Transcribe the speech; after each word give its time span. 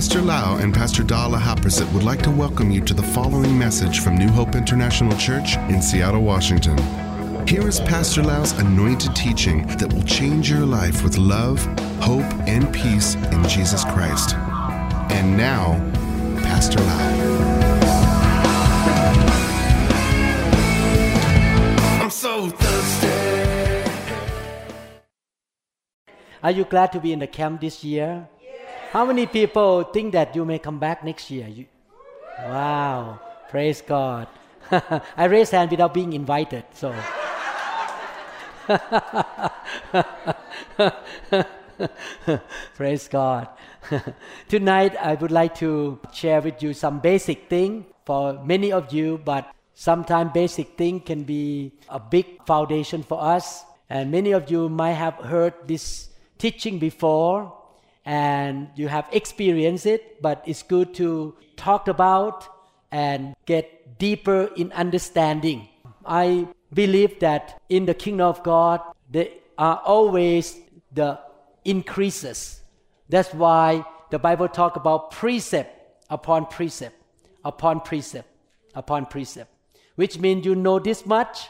Pastor 0.00 0.22
Lau 0.22 0.56
and 0.56 0.72
Pastor 0.72 1.02
Dala 1.02 1.36
Haprasit 1.36 1.92
would 1.92 2.04
like 2.04 2.22
to 2.22 2.30
welcome 2.30 2.70
you 2.70 2.80
to 2.80 2.94
the 2.94 3.02
following 3.02 3.58
message 3.58 4.00
from 4.00 4.16
New 4.16 4.30
Hope 4.30 4.54
International 4.54 5.14
Church 5.18 5.58
in 5.68 5.82
Seattle, 5.82 6.22
Washington. 6.22 6.78
Here 7.46 7.68
is 7.68 7.80
Pastor 7.80 8.22
Lau's 8.22 8.52
anointed 8.52 9.14
teaching 9.14 9.66
that 9.76 9.92
will 9.92 10.02
change 10.04 10.48
your 10.48 10.64
life 10.64 11.04
with 11.04 11.18
love, 11.18 11.62
hope, 12.00 12.24
and 12.48 12.72
peace 12.72 13.14
in 13.14 13.46
Jesus 13.46 13.84
Christ. 13.84 14.36
And 15.12 15.36
now, 15.36 15.74
Pastor 16.44 16.80
Lau. 16.80 17.10
I'm 22.02 22.10
so 22.10 22.48
thirsty. 22.48 23.10
Are 26.42 26.52
you 26.52 26.64
glad 26.64 26.90
to 26.92 27.00
be 27.00 27.12
in 27.12 27.18
the 27.18 27.26
camp 27.26 27.60
this 27.60 27.84
year? 27.84 28.26
How 28.90 29.06
many 29.06 29.26
people 29.26 29.84
think 29.84 30.14
that 30.14 30.34
you 30.34 30.44
may 30.44 30.58
come 30.58 30.80
back 30.80 31.04
next 31.04 31.30
year? 31.30 31.46
You, 31.46 31.66
wow, 32.42 33.20
praise 33.48 33.80
God. 33.86 34.26
I 35.16 35.26
raised 35.26 35.52
hand 35.52 35.70
without 35.70 35.94
being 35.94 36.12
invited, 36.12 36.64
so. 36.74 36.92
praise 42.74 43.06
God. 43.06 43.46
Tonight 44.48 44.96
I 44.96 45.14
would 45.14 45.30
like 45.30 45.54
to 45.62 46.00
share 46.12 46.40
with 46.40 46.60
you 46.60 46.74
some 46.74 46.98
basic 46.98 47.48
thing 47.48 47.86
for 48.04 48.42
many 48.42 48.72
of 48.72 48.92
you, 48.92 49.20
but 49.24 49.54
sometimes 49.72 50.32
basic 50.34 50.76
thing 50.76 50.98
can 50.98 51.22
be 51.22 51.70
a 51.88 52.00
big 52.00 52.44
foundation 52.44 53.04
for 53.04 53.22
us. 53.22 53.62
And 53.88 54.10
many 54.10 54.32
of 54.32 54.50
you 54.50 54.68
might 54.68 54.94
have 54.94 55.14
heard 55.14 55.54
this 55.68 56.08
teaching 56.38 56.80
before 56.80 57.59
and 58.10 58.66
you 58.74 58.88
have 58.88 59.06
experienced 59.12 59.86
it, 59.86 60.20
but 60.20 60.42
it's 60.44 60.64
good 60.64 60.92
to 60.92 61.32
talk 61.54 61.86
about 61.86 62.44
and 62.90 63.36
get 63.46 64.00
deeper 64.00 64.50
in 64.56 64.72
understanding. 64.72 65.68
I 66.04 66.48
believe 66.74 67.20
that 67.20 67.62
in 67.68 67.86
the 67.86 67.94
kingdom 67.94 68.26
of 68.26 68.42
God, 68.42 68.80
there 69.08 69.28
are 69.56 69.80
always 69.84 70.58
the 70.92 71.20
increases. 71.64 72.62
That's 73.08 73.32
why 73.32 73.84
the 74.10 74.18
Bible 74.18 74.48
talk 74.48 74.74
about 74.74 75.12
precept 75.12 75.70
upon 76.10 76.46
precept, 76.46 76.96
upon 77.44 77.78
precept, 77.78 78.26
upon 78.74 79.06
precept, 79.06 79.54
which 79.94 80.18
means 80.18 80.44
you 80.44 80.56
know 80.56 80.80
this 80.80 81.06
much. 81.06 81.46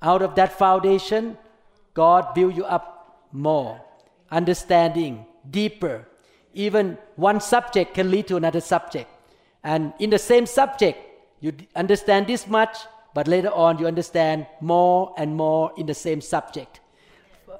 Out 0.00 0.22
of 0.22 0.36
that 0.36 0.56
foundation, 0.56 1.36
God 1.92 2.34
build 2.34 2.56
you 2.56 2.64
up 2.64 3.26
more, 3.32 3.80
understanding, 4.30 5.26
deeper. 5.50 6.06
Even 6.54 6.98
one 7.16 7.40
subject 7.40 7.94
can 7.94 8.10
lead 8.10 8.28
to 8.28 8.36
another 8.36 8.60
subject. 8.60 9.08
And 9.64 9.92
in 9.98 10.10
the 10.10 10.18
same 10.18 10.46
subject, 10.46 10.98
you 11.40 11.52
understand 11.74 12.26
this 12.26 12.46
much, 12.46 12.78
but 13.14 13.28
later 13.28 13.50
on 13.50 13.78
you 13.78 13.86
understand 13.86 14.46
more 14.60 15.14
and 15.16 15.34
more 15.36 15.72
in 15.76 15.86
the 15.86 15.94
same 15.94 16.20
subject. 16.20 16.80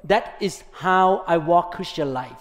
That 0.04 0.36
is 0.40 0.64
how 0.72 1.24
I 1.26 1.36
walk 1.38 1.72
Christian 1.72 2.12
life. 2.12 2.36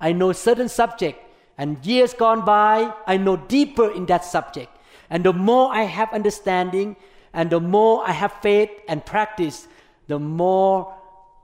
I 0.00 0.12
know 0.12 0.32
certain 0.32 0.68
subject, 0.68 1.18
and 1.56 1.84
years 1.84 2.12
gone 2.12 2.44
by, 2.44 2.92
I 3.06 3.16
know 3.16 3.36
deeper 3.36 3.90
in 3.90 4.06
that 4.06 4.24
subject. 4.24 4.70
And 5.08 5.24
the 5.24 5.32
more 5.32 5.72
I 5.72 5.82
have 5.82 6.12
understanding, 6.12 6.96
and 7.32 7.50
the 7.50 7.60
more 7.60 8.06
I 8.06 8.12
have 8.12 8.32
faith 8.42 8.70
and 8.88 9.04
practice, 9.04 9.68
the 10.08 10.18
more 10.18 10.94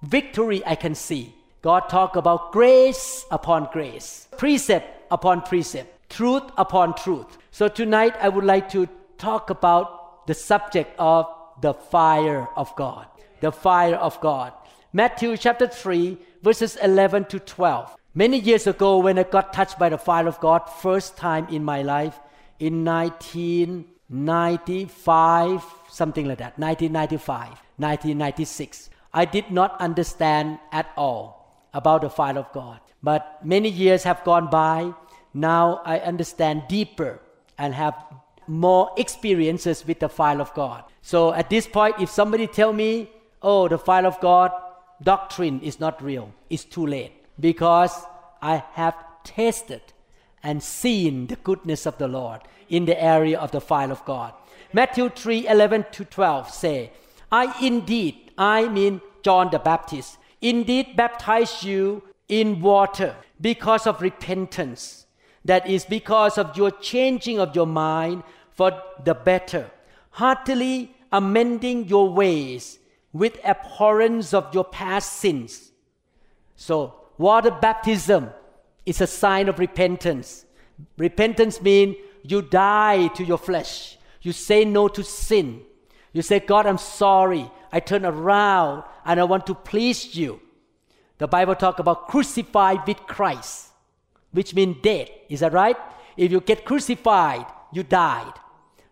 victory 0.03 0.63
I 0.67 0.75
can 0.75 0.95
see. 0.95 1.35
God 1.63 1.89
talk 1.89 2.17
about 2.17 2.51
grace 2.51 3.25
upon 3.31 3.69
grace, 3.73 4.27
precept 4.37 5.07
upon 5.13 5.43
precept, 5.43 6.11
truth 6.11 6.43
upon 6.59 6.97
truth. 6.97 7.39
So 7.53 7.69
tonight 7.69 8.17
I 8.21 8.29
would 8.29 8.45
like 8.45 8.69
to 8.71 8.89
talk 9.17 9.51
about 9.51 10.27
the 10.27 10.35
subject 10.35 10.93
of 10.99 11.29
the 11.61 11.73
fire 11.73 12.49
of 12.57 12.75
God. 12.75 13.07
The 13.41 13.53
fire 13.53 13.95
of 13.95 14.21
God. 14.21 14.53
Matthew 14.93 15.37
chapter 15.37 15.69
3 15.69 16.19
verses 16.43 16.75
11 16.83 17.27
to 17.27 17.39
12. 17.39 17.97
Many 18.13 18.41
years 18.41 18.67
ago 18.67 18.99
when 18.99 19.17
I 19.17 19.23
got 19.23 19.53
touched 19.53 19.79
by 19.79 19.89
the 19.89 19.99
fire 19.99 20.27
of 20.27 20.41
God 20.41 20.69
first 20.69 21.17
time 21.17 21.47
in 21.47 21.63
my 21.63 21.83
life 21.83 22.19
in 22.59 22.85
1995 22.85 25.65
something 25.89 26.27
like 26.27 26.39
that 26.39 26.59
1995 26.59 27.51
1996 27.79 28.91
I 29.15 29.25
did 29.25 29.53
not 29.53 29.81
understand 29.81 30.59
at 30.73 30.91
all 30.97 31.42
about 31.75 32.03
the 32.03 32.11
fire 32.11 32.39
of 32.39 32.53
God. 32.53 32.81
But 33.03 33.45
many 33.45 33.69
years 33.69 34.03
have 34.05 34.25
gone 34.25 34.51
by. 34.51 34.93
Now 35.35 35.81
I 35.85 35.99
understand 36.01 36.65
deeper 36.69 37.21
and 37.59 37.75
have 37.75 37.95
more 38.47 38.91
experiences 38.97 39.87
with 39.87 40.01
the 40.01 40.09
fire 40.09 40.41
of 40.41 40.53
God. 40.55 40.85
So 41.01 41.33
at 41.33 41.51
this 41.51 41.67
point, 41.67 41.97
if 42.01 42.11
somebody 42.11 42.47
tell 42.47 42.73
me, 42.73 43.11
oh, 43.41 43.69
the 43.69 43.79
fire 43.79 44.07
of 44.07 44.21
God 44.21 44.53
doctrine 45.03 45.61
is 45.61 45.81
not 45.81 46.03
real, 46.03 46.33
it's 46.49 46.65
too 46.65 46.87
late 46.87 47.13
because 47.41 48.05
I 48.41 48.63
have 48.75 48.95
tasted 49.25 49.83
and 50.43 50.63
seen 50.63 51.27
the 51.27 51.37
goodness 51.37 51.87
of 51.87 51.99
the 51.99 52.09
Lord 52.09 52.41
in 52.69 52.85
the 52.85 53.01
area 53.03 53.39
of 53.39 53.51
the 53.51 53.61
fire 53.61 53.91
of 53.91 54.05
God. 54.05 54.33
Matthew 54.73 55.09
3 55.09 55.49
11 55.49 55.87
to 55.93 56.05
12 56.05 56.51
say, 56.51 56.93
I 57.31 57.55
indeed, 57.65 58.33
I 58.37 58.69
mean 58.69 59.01
John 59.23 59.51
the 59.51 59.59
Baptist, 59.59 60.19
indeed 60.43 60.97
baptize 60.97 61.63
you 61.63 62.03
in 62.29 62.61
water 62.61 63.15
because 63.41 63.87
of 63.87 64.03
repentance. 64.03 65.07
That 65.45 65.69
is 65.69 65.85
because 65.85 66.39
of 66.39 66.57
your 66.57 66.71
changing 66.71 67.41
of 67.41 67.57
your 67.57 67.67
mind 67.67 68.23
for 68.51 68.73
the 69.05 69.15
better, 69.15 69.71
heartily 70.11 70.95
amending 71.11 71.89
your 71.89 72.09
ways 72.09 72.79
with 73.13 73.39
abhorrence 73.45 74.33
of 74.33 74.55
your 74.55 74.65
past 74.65 75.15
sins. 75.15 75.73
So, 76.57 76.95
water 77.19 77.51
baptism 77.51 78.31
is 78.87 79.01
a 79.01 79.07
sign 79.07 79.49
of 79.49 79.59
repentance. 79.59 80.45
Repentance 80.97 81.61
means 81.61 81.97
you 82.23 82.43
die 82.43 83.09
to 83.09 83.25
your 83.25 83.39
flesh. 83.39 83.99
You 84.23 84.33
say 84.33 84.65
no 84.65 84.89
to 84.89 85.03
sin. 85.03 85.63
You 86.13 86.23
say, 86.23 86.41
God, 86.41 86.67
I'm 86.67 86.79
sorry. 86.79 87.51
I 87.73 87.81
turn 87.81 88.05
around 88.05 88.85
and 89.05 89.19
I 89.19 89.25
want 89.25 89.47
to 89.47 89.55
please 89.55 90.15
you. 90.15 90.41
The 91.19 91.27
Bible 91.27 91.55
talk 91.55 91.79
about 91.79 92.09
crucified 92.09 92.87
with 92.87 92.99
Christ, 93.07 93.69
which 94.33 94.55
means 94.55 94.77
dead. 94.83 95.11
Is 95.29 95.41
that 95.41 95.53
right? 95.53 95.77
If 96.17 96.31
you 96.31 96.41
get 96.41 96.65
crucified, 96.65 97.47
you 97.73 97.83
died. 97.83 98.33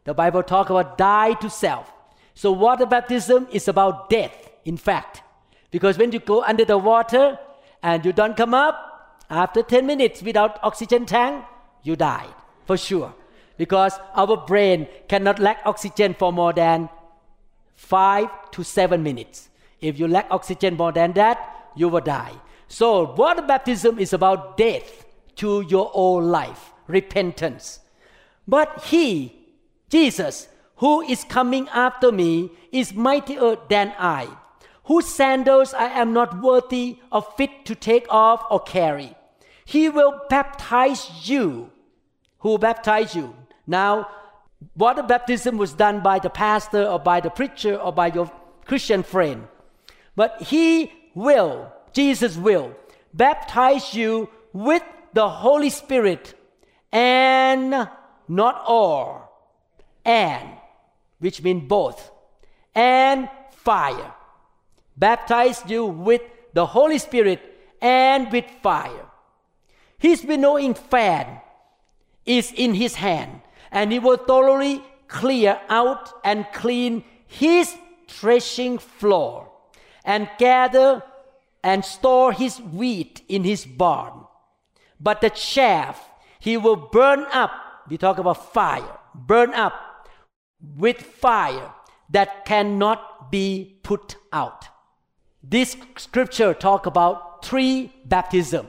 The 0.05 0.15
Bible 0.15 0.43
talk 0.43 0.71
about 0.71 0.97
die 0.97 1.35
to 1.35 1.51
self. 1.51 1.93
So 2.35 2.53
water 2.53 2.87
baptism 2.87 3.49
is 3.53 3.69
about 3.69 4.09
death, 4.09 4.51
in 4.65 4.77
fact. 4.77 5.23
Because 5.71 5.99
when 5.99 6.13
you 6.13 6.21
go 6.21 6.43
under 6.43 6.65
the 6.65 6.79
water 6.79 7.39
and 7.83 8.05
you 8.05 8.13
don't 8.13 8.37
come 8.37 8.55
up, 8.55 8.87
after 9.29 9.63
10 9.63 9.87
minutes 9.87 10.23
without 10.23 10.59
oxygen 10.63 11.07
tank, 11.07 11.45
you 11.83 11.97
died, 11.97 12.35
for 12.67 12.77
sure. 12.77 13.15
Because 13.57 13.99
our 14.15 14.37
brain 14.37 14.89
cannot 15.09 15.39
lack 15.39 15.61
oxygen 15.65 16.15
for 16.19 16.33
more 16.33 16.53
than 16.53 16.89
five 17.81 18.29
to 18.51 18.63
seven 18.63 19.03
minutes. 19.03 19.49
If 19.81 19.99
you 19.99 20.07
lack 20.07 20.27
oxygen 20.31 20.77
more 20.77 20.93
than 20.93 21.15
that, 21.15 21.73
you 21.75 21.89
will 21.89 22.03
die. 22.03 22.35
So, 22.69 23.15
water 23.15 23.43
baptism 23.43 23.99
is 23.99 24.13
about 24.13 24.57
death 24.57 25.07
to 25.37 25.63
your 25.63 25.91
old 25.95 26.25
life, 26.25 26.73
repentance. 26.87 27.81
But 28.47 28.85
He, 28.85 29.35
Jesus, 29.89 30.49
who 30.77 31.01
is 31.01 31.25
coming 31.25 31.69
after 31.71 32.13
me, 32.13 32.51
is 32.71 32.95
mightier 32.95 33.57
than 33.69 33.95
I, 33.99 34.29
whose 34.85 35.07
sandals 35.07 35.73
I 35.73 35.87
am 35.87 36.13
not 36.13 36.41
worthy 36.43 36.99
of 37.11 37.35
fit 37.37 37.65
to 37.65 37.75
take 37.75 38.07
off 38.11 38.45
or 38.51 38.61
carry. 38.61 39.15
He 39.65 39.89
will 39.89 40.21
baptize 40.29 41.29
you. 41.29 41.71
Who 42.41 42.59
baptize 42.59 43.15
you? 43.15 43.35
Now, 43.67 44.09
water 44.77 45.03
baptism 45.03 45.59
was 45.59 45.73
done 45.73 46.01
by 46.01 46.19
the 46.19 46.31
pastor 46.31 46.85
or 46.85 46.99
by 46.99 47.21
the 47.21 47.31
preacher 47.31 47.77
or 47.77 47.93
by 47.93 48.09
your 48.09 48.31
Christian 48.65 49.03
friend. 49.03 49.47
But 50.17 50.43
he 50.43 50.93
will, 51.15 51.73
Jesus 51.93 52.37
will, 52.37 52.75
baptize 53.13 53.95
you 53.95 54.29
with 54.53 54.83
the 55.13 55.29
Holy 55.29 55.71
Spirit 55.71 56.35
and 56.93 57.89
not 58.29 58.65
or, 58.69 59.29
and, 60.05 60.49
which 61.19 61.43
means 61.43 61.69
both, 61.69 62.11
and 62.75 63.29
fire. 63.51 64.15
Baptize 64.97 65.63
you 65.67 65.85
with 65.87 66.23
the 66.53 66.67
Holy 66.67 66.99
Spirit 66.99 67.41
and 67.81 68.31
with 68.31 68.45
fire. 68.63 69.07
His 69.99 70.25
winnowing 70.25 70.75
fan 70.75 71.41
is 72.25 72.53
in 72.53 72.75
his 72.75 72.95
hand 72.95 73.41
and 73.71 73.93
he 73.93 73.99
will 73.99 74.17
thoroughly 74.17 74.83
clear 75.09 75.61
out 75.69 76.13
and 76.25 76.47
clean 76.53 77.05
his 77.27 77.77
threshing 78.09 78.79
floor 78.79 79.51
and 80.05 80.29
gather 80.39 81.03
and 81.63 81.85
store 81.85 82.33
his 82.33 82.61
wheat 82.61 83.23
in 83.29 83.45
his 83.45 83.65
barn. 83.65 84.25
But 84.99 85.21
the 85.21 85.31
chaff 85.31 86.11
He 86.41 86.57
will 86.57 86.77
burn 86.77 87.27
up. 87.33 87.53
We 87.89 87.99
talk 87.99 88.19
about 88.19 88.53
fire. 88.53 88.99
Burn 89.15 89.53
up 89.53 89.75
with 90.77 90.97
fire 91.03 91.71
that 92.09 92.45
cannot 92.47 93.31
be 93.31 93.77
put 93.83 94.17
out. 94.33 94.67
This 95.43 95.77
scripture 95.97 96.55
talk 96.55 96.87
about 96.87 97.45
three 97.45 97.93
baptism. 98.07 98.67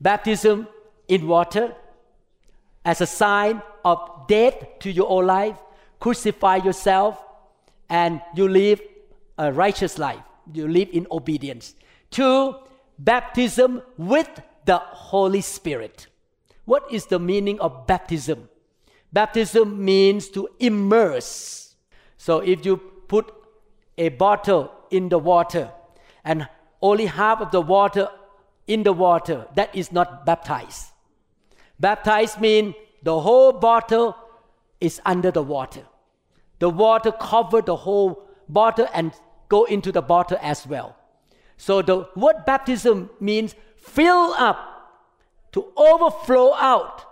Baptism 0.00 0.68
in 1.08 1.26
water 1.26 1.74
as 2.84 3.00
a 3.00 3.06
sign 3.06 3.62
of 3.84 4.26
death 4.28 4.54
to 4.80 4.90
your 4.90 5.06
old 5.06 5.26
life, 5.26 5.56
crucify 6.00 6.56
yourself, 6.56 7.22
and 7.88 8.20
you 8.34 8.48
live 8.48 8.80
a 9.38 9.52
righteous 9.52 9.98
life. 9.98 10.22
You 10.52 10.68
live 10.68 10.88
in 10.92 11.06
obedience. 11.10 11.74
Two, 12.10 12.56
baptism 12.98 13.82
with 13.96 14.28
the 14.64 14.78
Holy 14.78 15.40
Spirit. 15.40 16.06
What 16.64 16.90
is 16.90 17.06
the 17.06 17.18
meaning 17.18 17.60
of 17.60 17.86
baptism? 17.86 18.48
Baptism 19.12 19.84
means 19.84 20.28
to 20.30 20.48
immerse. 20.58 21.76
So 22.16 22.40
if 22.40 22.64
you 22.64 22.76
put 22.76 23.32
a 23.98 24.08
bottle 24.08 24.72
in 24.90 25.08
the 25.08 25.18
water 25.18 25.70
and 26.24 26.48
only 26.80 27.06
half 27.06 27.40
of 27.40 27.50
the 27.50 27.60
water 27.60 28.08
in 28.66 28.82
the 28.82 28.92
water, 28.92 29.46
that 29.54 29.74
is 29.74 29.92
not 29.92 30.24
baptized. 30.24 30.86
Baptized 31.78 32.40
means 32.40 32.74
the 33.04 33.20
whole 33.20 33.52
bottle 33.52 34.16
is 34.80 35.00
under 35.04 35.30
the 35.30 35.42
water. 35.42 35.82
The 36.58 36.68
water 36.70 37.12
cover 37.12 37.62
the 37.62 37.76
whole 37.76 38.28
bottle 38.48 38.88
and 38.92 39.12
go 39.48 39.64
into 39.64 39.92
the 39.92 40.02
bottle 40.02 40.38
as 40.40 40.66
well. 40.66 40.96
So 41.56 41.82
the 41.82 42.08
word 42.16 42.44
baptism 42.46 43.10
means 43.20 43.54
fill 43.76 44.34
up 44.34 44.58
to 45.52 45.66
overflow 45.76 46.54
out 46.54 47.04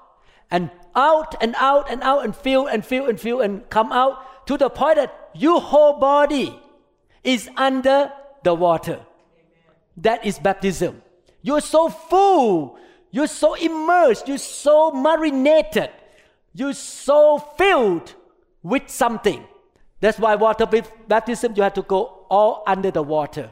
and 0.50 0.70
out 0.94 1.36
and 1.40 1.54
out 1.56 1.90
and 1.90 2.02
out 2.02 2.24
and 2.24 2.34
fill 2.34 2.66
and 2.66 2.84
fill 2.84 3.06
and 3.06 3.20
fill 3.20 3.40
and 3.40 3.68
come 3.70 3.92
out 3.92 4.46
to 4.46 4.56
the 4.56 4.68
point 4.68 4.96
that 4.96 5.30
your 5.34 5.60
whole 5.60 5.98
body 5.98 6.58
is 7.22 7.48
under 7.56 8.12
the 8.42 8.54
water. 8.54 9.00
That 9.98 10.24
is 10.24 10.38
baptism. 10.38 11.02
You're 11.42 11.60
so 11.60 11.88
full, 11.88 12.78
you're 13.12 13.29
so 13.29 13.55
immersed, 13.55 14.26
you're 14.26 14.38
so 14.38 14.91
marinated, 14.91 15.91
you're 16.55 16.73
so 16.73 17.38
filled 17.38 18.14
with 18.62 18.88
something. 18.88 19.44
That's 20.00 20.19
why 20.19 20.35
water 20.35 20.67
baptism, 21.06 21.53
you 21.55 21.62
have 21.62 21.75
to 21.75 21.82
go 21.82 22.26
all 22.29 22.64
under 22.67 22.91
the 22.91 23.03
water. 23.03 23.50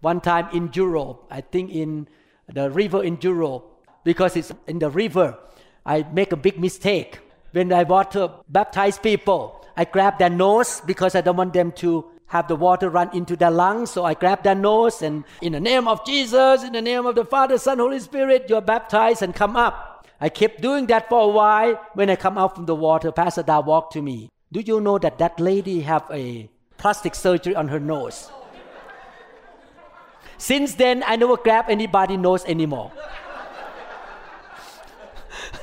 One 0.00 0.20
time 0.20 0.48
in 0.52 0.70
Europe, 0.72 1.26
I 1.30 1.40
think 1.40 1.72
in 1.72 2.06
the 2.46 2.70
river 2.70 3.02
in 3.02 3.18
Europe, 3.20 3.66
because 4.04 4.36
it's 4.36 4.52
in 4.66 4.78
the 4.78 4.90
river, 4.90 5.36
I 5.84 6.04
make 6.12 6.32
a 6.32 6.36
big 6.36 6.60
mistake. 6.60 7.18
When 7.52 7.72
I 7.72 7.82
water 7.82 8.30
baptize 8.48 8.98
people, 8.98 9.66
I 9.76 9.84
grab 9.84 10.18
their 10.18 10.30
nose 10.30 10.80
because 10.86 11.14
I 11.14 11.22
don't 11.22 11.36
want 11.36 11.52
them 11.52 11.72
to 11.72 12.04
have 12.30 12.46
the 12.46 12.56
water 12.56 12.88
run 12.88 13.10
into 13.12 13.36
their 13.36 13.50
lungs. 13.50 13.90
So 13.90 14.04
I 14.04 14.14
grab 14.14 14.44
their 14.44 14.54
nose 14.54 15.02
and 15.02 15.24
in 15.42 15.52
the 15.52 15.60
name 15.60 15.88
of 15.88 16.06
Jesus, 16.06 16.62
in 16.62 16.72
the 16.72 16.80
name 16.80 17.04
of 17.04 17.16
the 17.16 17.24
Father, 17.24 17.58
Son, 17.58 17.78
Holy 17.78 17.98
Spirit, 17.98 18.46
you're 18.48 18.60
baptized 18.60 19.22
and 19.22 19.34
come 19.34 19.56
up. 19.56 20.06
I 20.20 20.28
kept 20.28 20.60
doing 20.60 20.86
that 20.86 21.08
for 21.08 21.24
a 21.24 21.28
while. 21.28 21.80
When 21.94 22.08
I 22.08 22.14
come 22.14 22.38
out 22.38 22.54
from 22.54 22.66
the 22.66 22.74
water, 22.74 23.10
Pastor 23.10 23.42
Da 23.42 23.60
walked 23.60 23.94
to 23.94 24.02
me. 24.02 24.30
Do 24.52 24.60
you 24.60 24.80
know 24.80 24.98
that 24.98 25.18
that 25.18 25.40
lady 25.40 25.80
have 25.80 26.06
a 26.10 26.48
plastic 26.78 27.16
surgery 27.16 27.56
on 27.56 27.66
her 27.68 27.80
nose? 27.80 28.30
Since 30.38 30.76
then, 30.76 31.02
I 31.06 31.16
never 31.16 31.36
grab 31.36 31.66
anybody 31.68 32.16
nose 32.16 32.44
anymore. 32.44 32.92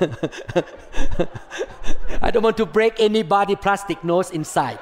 I 2.20 2.30
don't 2.30 2.42
want 2.42 2.58
to 2.58 2.66
break 2.66 3.00
anybody 3.00 3.56
plastic 3.56 4.04
nose 4.04 4.30
inside. 4.30 4.78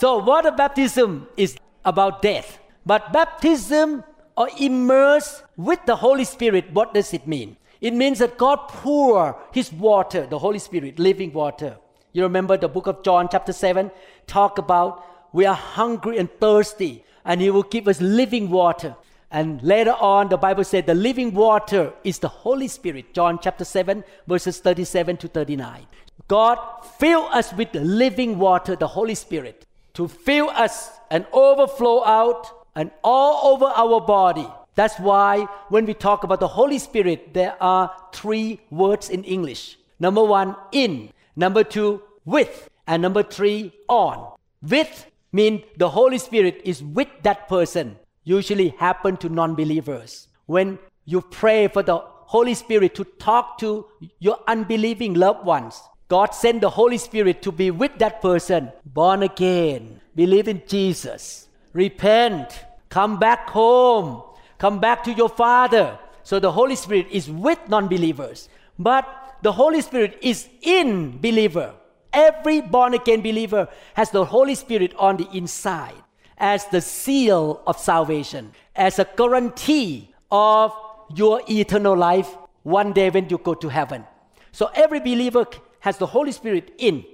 So 0.00 0.16
water 0.16 0.50
baptism 0.50 1.28
is 1.36 1.58
about 1.84 2.22
death. 2.22 2.58
But 2.86 3.12
baptism 3.12 4.02
or 4.34 4.48
immerse 4.58 5.42
with 5.58 5.84
the 5.84 5.96
Holy 5.96 6.24
Spirit, 6.24 6.72
what 6.72 6.94
does 6.94 7.12
it 7.12 7.26
mean? 7.26 7.58
It 7.82 7.92
means 7.92 8.20
that 8.20 8.38
God 8.38 8.60
pour 8.68 9.38
his 9.52 9.70
water, 9.70 10.26
the 10.26 10.38
Holy 10.38 10.58
Spirit, 10.58 10.98
living 10.98 11.34
water. 11.34 11.76
You 12.14 12.22
remember 12.22 12.56
the 12.56 12.66
book 12.66 12.86
of 12.86 13.02
John 13.02 13.28
chapter 13.30 13.52
7 13.52 13.90
talk 14.26 14.56
about 14.56 15.04
we 15.34 15.44
are 15.44 15.54
hungry 15.54 16.16
and 16.16 16.30
thirsty 16.40 17.04
and 17.26 17.42
he 17.42 17.50
will 17.50 17.62
give 17.62 17.86
us 17.86 18.00
living 18.00 18.48
water. 18.48 18.96
And 19.30 19.62
later 19.62 19.92
on, 19.92 20.30
the 20.30 20.38
Bible 20.38 20.64
said 20.64 20.86
the 20.86 20.94
living 20.94 21.34
water 21.34 21.92
is 22.04 22.20
the 22.20 22.28
Holy 22.28 22.68
Spirit. 22.68 23.12
John 23.12 23.38
chapter 23.42 23.66
7, 23.66 24.02
verses 24.26 24.60
37 24.60 25.18
to 25.18 25.28
39. 25.28 25.86
God 26.26 26.58
fill 26.98 27.28
us 27.32 27.52
with 27.52 27.72
the 27.72 27.80
living 27.80 28.38
water, 28.38 28.76
the 28.76 28.88
Holy 28.88 29.14
Spirit 29.14 29.66
to 29.94 30.08
fill 30.08 30.50
us 30.50 30.90
and 31.10 31.26
overflow 31.32 32.04
out 32.04 32.66
and 32.74 32.90
all 33.02 33.54
over 33.54 33.66
our 33.66 34.00
body. 34.00 34.46
That's 34.74 34.98
why 34.98 35.46
when 35.68 35.86
we 35.86 35.94
talk 35.94 36.24
about 36.24 36.40
the 36.40 36.48
Holy 36.48 36.78
Spirit, 36.78 37.34
there 37.34 37.56
are 37.60 37.92
three 38.12 38.60
words 38.70 39.10
in 39.10 39.24
English. 39.24 39.78
Number 39.98 40.24
one, 40.24 40.56
in. 40.72 41.10
Number 41.36 41.64
two, 41.64 42.02
with. 42.24 42.68
And 42.86 43.02
number 43.02 43.22
three, 43.22 43.72
on. 43.88 44.32
With 44.62 45.06
mean 45.32 45.62
the 45.76 45.88
Holy 45.88 46.18
Spirit 46.18 46.60
is 46.64 46.82
with 46.82 47.08
that 47.22 47.48
person. 47.48 47.96
Usually 48.24 48.68
happen 48.78 49.16
to 49.18 49.28
non-believers. 49.28 50.28
When 50.46 50.78
you 51.04 51.20
pray 51.20 51.68
for 51.68 51.82
the 51.82 51.98
Holy 51.98 52.54
Spirit 52.54 52.94
to 52.94 53.04
talk 53.04 53.58
to 53.58 53.86
your 54.18 54.38
unbelieving 54.46 55.14
loved 55.14 55.44
ones, 55.44 55.82
God 56.10 56.34
sent 56.34 56.60
the 56.60 56.70
Holy 56.70 56.98
Spirit 56.98 57.40
to 57.42 57.52
be 57.52 57.70
with 57.70 57.96
that 57.98 58.20
person, 58.20 58.72
born 58.84 59.22
again, 59.22 60.00
believe 60.16 60.48
in 60.48 60.60
Jesus, 60.66 61.46
repent, 61.72 62.64
come 62.88 63.20
back 63.20 63.48
home, 63.48 64.20
come 64.58 64.80
back 64.80 65.04
to 65.04 65.12
your 65.12 65.28
Father. 65.28 65.96
So 66.24 66.40
the 66.40 66.50
Holy 66.50 66.74
Spirit 66.74 67.06
is 67.12 67.30
with 67.30 67.60
non 67.68 67.86
believers, 67.86 68.48
but 68.76 69.06
the 69.42 69.52
Holy 69.52 69.80
Spirit 69.82 70.18
is 70.20 70.48
in 70.62 71.20
believer. 71.20 71.74
Every 72.12 72.60
born 72.60 72.94
again 72.94 73.20
believer 73.20 73.68
has 73.94 74.10
the 74.10 74.24
Holy 74.24 74.56
Spirit 74.56 74.92
on 74.98 75.16
the 75.16 75.28
inside 75.32 76.02
as 76.38 76.66
the 76.66 76.80
seal 76.80 77.62
of 77.68 77.78
salvation, 77.78 78.50
as 78.74 78.98
a 78.98 79.06
guarantee 79.16 80.12
of 80.32 80.74
your 81.14 81.40
eternal 81.48 81.96
life 81.96 82.36
one 82.64 82.92
day 82.92 83.10
when 83.10 83.28
you 83.28 83.38
go 83.38 83.54
to 83.54 83.68
heaven. 83.68 84.04
So 84.50 84.70
every 84.74 84.98
believer 84.98 85.46
has 85.80 85.98
the 85.98 86.06
Holy 86.06 86.32
Spirit 86.32 86.72
in. 86.78 87.04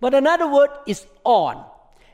But 0.00 0.14
another 0.14 0.48
word 0.48 0.70
is 0.86 1.06
on. 1.24 1.64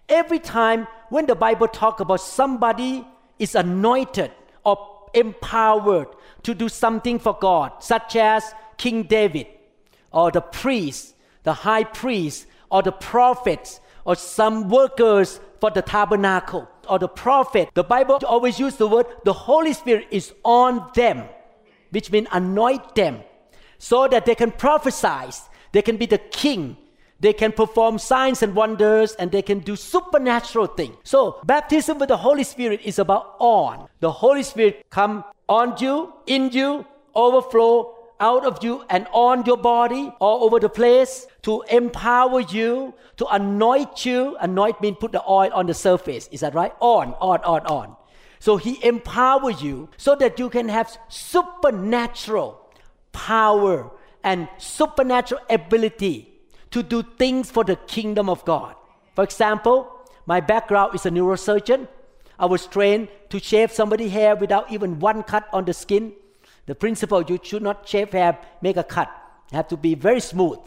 Every 0.08 0.38
time 0.38 0.86
when 1.10 1.26
the 1.26 1.34
Bible 1.34 1.68
talk 1.68 2.00
about 2.00 2.20
somebody 2.20 3.06
is 3.38 3.54
anointed 3.54 4.30
or 4.64 5.10
empowered 5.14 6.08
to 6.42 6.54
do 6.54 6.68
something 6.68 7.18
for 7.18 7.36
God, 7.38 7.72
such 7.82 8.16
as 8.16 8.54
King 8.76 9.04
David 9.04 9.46
or 10.12 10.30
the 10.30 10.40
priest, 10.40 11.14
the 11.42 11.52
high 11.52 11.84
priest 11.84 12.46
or 12.70 12.82
the 12.82 12.92
prophets 12.92 13.80
or 14.04 14.14
some 14.16 14.68
workers 14.68 15.40
for 15.60 15.70
the 15.70 15.82
tabernacle 15.82 16.68
or 16.88 16.98
the 16.98 17.08
prophet, 17.08 17.70
the 17.74 17.84
Bible 17.84 18.18
always 18.26 18.58
use 18.58 18.76
the 18.76 18.86
word 18.86 19.06
the 19.24 19.32
Holy 19.32 19.72
Spirit 19.72 20.06
is 20.10 20.32
on 20.44 20.90
them, 20.94 21.24
which 21.90 22.10
means 22.10 22.28
anoint 22.32 22.94
them 22.94 23.20
so 23.78 24.08
that 24.08 24.26
they 24.26 24.34
can 24.34 24.50
prophesy 24.50 25.30
they 25.72 25.82
can 25.82 25.96
be 25.96 26.06
the 26.06 26.18
king. 26.18 26.76
They 27.20 27.32
can 27.32 27.50
perform 27.50 27.98
signs 27.98 28.42
and 28.42 28.54
wonders 28.54 29.14
and 29.14 29.32
they 29.32 29.42
can 29.42 29.58
do 29.58 29.74
supernatural 29.74 30.66
things. 30.68 30.96
So, 31.02 31.40
baptism 31.44 31.98
with 31.98 32.10
the 32.10 32.16
Holy 32.16 32.44
Spirit 32.44 32.80
is 32.84 33.00
about 33.00 33.34
on. 33.40 33.88
The 33.98 34.12
Holy 34.12 34.44
Spirit 34.44 34.86
come 34.88 35.24
on 35.48 35.76
you, 35.80 36.12
in 36.26 36.50
you, 36.50 36.86
overflow 37.14 37.96
out 38.20 38.44
of 38.44 38.62
you 38.62 38.84
and 38.88 39.06
on 39.12 39.44
your 39.46 39.56
body 39.56 40.12
all 40.20 40.44
over 40.44 40.58
the 40.60 40.68
place 40.68 41.26
to 41.42 41.62
empower 41.70 42.40
you, 42.40 42.94
to 43.16 43.26
anoint 43.26 44.04
you. 44.04 44.36
Anoint 44.40 44.80
means 44.80 44.96
put 45.00 45.12
the 45.12 45.22
oil 45.28 45.50
on 45.52 45.66
the 45.66 45.74
surface. 45.74 46.28
Is 46.30 46.40
that 46.40 46.54
right? 46.54 46.72
On, 46.80 47.14
on, 47.20 47.40
on, 47.40 47.66
on. 47.66 47.96
So 48.40 48.56
he 48.56 48.84
empowers 48.84 49.62
you 49.62 49.88
so 49.96 50.14
that 50.16 50.38
you 50.38 50.48
can 50.50 50.68
have 50.68 50.96
supernatural 51.08 52.60
power 53.12 53.90
and 54.24 54.48
supernatural 54.58 55.40
ability 55.48 56.28
to 56.70 56.82
do 56.82 57.02
things 57.02 57.50
for 57.50 57.64
the 57.64 57.76
kingdom 57.76 58.28
of 58.28 58.44
God. 58.44 58.74
For 59.14 59.24
example, 59.24 59.90
my 60.26 60.40
background 60.40 60.94
is 60.94 61.06
a 61.06 61.10
neurosurgeon. 61.10 61.88
I 62.38 62.46
was 62.46 62.66
trained 62.66 63.08
to 63.30 63.38
shave 63.38 63.72
somebody's 63.72 64.12
hair 64.12 64.36
without 64.36 64.70
even 64.70 65.00
one 65.00 65.22
cut 65.22 65.48
on 65.52 65.64
the 65.64 65.74
skin. 65.74 66.12
The 66.66 66.74
principle 66.74 67.22
you 67.22 67.40
should 67.42 67.62
not 67.62 67.88
shave 67.88 68.12
hair, 68.12 68.38
make 68.60 68.76
a 68.76 68.84
cut. 68.84 69.10
You 69.50 69.56
have 69.56 69.68
to 69.68 69.76
be 69.76 69.94
very 69.94 70.20
smooth. 70.20 70.58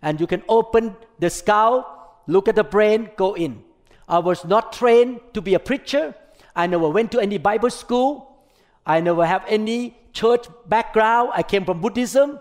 And 0.00 0.20
you 0.20 0.26
can 0.26 0.42
open 0.48 0.96
the 1.18 1.28
skull, 1.28 2.22
look 2.26 2.48
at 2.48 2.54
the 2.54 2.64
brain, 2.64 3.10
go 3.16 3.34
in. 3.34 3.62
I 4.08 4.18
was 4.18 4.44
not 4.44 4.72
trained 4.72 5.20
to 5.34 5.42
be 5.42 5.54
a 5.54 5.58
preacher. 5.58 6.14
I 6.54 6.66
never 6.66 6.88
went 6.88 7.12
to 7.12 7.20
any 7.20 7.38
Bible 7.38 7.70
school. 7.70 8.38
I 8.86 9.00
never 9.00 9.26
have 9.26 9.44
any 9.46 9.96
church 10.12 10.46
background. 10.66 11.30
I 11.34 11.42
came 11.42 11.64
from 11.64 11.80
Buddhism. 11.80 12.40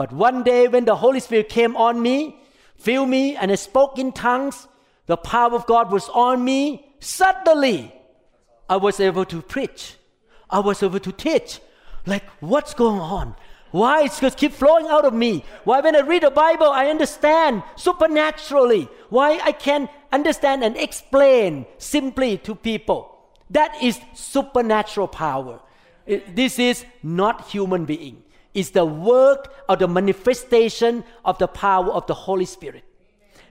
But 0.00 0.14
one 0.14 0.42
day 0.44 0.66
when 0.66 0.86
the 0.86 0.96
Holy 0.96 1.20
Spirit 1.20 1.50
came 1.50 1.76
on 1.76 2.00
me, 2.00 2.40
filled 2.78 3.10
me, 3.10 3.36
and 3.36 3.52
I 3.52 3.56
spoke 3.56 3.98
in 3.98 4.12
tongues, 4.12 4.66
the 5.04 5.18
power 5.18 5.52
of 5.54 5.66
God 5.66 5.92
was 5.92 6.08
on 6.08 6.42
me. 6.42 6.94
Suddenly, 7.00 7.92
I 8.66 8.76
was 8.78 8.98
able 8.98 9.26
to 9.26 9.42
preach. 9.42 9.96
I 10.48 10.60
was 10.60 10.82
able 10.82 11.00
to 11.00 11.12
teach. 11.12 11.60
Like, 12.06 12.24
what's 12.40 12.72
going 12.72 12.98
on? 12.98 13.34
Why 13.72 14.04
it's 14.04 14.20
just 14.20 14.38
keep 14.38 14.52
flowing 14.52 14.86
out 14.86 15.04
of 15.04 15.12
me? 15.12 15.44
Why 15.64 15.80
when 15.80 15.94
I 15.94 16.00
read 16.00 16.22
the 16.22 16.30
Bible, 16.30 16.70
I 16.70 16.86
understand 16.86 17.62
supernaturally. 17.76 18.88
Why 19.10 19.38
I 19.44 19.52
can 19.52 19.86
understand 20.10 20.64
and 20.64 20.78
explain 20.78 21.66
simply 21.76 22.38
to 22.38 22.54
people. 22.54 23.18
That 23.50 23.76
is 23.82 24.00
supernatural 24.14 25.08
power. 25.08 25.60
This 26.06 26.58
is 26.58 26.86
not 27.02 27.48
human 27.48 27.84
being. 27.84 28.22
It's 28.54 28.70
the 28.70 28.84
work 28.84 29.52
of 29.68 29.78
the 29.78 29.88
manifestation 29.88 31.04
of 31.24 31.38
the 31.38 31.48
power 31.48 31.90
of 31.90 32.06
the 32.06 32.14
Holy 32.14 32.44
Spirit. 32.44 32.84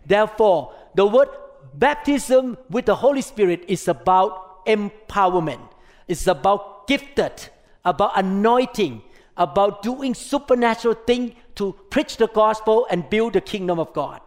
Therefore, 0.06 0.74
the 0.96 1.06
word 1.06 1.29
baptism 1.74 2.58
with 2.70 2.86
the 2.86 2.96
Holy 2.96 3.22
Spirit 3.22 3.63
is 3.68 3.88
about 3.88 4.65
empowerment. 4.65 5.70
It's 6.08 6.27
about 6.27 6.88
gifted, 6.88 7.50
about 7.86 8.12
anointing, 8.15 9.01
about 9.38 9.82
doing 9.82 10.13
supernatural 10.13 10.96
things 10.96 11.34
to 11.56 11.74
preach 11.89 12.18
the 12.18 12.27
gospel 12.27 12.88
and 12.89 13.10
build 13.10 13.34
the 13.34 13.41
kingdom 13.41 13.79
of 13.79 13.94
God. 13.94 14.22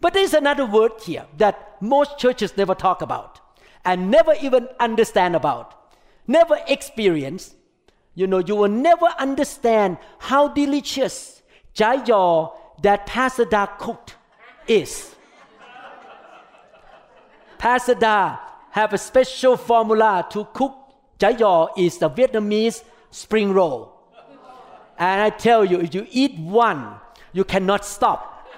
But 0.00 0.12
there's 0.12 0.34
another 0.34 0.66
word 0.66 0.92
here 1.02 1.26
that 1.38 1.80
most 1.80 2.18
churches 2.18 2.56
never 2.56 2.74
talk 2.74 3.00
about 3.00 3.40
and 3.84 4.10
never 4.10 4.34
even 4.42 4.68
understand 4.78 5.34
about, 5.34 5.94
never 6.26 6.58
experience. 6.68 7.54
You 8.14 8.26
know, 8.26 8.38
you 8.38 8.54
will 8.54 8.68
never 8.68 9.06
understand 9.18 9.98
how 10.18 10.48
delicious 10.48 11.42
jayo 11.74 12.52
that 12.82 13.06
Pastor 13.06 13.44
Da 13.44 13.66
cooked 13.66 14.16
is. 14.66 15.14
Pastor 17.58 17.94
Da 17.94 18.38
have 18.70 18.92
a 18.92 18.98
special 18.98 19.56
formula 19.56 20.26
to 20.30 20.46
cook 20.52 20.74
jayo 21.18 21.70
is 21.76 21.98
the 21.98 22.08
Vietnamese 22.08 22.84
spring 23.10 23.52
roll. 23.52 23.92
And 24.96 25.22
I 25.22 25.30
tell 25.30 25.64
you, 25.64 25.80
if 25.80 25.94
you 25.94 26.06
eat 26.10 26.38
one, 26.38 26.96
you 27.32 27.44
cannot 27.44 27.84
stop. 27.84 28.48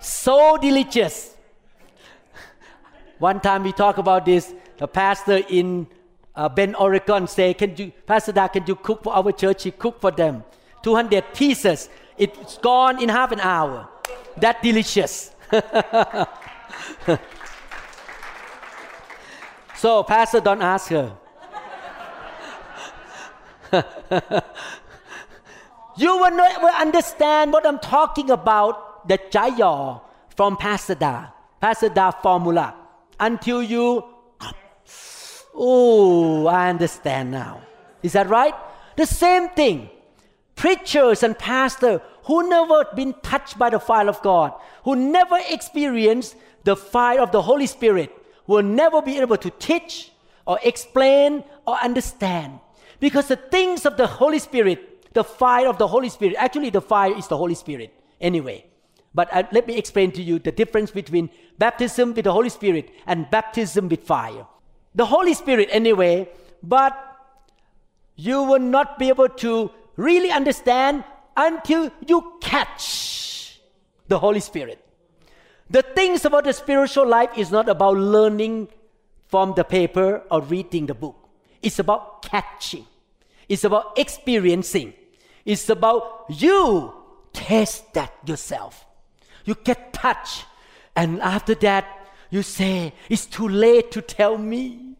So 0.00 0.56
delicious. 0.56 1.36
One 3.18 3.40
time 3.40 3.64
we 3.64 3.72
talk 3.72 3.98
about 3.98 4.24
this. 4.24 4.54
The 4.78 4.86
pastor 4.86 5.42
in 5.48 5.88
uh, 6.34 6.48
Bend, 6.48 6.76
Oregon, 6.76 7.26
say, 7.26 7.54
"Can 7.54 7.76
you, 7.76 7.92
Pastor 8.06 8.32
Da, 8.32 8.48
can 8.48 8.64
you 8.66 8.76
cook 8.76 9.02
for 9.02 9.14
our 9.14 9.32
church?" 9.32 9.64
He 9.64 9.70
cooked 9.70 10.00
for 10.00 10.10
them, 10.10 10.44
200 10.82 11.34
pieces. 11.34 11.88
It's 12.16 12.58
gone 12.58 13.02
in 13.02 13.08
half 13.08 13.32
an 13.32 13.40
hour. 13.40 13.88
That 14.36 14.62
delicious. 14.62 15.30
so, 19.76 20.02
Pastor, 20.04 20.40
don't 20.40 20.62
ask 20.62 20.90
her. 20.90 21.16
you 25.96 26.16
will 26.16 26.30
never 26.30 26.66
understand 26.66 27.52
what 27.52 27.66
I'm 27.66 27.78
talking 27.78 28.30
about, 28.30 29.08
the 29.08 29.18
Jaya 29.30 30.00
from 30.34 30.56
Pastor 30.56 30.94
Da, 30.94 31.28
Pastor 31.60 31.88
Da 31.88 32.10
formula, 32.10 32.74
until 33.18 33.62
you, 33.62 34.04
oh, 35.54 36.46
I 36.46 36.70
understand 36.70 37.30
now. 37.30 37.62
Is 38.02 38.12
that 38.12 38.28
right? 38.28 38.54
The 38.96 39.06
same 39.06 39.48
thing. 39.50 39.90
Preachers 40.56 41.22
and 41.22 41.38
pastors 41.38 42.00
who 42.24 42.48
never 42.48 42.84
been 42.94 43.14
touched 43.22 43.58
by 43.58 43.70
the 43.70 43.80
fire 43.80 44.08
of 44.08 44.20
God, 44.22 44.52
who 44.84 44.94
never 44.94 45.38
experienced 45.48 46.36
the 46.64 46.76
fire 46.76 47.20
of 47.20 47.32
the 47.32 47.42
Holy 47.42 47.66
Spirit, 47.66 48.12
will 48.46 48.62
never 48.62 49.00
be 49.00 49.18
able 49.18 49.36
to 49.38 49.50
teach 49.50 50.12
or 50.46 50.58
explain 50.62 51.44
or 51.66 51.76
understand. 51.76 52.60
Because 52.98 53.28
the 53.28 53.36
things 53.36 53.86
of 53.86 53.96
the 53.96 54.06
Holy 54.06 54.38
Spirit, 54.38 55.12
the 55.14 55.24
fire 55.24 55.68
of 55.68 55.78
the 55.78 55.86
Holy 55.86 56.08
Spirit, 56.08 56.36
actually, 56.38 56.70
the 56.70 56.80
fire 56.80 57.16
is 57.16 57.28
the 57.28 57.36
Holy 57.36 57.54
Spirit 57.54 57.94
anyway. 58.20 58.66
But 59.14 59.28
uh, 59.32 59.44
let 59.52 59.66
me 59.66 59.76
explain 59.76 60.12
to 60.12 60.22
you 60.22 60.38
the 60.38 60.52
difference 60.52 60.90
between 60.90 61.30
baptism 61.58 62.14
with 62.14 62.24
the 62.24 62.32
Holy 62.32 62.48
Spirit 62.48 62.90
and 63.06 63.28
baptism 63.30 63.88
with 63.88 64.04
fire. 64.04 64.46
The 64.94 65.06
Holy 65.06 65.34
Spirit, 65.34 65.68
anyway, 65.70 66.28
but 66.62 66.96
you 68.16 68.42
will 68.42 68.58
not 68.60 68.98
be 68.98 69.08
able 69.08 69.28
to 69.28 69.70
really 69.96 70.30
understand 70.30 71.04
until 71.36 71.90
you 72.06 72.34
catch 72.40 73.60
the 74.08 74.18
Holy 74.18 74.40
Spirit. 74.40 74.84
The 75.70 75.82
things 75.82 76.24
about 76.24 76.44
the 76.44 76.52
spiritual 76.52 77.06
life 77.06 77.30
is 77.36 77.50
not 77.50 77.68
about 77.68 77.96
learning 77.96 78.68
from 79.28 79.54
the 79.54 79.62
paper 79.62 80.22
or 80.30 80.42
reading 80.42 80.86
the 80.86 80.94
book. 80.94 81.16
It's 81.62 81.78
about 81.78 82.22
catching. 82.22 82.86
It's 83.48 83.64
about 83.64 83.96
experiencing. 83.96 84.94
It's 85.44 85.68
about 85.68 86.26
you 86.28 86.92
taste 87.32 87.92
that 87.94 88.12
yourself. 88.26 88.84
You 89.44 89.54
get 89.54 89.92
touched. 89.92 90.44
And 90.96 91.20
after 91.22 91.54
that, 91.56 91.86
you 92.30 92.42
say, 92.42 92.92
It's 93.08 93.26
too 93.26 93.48
late 93.48 93.90
to 93.92 94.02
tell 94.02 94.38
me. 94.38 94.96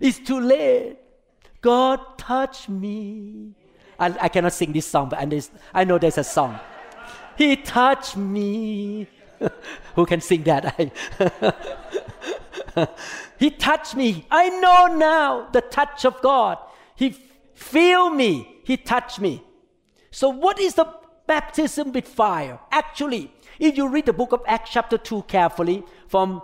It's 0.00 0.18
too 0.18 0.40
late. 0.40 0.96
God 1.60 2.00
touch 2.18 2.68
me. 2.68 3.54
I, 3.98 4.16
I 4.20 4.28
cannot 4.28 4.52
sing 4.52 4.72
this 4.72 4.86
song, 4.86 5.08
but 5.08 5.18
I 5.74 5.84
know 5.84 5.98
there's 5.98 6.18
a 6.18 6.24
song. 6.24 6.58
He 7.36 7.56
touched 7.56 8.16
me. 8.16 9.08
Who 9.94 10.06
can 10.06 10.20
sing 10.20 10.44
that? 10.44 10.92
he 13.38 13.50
touched 13.50 13.96
me. 13.96 14.26
I 14.30 14.48
know 14.48 14.94
now 14.96 15.48
the 15.52 15.60
touch 15.60 16.04
of 16.04 16.20
God. 16.20 16.58
He 16.96 17.10
feel 17.54 18.10
me. 18.10 18.60
He 18.64 18.76
touched 18.76 19.20
me. 19.20 19.42
So 20.10 20.28
what 20.28 20.58
is 20.58 20.74
the 20.74 20.86
baptism 21.26 21.92
with 21.92 22.08
fire? 22.08 22.58
Actually, 22.70 23.32
if 23.58 23.76
you 23.76 23.88
read 23.88 24.06
the 24.06 24.12
book 24.12 24.32
of 24.32 24.42
Acts 24.46 24.70
chapter 24.72 24.98
2 24.98 25.22
carefully 25.22 25.84
from 26.08 26.42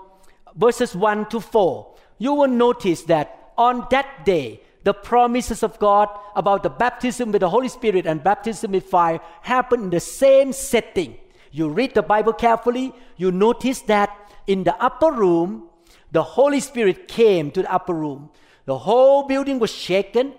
verses 0.56 0.94
1 0.94 1.28
to 1.30 1.40
4, 1.40 1.94
you 2.18 2.32
will 2.32 2.48
notice 2.48 3.02
that 3.02 3.52
on 3.56 3.86
that 3.90 4.24
day, 4.24 4.60
the 4.82 4.92
promises 4.92 5.62
of 5.62 5.78
God 5.78 6.08
about 6.36 6.62
the 6.62 6.70
baptism 6.70 7.32
with 7.32 7.40
the 7.40 7.48
Holy 7.48 7.68
Spirit 7.68 8.06
and 8.06 8.22
baptism 8.22 8.72
with 8.72 8.84
fire 8.84 9.20
happened 9.42 9.84
in 9.84 9.90
the 9.90 10.00
same 10.00 10.52
setting. 10.52 11.16
You 11.50 11.68
read 11.68 11.94
the 11.94 12.02
Bible 12.02 12.32
carefully, 12.32 12.92
you 13.16 13.32
notice 13.32 13.80
that 13.82 14.10
in 14.46 14.64
the 14.64 14.76
upper 14.82 15.10
room, 15.10 15.68
the 16.12 16.22
Holy 16.22 16.60
Spirit 16.60 17.08
came 17.08 17.50
to 17.52 17.62
the 17.62 17.72
upper 17.72 17.94
room. 17.94 18.30
The 18.66 18.78
whole 18.78 19.26
building 19.26 19.58
was 19.58 19.70
shaken, 19.70 20.34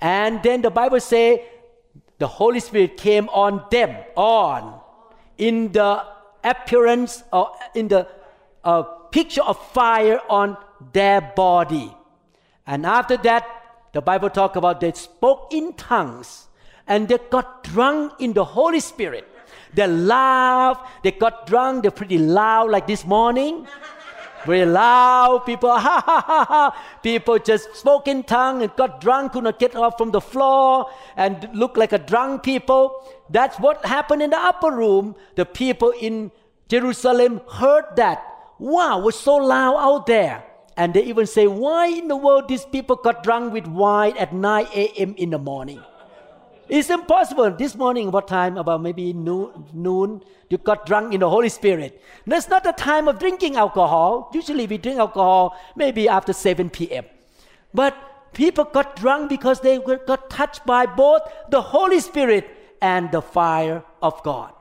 and 0.00 0.42
then 0.42 0.62
the 0.62 0.70
Bible 0.70 1.00
say 1.00 1.46
the 2.18 2.26
Holy 2.26 2.60
Spirit 2.60 2.96
came 2.96 3.28
on 3.28 3.64
them, 3.70 3.96
on, 4.16 4.80
in 5.38 5.72
the 5.72 6.04
appearance 6.44 7.24
or 7.32 7.52
in 7.74 7.88
the 7.88 8.06
uh, 8.62 8.82
picture 9.10 9.42
of 9.42 9.56
fire 9.72 10.20
on 10.28 10.56
their 10.92 11.20
body. 11.20 11.94
And 12.66 12.86
after 12.86 13.16
that, 13.18 13.46
the 13.92 14.00
Bible 14.00 14.30
talk 14.30 14.56
about 14.56 14.80
they 14.80 14.92
spoke 14.92 15.52
in 15.52 15.72
tongues 15.74 16.48
and 16.86 17.08
they 17.08 17.18
got 17.30 17.64
drunk 17.64 18.12
in 18.18 18.32
the 18.32 18.44
Holy 18.44 18.80
Spirit. 18.80 19.28
They 19.72 19.86
laughed, 19.86 21.02
they 21.02 21.12
got 21.12 21.46
drunk, 21.46 21.82
they're 21.82 21.90
pretty 21.90 22.18
loud 22.18 22.70
like 22.70 22.86
this 22.86 23.04
morning. 23.04 23.66
Very 24.46 24.66
loud, 24.66 25.46
people, 25.46 25.70
ha 25.78 26.02
ha 26.04 26.20
ha 26.20 26.44
ha. 26.44 26.98
People 27.02 27.38
just 27.38 27.74
spoke 27.74 28.08
in 28.08 28.22
tongue 28.22 28.62
and 28.62 28.74
got 28.76 29.00
drunk, 29.00 29.32
could 29.32 29.44
not 29.44 29.58
get 29.58 29.74
up 29.74 29.96
from 29.96 30.10
the 30.10 30.20
floor 30.20 30.90
and 31.16 31.48
look 31.54 31.76
like 31.76 31.92
a 31.92 31.98
drunk 31.98 32.42
people. 32.42 33.02
That's 33.30 33.58
what 33.58 33.84
happened 33.84 34.22
in 34.22 34.30
the 34.30 34.38
upper 34.38 34.70
room. 34.70 35.16
The 35.36 35.44
people 35.44 35.92
in 36.00 36.30
Jerusalem 36.68 37.40
heard 37.50 37.96
that. 37.96 38.24
Wow, 38.58 39.00
was 39.00 39.18
so 39.18 39.36
loud 39.36 39.76
out 39.76 40.06
there. 40.06 40.44
And 40.76 40.92
they 40.92 41.04
even 41.04 41.26
say, 41.26 41.46
why 41.46 41.86
in 41.86 42.08
the 42.08 42.16
world 42.16 42.48
these 42.48 42.64
people 42.64 42.96
got 42.96 43.22
drunk 43.22 43.52
with 43.52 43.66
wine 43.66 44.16
at 44.16 44.32
9 44.32 44.66
a.m. 44.74 45.14
in 45.16 45.30
the 45.30 45.38
morning? 45.38 45.80
It's 46.68 46.90
impossible. 46.90 47.50
This 47.50 47.74
morning, 47.74 48.10
what 48.10 48.26
time? 48.26 48.56
About 48.56 48.82
maybe 48.82 49.12
noon, 49.12 49.66
noon, 49.72 50.22
you 50.48 50.58
got 50.58 50.86
drunk 50.86 51.12
in 51.12 51.20
the 51.20 51.28
Holy 51.28 51.48
Spirit. 51.48 52.02
That's 52.26 52.48
not 52.48 52.64
the 52.64 52.72
time 52.72 53.06
of 53.06 53.18
drinking 53.18 53.56
alcohol. 53.56 54.30
Usually 54.32 54.66
we 54.66 54.78
drink 54.78 54.98
alcohol 54.98 55.56
maybe 55.76 56.08
after 56.08 56.32
7 56.32 56.70
p.m. 56.70 57.04
But 57.74 57.94
people 58.32 58.64
got 58.64 58.96
drunk 58.96 59.28
because 59.28 59.60
they 59.60 59.78
got 59.78 60.30
touched 60.30 60.64
by 60.64 60.86
both 60.86 61.22
the 61.50 61.60
Holy 61.60 62.00
Spirit 62.00 62.48
and 62.80 63.10
the 63.10 63.22
fire 63.22 63.82
of 64.02 64.22
God. 64.22 64.52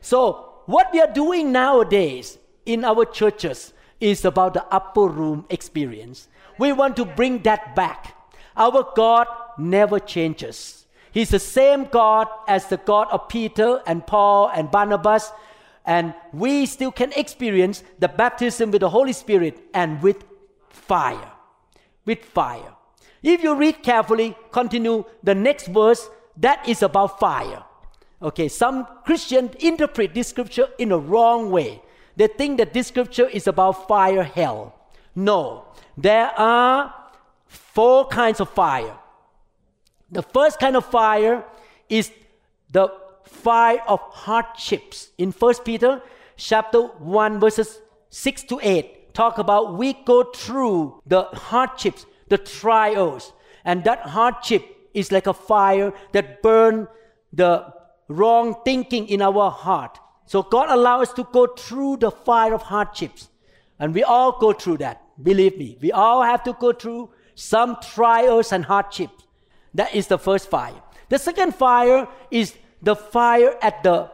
So, 0.00 0.62
what 0.66 0.92
we 0.92 1.00
are 1.00 1.12
doing 1.12 1.52
nowadays 1.52 2.38
in 2.66 2.84
our 2.84 3.04
churches, 3.04 3.72
is 4.00 4.24
about 4.24 4.52
the 4.52 4.64
upper 4.66 5.06
room 5.06 5.46
experience. 5.48 6.28
We 6.58 6.72
want 6.72 6.96
to 6.96 7.04
bring 7.04 7.42
that 7.42 7.74
back. 7.74 8.14
Our 8.56 8.92
God 8.94 9.26
never 9.56 9.98
changes. 9.98 10.86
He's 11.12 11.30
the 11.30 11.38
same 11.38 11.84
God 11.84 12.28
as 12.46 12.66
the 12.66 12.76
God 12.76 13.08
of 13.10 13.28
Peter 13.28 13.80
and 13.86 14.06
Paul 14.06 14.50
and 14.54 14.70
Barnabas. 14.70 15.32
And 15.86 16.12
we 16.32 16.66
still 16.66 16.92
can 16.92 17.12
experience 17.12 17.82
the 17.98 18.08
baptism 18.08 18.70
with 18.70 18.80
the 18.80 18.90
Holy 18.90 19.12
Spirit 19.12 19.58
and 19.72 20.02
with 20.02 20.24
fire. 20.68 21.30
With 22.04 22.24
fire. 22.24 22.74
If 23.22 23.42
you 23.42 23.54
read 23.54 23.82
carefully, 23.82 24.36
continue 24.50 25.04
the 25.22 25.34
next 25.34 25.68
verse, 25.68 26.10
that 26.38 26.68
is 26.68 26.82
about 26.82 27.18
fire. 27.18 27.62
Okay, 28.20 28.48
some 28.48 28.86
Christians 29.04 29.54
interpret 29.60 30.14
this 30.14 30.28
scripture 30.28 30.68
in 30.78 30.92
a 30.92 30.98
wrong 30.98 31.50
way. 31.50 31.82
They 32.16 32.28
think 32.28 32.58
that 32.58 32.72
this 32.72 32.88
scripture 32.88 33.28
is 33.28 33.46
about 33.46 33.86
fire 33.88 34.22
hell. 34.22 34.74
No, 35.14 35.66
there 35.96 36.30
are 36.38 36.94
four 37.46 38.06
kinds 38.08 38.40
of 38.40 38.48
fire. 38.50 38.96
The 40.10 40.22
first 40.22 40.58
kind 40.58 40.76
of 40.76 40.84
fire 40.86 41.44
is 41.88 42.10
the 42.70 42.88
fire 43.24 43.82
of 43.86 44.00
hardships. 44.00 45.10
In 45.18 45.32
1 45.32 45.54
Peter 45.64 46.00
chapter 46.36 46.82
1 46.82 47.40
verses 47.40 47.80
6 48.10 48.42
to 48.44 48.60
8 48.62 49.14
talk 49.14 49.38
about 49.38 49.74
we 49.74 49.94
go 50.04 50.24
through 50.24 51.00
the 51.06 51.22
hardships, 51.22 52.06
the 52.28 52.38
trials, 52.38 53.32
and 53.64 53.82
that 53.84 54.00
hardship 54.00 54.75
is 54.96 55.12
like 55.12 55.26
a 55.26 55.34
fire 55.34 55.92
that 56.12 56.42
burn 56.42 56.88
the 57.32 57.72
wrong 58.08 58.56
thinking 58.64 59.08
in 59.08 59.20
our 59.22 59.50
heart. 59.50 59.98
So 60.24 60.42
God 60.42 60.70
allows 60.70 61.08
us 61.08 61.14
to 61.14 61.24
go 61.32 61.46
through 61.46 61.98
the 61.98 62.10
fire 62.10 62.54
of 62.54 62.62
hardships. 62.62 63.28
And 63.78 63.94
we 63.94 64.02
all 64.02 64.38
go 64.38 64.52
through 64.52 64.78
that. 64.78 65.02
Believe 65.22 65.58
me, 65.58 65.78
we 65.80 65.92
all 65.92 66.22
have 66.22 66.42
to 66.44 66.54
go 66.54 66.72
through 66.72 67.10
some 67.34 67.76
trials 67.82 68.52
and 68.52 68.64
hardships. 68.64 69.24
That 69.74 69.94
is 69.94 70.06
the 70.06 70.18
first 70.18 70.48
fire. 70.48 70.82
The 71.10 71.18
second 71.18 71.54
fire 71.54 72.08
is 72.30 72.54
the 72.82 72.96
fire 72.96 73.56
at 73.62 73.82
the 73.82 74.10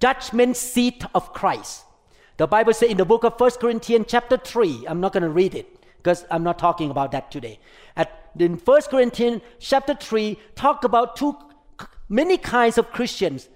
judgment 0.00 0.56
seat 0.56 1.04
of 1.14 1.32
Christ. 1.32 1.84
The 2.36 2.46
Bible 2.46 2.74
says 2.74 2.90
in 2.90 2.96
the 2.96 3.04
book 3.04 3.24
of 3.24 3.38
1 3.38 3.50
Corinthians 3.60 4.06
chapter 4.08 4.36
3, 4.36 4.86
I'm 4.88 5.00
not 5.00 5.12
going 5.12 5.22
to 5.22 5.30
read 5.30 5.54
it 5.54 5.66
because 5.96 6.24
I'm 6.30 6.42
not 6.42 6.58
talking 6.58 6.90
about 6.90 7.12
that 7.12 7.30
today. 7.30 7.58
At, 7.96 8.21
in 8.38 8.54
1 8.54 8.82
Corinthians 8.82 9.42
chapter 9.58 9.94
3, 9.94 10.38
talk 10.54 10.84
about 10.84 11.16
two 11.16 11.36
many 12.08 12.36
kinds 12.36 12.78
of 12.78 12.90
Christians. 12.90 13.48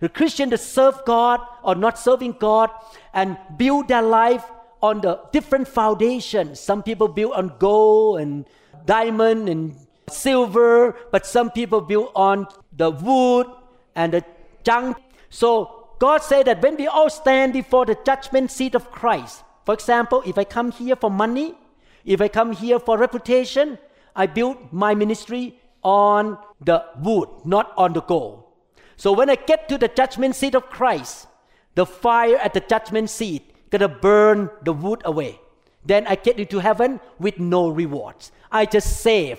The 0.00 0.08
Christian 0.08 0.50
that 0.50 0.60
serve 0.60 1.00
God 1.04 1.40
or 1.62 1.74
not 1.74 1.98
serving 1.98 2.36
God 2.38 2.70
and 3.12 3.36
build 3.56 3.88
their 3.88 4.02
life 4.02 4.44
on 4.82 5.00
the 5.00 5.20
different 5.32 5.68
foundations. 5.68 6.58
Some 6.58 6.82
people 6.82 7.08
build 7.08 7.32
on 7.34 7.54
gold 7.58 8.20
and 8.20 8.46
diamond 8.86 9.48
and 9.48 9.76
silver, 10.08 10.96
but 11.12 11.26
some 11.26 11.50
people 11.50 11.80
build 11.80 12.12
on 12.14 12.46
the 12.72 12.90
wood 12.90 13.46
and 13.94 14.14
the 14.14 14.24
junk. 14.64 14.96
So 15.28 15.88
God 15.98 16.22
said 16.22 16.46
that 16.46 16.62
when 16.62 16.76
we 16.76 16.86
all 16.86 17.10
stand 17.10 17.52
before 17.52 17.84
the 17.84 17.98
judgment 18.06 18.50
seat 18.50 18.74
of 18.74 18.90
Christ, 18.90 19.44
for 19.66 19.74
example, 19.74 20.22
if 20.24 20.38
I 20.38 20.44
come 20.44 20.72
here 20.72 20.96
for 20.96 21.10
money, 21.10 21.54
if 22.04 22.20
I 22.22 22.28
come 22.28 22.52
here 22.52 22.78
for 22.78 22.96
reputation, 22.96 23.78
I 24.14 24.26
build 24.26 24.72
my 24.72 24.94
ministry 24.94 25.58
on 25.82 26.38
the 26.60 26.84
wood, 27.00 27.28
not 27.44 27.72
on 27.76 27.92
the 27.92 28.02
gold. 28.02 28.44
So 28.96 29.12
when 29.12 29.30
I 29.30 29.36
get 29.36 29.68
to 29.68 29.78
the 29.78 29.88
judgment 29.88 30.36
seat 30.36 30.54
of 30.54 30.68
Christ, 30.68 31.26
the 31.74 31.86
fire 31.86 32.36
at 32.36 32.52
the 32.52 32.60
judgment 32.60 33.08
seat 33.08 33.54
gonna 33.70 33.88
burn 33.88 34.50
the 34.62 34.72
wood 34.72 35.02
away. 35.04 35.40
Then 35.84 36.06
I 36.06 36.16
get 36.16 36.38
into 36.38 36.58
heaven 36.58 37.00
with 37.18 37.38
no 37.38 37.68
rewards. 37.68 38.32
I 38.52 38.66
just 38.66 39.00
save. 39.00 39.38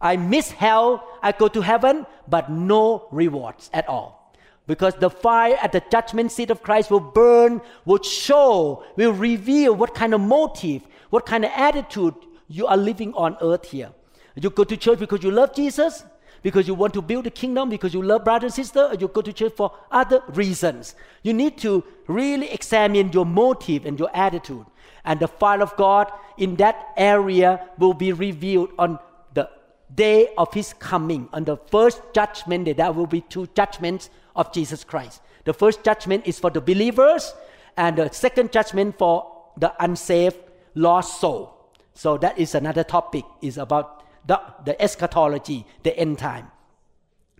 I 0.00 0.16
miss 0.16 0.50
hell, 0.50 1.06
I 1.22 1.32
go 1.32 1.48
to 1.48 1.60
heaven, 1.60 2.06
but 2.28 2.50
no 2.50 3.08
rewards 3.10 3.70
at 3.72 3.88
all. 3.88 4.32
Because 4.66 4.94
the 4.94 5.10
fire 5.10 5.58
at 5.60 5.72
the 5.72 5.82
judgment 5.90 6.32
seat 6.32 6.50
of 6.50 6.62
Christ 6.62 6.90
will 6.90 7.00
burn, 7.00 7.60
will 7.84 8.02
show, 8.02 8.84
will 8.96 9.12
reveal 9.12 9.74
what 9.74 9.94
kind 9.94 10.14
of 10.14 10.20
motive, 10.20 10.82
what 11.10 11.26
kind 11.26 11.44
of 11.44 11.50
attitude 11.54 12.14
you 12.48 12.66
are 12.66 12.76
living 12.76 13.12
on 13.14 13.36
earth 13.42 13.70
here. 13.70 13.90
You 14.36 14.50
go 14.50 14.64
to 14.64 14.76
church 14.76 14.98
because 14.98 15.22
you 15.22 15.30
love 15.30 15.54
Jesus, 15.54 16.04
because 16.42 16.68
you 16.68 16.74
want 16.74 16.92
to 16.94 17.02
build 17.02 17.24
the 17.24 17.30
kingdom, 17.30 17.70
because 17.70 17.94
you 17.94 18.02
love 18.02 18.24
brother 18.24 18.46
and 18.46 18.54
sister, 18.54 18.88
or 18.90 18.94
you 18.94 19.08
go 19.08 19.22
to 19.22 19.32
church 19.32 19.54
for 19.56 19.72
other 19.90 20.22
reasons. 20.28 20.94
You 21.22 21.32
need 21.32 21.56
to 21.58 21.84
really 22.06 22.50
examine 22.50 23.12
your 23.12 23.24
motive 23.24 23.86
and 23.86 23.98
your 23.98 24.10
attitude. 24.14 24.66
And 25.04 25.20
the 25.20 25.28
fire 25.28 25.62
of 25.62 25.76
God 25.76 26.12
in 26.36 26.56
that 26.56 26.92
area 26.96 27.68
will 27.78 27.94
be 27.94 28.12
revealed 28.12 28.70
on 28.78 28.98
the 29.32 29.48
day 29.94 30.28
of 30.36 30.52
His 30.52 30.74
coming, 30.74 31.28
on 31.32 31.44
the 31.44 31.56
first 31.56 32.02
judgment 32.14 32.64
day. 32.66 32.72
There 32.72 32.92
will 32.92 33.06
be 33.06 33.20
two 33.22 33.46
judgments 33.54 34.10
of 34.36 34.52
Jesus 34.52 34.84
Christ. 34.84 35.22
The 35.44 35.54
first 35.54 35.84
judgment 35.84 36.26
is 36.26 36.38
for 36.38 36.50
the 36.50 36.60
believers, 36.60 37.34
and 37.76 37.96
the 37.96 38.10
second 38.10 38.52
judgment 38.52 38.98
for 38.98 39.30
the 39.56 39.72
unsaved 39.82 40.36
lost 40.74 41.20
soul. 41.20 41.54
So 41.94 42.18
that 42.18 42.38
is 42.38 42.54
another 42.54 42.84
topic. 42.84 43.24
is 43.40 43.56
about 43.56 44.03
the, 44.26 44.40
the 44.64 44.80
eschatology, 44.80 45.66
the 45.82 45.96
end 45.98 46.18
time. 46.18 46.50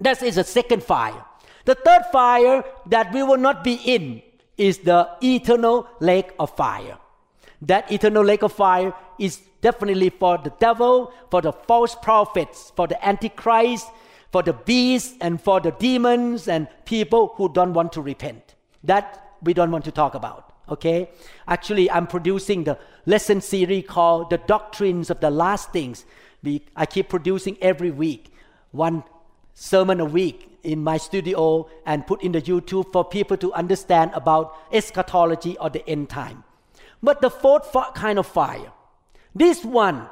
That 0.01 0.23
is 0.23 0.37
the 0.37 0.44
second 0.44 0.83
fire. 0.83 1.25
The 1.64 1.75
third 1.75 2.03
fire 2.12 2.64
that 2.87 3.12
we 3.12 3.23
will 3.23 3.38
not 3.38 3.64
be 3.64 3.75
in 3.75 4.23
is 4.57 4.79
the 4.79 5.09
eternal 5.23 5.88
lake 6.01 6.33
of 6.38 6.55
fire. 6.57 6.99
That 7.62 7.90
eternal 7.90 8.23
lake 8.23 8.42
of 8.42 8.53
fire 8.53 8.92
is 9.18 9.40
definitely 9.62 10.11
for 10.11 10.38
the 10.38 10.53
devil, 10.59 11.12
for 11.31 11.40
the 11.40 11.53
false 11.53 11.94
prophets, 11.94 12.73
for 12.77 12.87
the 12.87 13.03
antichrist, 13.07 13.87
for 14.31 14.42
the 14.42 14.53
beast, 14.53 15.16
and 15.20 15.40
for 15.40 15.61
the 15.61 15.70
demons 15.73 16.49
and 16.49 16.68
people 16.85 17.33
who 17.37 17.49
don't 17.49 17.73
want 17.73 17.92
to 17.92 18.03
repent. 18.03 18.55
That 18.83 19.37
we 19.42 19.55
don't 19.55 19.70
want 19.70 19.85
to 19.87 19.92
talk 19.92 20.14
about. 20.14 20.53
Okay? 20.68 21.11
Actually, 21.49 21.90
I'm 21.90 22.07
producing 22.07 22.64
the 22.64 22.79
lesson 23.07 23.40
series 23.40 23.87
called 23.87 24.31
The 24.31 24.38
Doctrines 24.38 25.09
of 25.11 25.20
the 25.20 25.31
Last 25.31 25.73
Things 25.73 26.05
we, 26.44 26.62
I 26.76 26.87
keep 26.87 27.09
producing 27.09 27.57
every 27.61 27.90
week 27.90 28.33
one 28.70 29.04
sermon 29.54 30.00
a 30.00 30.04
week 30.04 30.50
in 30.62 30.83
my 30.83 30.96
studio 30.96 31.68
and 31.87 32.07
put 32.07 32.22
in 32.22 32.33
the 32.33 32.42
YouTube 32.42 32.92
for 32.92 33.04
people 33.04 33.37
to 33.37 33.52
understand 33.52 34.11
about 34.14 34.57
eschatology 34.72 35.57
or 35.59 35.70
the 35.70 35.88
end 35.88 36.09
time. 36.09 36.42
But 37.02 37.20
the 37.20 37.30
fourth 37.30 37.74
kind 37.94 38.18
of 38.18 38.26
fire, 38.26 38.72
this 39.35 39.64
one, 39.64 40.09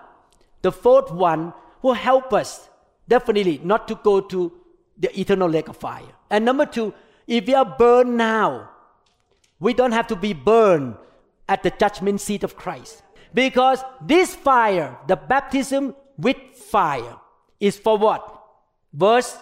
the 0.63 0.71
fourth 0.71 1.11
one, 1.11 1.55
will 1.81 1.95
help 1.95 2.33
us 2.33 2.69
definitely 3.09 3.61
not 3.65 3.89
to 3.89 3.97
go 3.97 4.21
to 4.21 4.53
the 4.99 5.19
eternal 5.19 5.49
lake 5.49 5.69
of 5.69 5.77
fire. 5.77 6.13
And 6.31 6.45
number 6.45 6.67
two, 6.67 6.95
if 7.27 7.47
we 7.47 7.55
are 7.55 7.65
burned 7.65 8.17
now, 8.17 8.71
we 9.59 9.75
don't 9.75 9.93
have 9.93 10.07
to 10.09 10.17
be 10.17 10.33
burned 10.33 10.97
at 11.49 11.63
the 11.63 11.71
judgment 11.71 12.21
seat 12.21 12.45
of 12.45 12.57
Christ. 12.57 13.03
Because 13.35 13.83
this 14.01 14.35
fire, 14.35 14.97
the 15.07 15.17
baptism 15.17 15.95
with 16.23 16.37
fire 16.55 17.17
is 17.61 17.77
for 17.79 17.99
what? 17.99 18.23
Verse 18.93 19.37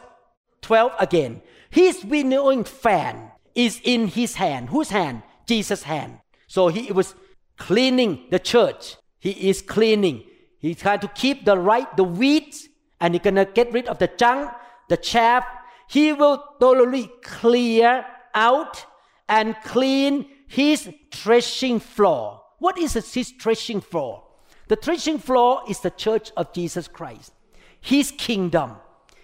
12 0.63 0.93
again. 0.99 1.43
His 1.71 2.05
winnowing 2.05 2.65
fan 2.65 3.31
is 3.55 3.81
in 3.85 4.09
his 4.09 4.35
hand. 4.35 4.71
Whose 4.71 4.91
hand? 4.91 5.23
Jesus' 5.47 5.85
hand. 5.85 6.19
So 6.47 6.69
he 6.69 6.93
was 6.93 7.15
cleaning 7.57 8.27
the 8.31 8.39
church. 8.39 8.97
He 9.19 9.31
is 9.51 9.63
cleaning. 9.63 10.25
He's 10.59 10.79
trying 10.79 11.01
to 11.01 11.09
keep 11.09 11.45
the 11.45 11.57
right, 11.57 11.89
the 11.97 12.05
weeds, 12.05 12.69
and 13.01 13.15
he's 13.15 13.23
gonna 13.23 13.45
get 13.45 13.73
rid 13.73 13.87
of 13.87 13.99
the 13.99 14.11
junk, 14.17 14.51
the 14.89 14.97
chaff. 14.97 15.45
He 15.89 16.13
will 16.13 16.43
totally 16.61 17.11
clear 17.23 18.05
out 18.35 18.85
and 19.29 19.57
clean 19.65 20.27
his 20.49 20.93
threshing 21.13 21.81
floor. 21.81 22.43
What 22.59 22.79
is 22.79 22.95
his 22.95 23.33
threshing 23.41 23.81
floor? 23.81 24.25
The 24.71 24.77
threshing 24.77 25.19
floor 25.19 25.63
is 25.69 25.81
the 25.81 25.91
church 25.91 26.31
of 26.37 26.53
Jesus 26.53 26.87
Christ, 26.87 27.33
His 27.81 28.13
kingdom, 28.13 28.77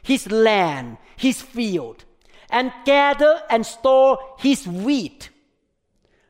His 0.02 0.28
land, 0.28 0.98
His 1.16 1.40
field, 1.40 2.04
and 2.50 2.72
gather 2.84 3.40
and 3.48 3.64
store 3.64 4.18
His 4.40 4.66
wheat. 4.66 5.30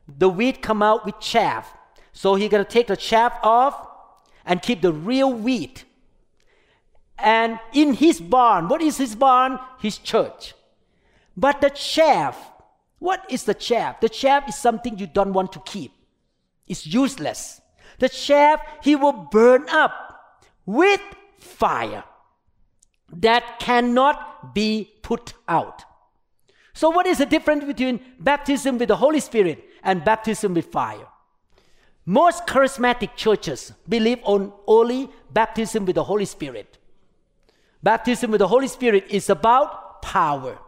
The 0.07 0.29
wheat 0.29 0.61
come 0.61 0.83
out 0.83 1.07
with 1.07 1.19
chaff, 1.19 1.75
so 2.13 2.35
He's 2.35 2.51
gonna 2.51 2.67
take 2.67 2.89
the 2.89 2.97
chaff 2.97 3.39
off 3.43 3.89
and 4.45 4.61
keep 4.61 4.83
the 4.83 4.93
real 4.93 5.33
wheat. 5.33 5.87
And 7.17 7.59
in 7.73 7.95
His 7.95 8.21
barn, 8.21 8.69
what 8.69 8.83
is 8.83 8.99
His 8.99 9.17
barn? 9.17 9.59
His 9.81 9.97
church. 9.97 10.53
But 11.35 11.63
the 11.63 11.71
chaff, 11.71 12.37
what 12.99 13.25
is 13.31 13.45
the 13.45 13.55
chaff? 13.55 13.99
The 14.03 14.11
chaff 14.11 14.47
is 14.47 14.57
something 14.57 14.99
you 14.99 15.07
don't 15.07 15.33
want 15.33 15.55
to 15.55 15.61
keep. 15.61 15.93
It's 16.69 16.87
useless 16.87 17.63
the 17.99 18.09
chaff 18.09 18.61
he 18.83 18.97
will 18.97 19.13
burn 19.13 19.69
up 19.69 20.43
with 20.65 21.01
fire 21.39 22.05
that 23.13 23.59
cannot 23.59 24.55
be 24.55 24.93
put 25.03 25.35
out. 25.49 25.85
So, 26.75 26.91
what 26.91 27.07
is 27.07 27.19
the 27.19 27.27
difference 27.27 27.65
between 27.65 28.01
baptism 28.19 28.79
with 28.79 28.89
the 28.89 28.97
Holy 28.97 29.21
Spirit 29.21 29.65
and 29.83 30.05
baptism 30.05 30.55
with 30.55 30.67
fire? 30.67 31.07
Most 32.05 32.47
charismatic 32.47 33.17
churches 33.17 33.73
believe 33.89 34.21
on 34.23 34.53
only 34.67 35.09
baptism 35.33 35.87
with 35.87 35.97
the 35.97 36.05
Holy 36.05 36.25
Spirit. 36.25 36.79
Baptism 37.83 38.31
with 38.31 38.41
the 38.41 38.49
Holy 38.49 38.69
Spirit 38.69 39.07
is 39.09 39.31
about 39.31 40.03
power, 40.03 40.59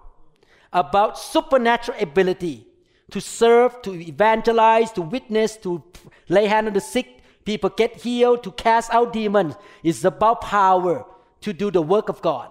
about 0.72 1.18
supernatural 1.18 1.96
ability 2.00 2.66
to 3.10 3.20
serve, 3.20 3.80
to 3.82 3.94
evangelize, 3.94 4.92
to 4.92 5.02
witness, 5.02 5.56
to 5.58 5.82
lay 6.28 6.46
hand 6.46 6.66
on 6.66 6.72
the 6.72 6.80
sick, 6.80 7.17
people 7.48 7.70
get 7.70 7.96
healed, 7.96 8.42
to 8.44 8.52
cast 8.52 8.92
out 8.92 9.10
demons. 9.10 9.54
It's 9.82 10.04
about 10.04 10.42
power 10.42 11.06
to 11.40 11.52
do 11.54 11.70
the 11.70 11.80
work 11.80 12.10
of 12.10 12.20
God. 12.20 12.50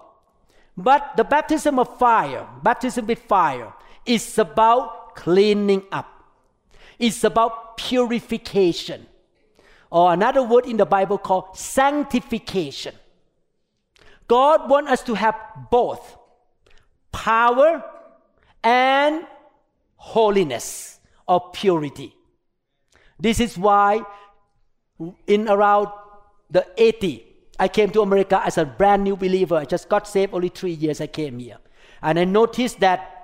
But 0.76 1.16
the 1.16 1.22
baptism 1.22 1.78
of 1.78 1.96
fire, 1.98 2.44
baptism 2.64 3.06
with 3.06 3.20
fire, 3.20 3.72
is 4.04 4.36
about 4.38 5.14
cleaning 5.14 5.84
up. 5.92 6.08
It's 6.98 7.22
about 7.22 7.76
purification. 7.76 9.06
Or 9.88 10.12
another 10.12 10.42
word 10.42 10.66
in 10.66 10.78
the 10.78 10.84
Bible 10.84 11.16
called 11.16 11.56
sanctification. 11.56 12.94
God 14.26 14.68
wants 14.68 14.90
us 14.90 15.02
to 15.04 15.14
have 15.14 15.36
both 15.70 16.02
power 17.12 17.84
and 18.64 19.24
holiness 19.94 20.98
or 21.28 21.50
purity. 21.52 22.14
This 23.20 23.38
is 23.38 23.56
why 23.56 24.02
in 25.26 25.48
around 25.48 25.88
the 26.50 26.66
80, 26.76 27.26
I 27.58 27.68
came 27.68 27.90
to 27.90 28.02
America 28.02 28.40
as 28.44 28.58
a 28.58 28.64
brand 28.64 29.04
new 29.04 29.16
believer. 29.16 29.56
I 29.56 29.64
just 29.64 29.88
got 29.88 30.06
saved 30.06 30.32
only 30.34 30.48
three 30.48 30.72
years 30.72 31.00
I 31.00 31.06
came 31.06 31.38
here. 31.38 31.58
And 32.02 32.18
I 32.18 32.24
noticed 32.24 32.80
that 32.80 33.14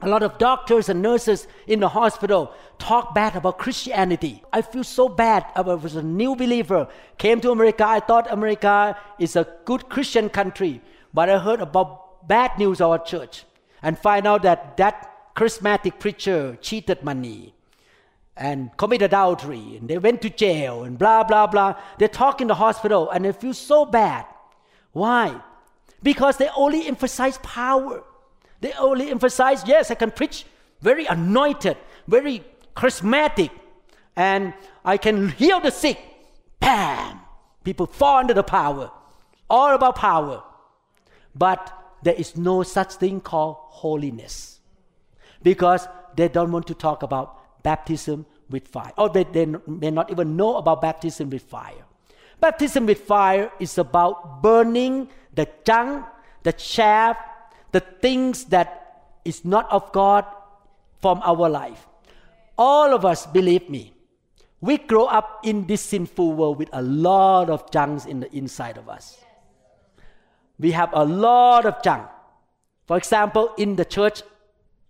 a 0.00 0.08
lot 0.08 0.22
of 0.22 0.38
doctors 0.38 0.88
and 0.88 1.02
nurses 1.02 1.48
in 1.66 1.80
the 1.80 1.88
hospital 1.88 2.54
talk 2.78 3.14
bad 3.14 3.34
about 3.34 3.58
Christianity. 3.58 4.42
I 4.52 4.62
feel 4.62 4.84
so 4.84 5.08
bad. 5.08 5.44
I 5.54 5.60
was 5.60 5.96
a 5.96 6.02
new 6.02 6.36
believer, 6.36 6.88
came 7.18 7.40
to 7.40 7.50
America. 7.50 7.84
I 7.86 8.00
thought 8.00 8.30
America 8.30 8.96
is 9.18 9.34
a 9.34 9.48
good 9.64 9.88
Christian 9.88 10.28
country, 10.28 10.80
but 11.12 11.28
I 11.28 11.38
heard 11.38 11.60
about 11.60 12.28
bad 12.28 12.56
news 12.58 12.80
about 12.80 13.06
church 13.06 13.44
and 13.82 13.98
find 13.98 14.26
out 14.26 14.42
that 14.42 14.76
that 14.76 15.34
charismatic 15.34 15.98
preacher 15.98 16.56
cheated 16.60 17.02
money 17.02 17.54
and 18.38 18.74
commit 18.76 19.02
adultery 19.02 19.76
and 19.76 19.88
they 19.88 19.98
went 19.98 20.22
to 20.22 20.30
jail 20.30 20.84
and 20.84 20.98
blah 20.98 21.24
blah 21.24 21.46
blah. 21.46 21.74
They 21.98 22.08
talk 22.08 22.40
in 22.40 22.48
the 22.48 22.54
hospital 22.54 23.10
and 23.10 23.24
they 23.24 23.32
feel 23.32 23.54
so 23.54 23.84
bad. 23.84 24.24
Why? 24.92 25.40
Because 26.02 26.36
they 26.36 26.48
only 26.56 26.86
emphasize 26.86 27.38
power. 27.38 28.04
They 28.60 28.72
only 28.72 29.10
emphasize, 29.10 29.62
yes, 29.66 29.90
I 29.90 29.94
can 29.94 30.10
preach 30.10 30.44
very 30.80 31.06
anointed, 31.06 31.76
very 32.06 32.44
charismatic, 32.76 33.50
and 34.16 34.54
I 34.84 34.96
can 34.96 35.28
heal 35.28 35.60
the 35.60 35.70
sick. 35.70 35.98
Bam! 36.60 37.20
People 37.64 37.86
fall 37.86 38.18
under 38.18 38.34
the 38.34 38.42
power. 38.42 38.90
All 39.50 39.74
about 39.74 39.96
power. 39.96 40.42
But 41.34 41.72
there 42.02 42.14
is 42.14 42.36
no 42.36 42.62
such 42.62 42.94
thing 42.94 43.20
called 43.20 43.56
holiness. 43.58 44.60
Because 45.42 45.86
they 46.16 46.28
don't 46.28 46.50
want 46.50 46.66
to 46.66 46.74
talk 46.74 47.02
about 47.02 47.37
baptism 47.68 48.24
with 48.48 48.66
fire. 48.66 48.92
Or 48.96 49.08
they, 49.10 49.24
they 49.24 49.44
may 49.66 49.90
not 49.90 50.10
even 50.10 50.36
know 50.40 50.56
about 50.56 50.80
baptism 50.80 51.28
with 51.28 51.42
fire. 51.42 51.84
Baptism 52.40 52.86
with 52.86 53.00
fire 53.04 53.52
is 53.60 53.76
about 53.76 54.40
burning 54.40 55.08
the 55.34 55.46
junk, 55.68 56.06
the 56.44 56.54
chaff, 56.54 57.16
the 57.72 57.80
things 57.80 58.44
that 58.56 58.68
is 59.24 59.44
not 59.44 59.70
of 59.70 59.92
God 59.92 60.24
from 61.02 61.20
our 61.22 61.48
life. 61.48 61.86
All 62.56 62.94
of 62.94 63.04
us, 63.04 63.26
believe 63.26 63.68
me, 63.68 63.92
we 64.60 64.78
grow 64.78 65.04
up 65.04 65.40
in 65.44 65.66
this 65.66 65.82
sinful 65.82 66.32
world 66.32 66.58
with 66.58 66.70
a 66.72 66.82
lot 66.82 67.50
of 67.50 67.70
junk 67.70 68.06
in 68.06 68.20
the 68.20 68.30
inside 68.34 68.78
of 68.78 68.88
us. 68.88 69.18
We 70.58 70.72
have 70.72 70.90
a 70.92 71.04
lot 71.04 71.66
of 71.66 71.82
junk. 71.82 72.08
For 72.86 72.96
example, 72.96 73.52
in 73.58 73.76
the 73.76 73.84
church 73.84 74.22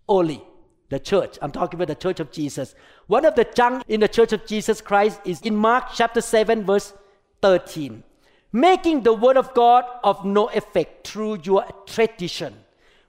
only, 0.07 0.41
the 0.89 0.99
church, 0.99 1.37
I'm 1.41 1.51
talking 1.51 1.77
about 1.77 1.87
the 1.87 1.95
church 1.95 2.19
of 2.19 2.31
Jesus. 2.31 2.75
One 3.07 3.25
of 3.25 3.35
the 3.35 3.45
junk 3.45 3.83
in 3.87 3.99
the 3.99 4.07
church 4.07 4.33
of 4.33 4.45
Jesus 4.45 4.81
Christ 4.81 5.21
is 5.23 5.41
in 5.41 5.55
Mark 5.55 5.89
chapter 5.93 6.21
7, 6.21 6.65
verse 6.65 6.93
13. 7.41 8.03
Making 8.51 9.03
the 9.03 9.13
word 9.13 9.37
of 9.37 9.53
God 9.53 9.85
of 10.03 10.25
no 10.25 10.47
effect 10.49 11.07
through 11.07 11.39
your 11.43 11.65
tradition 11.85 12.55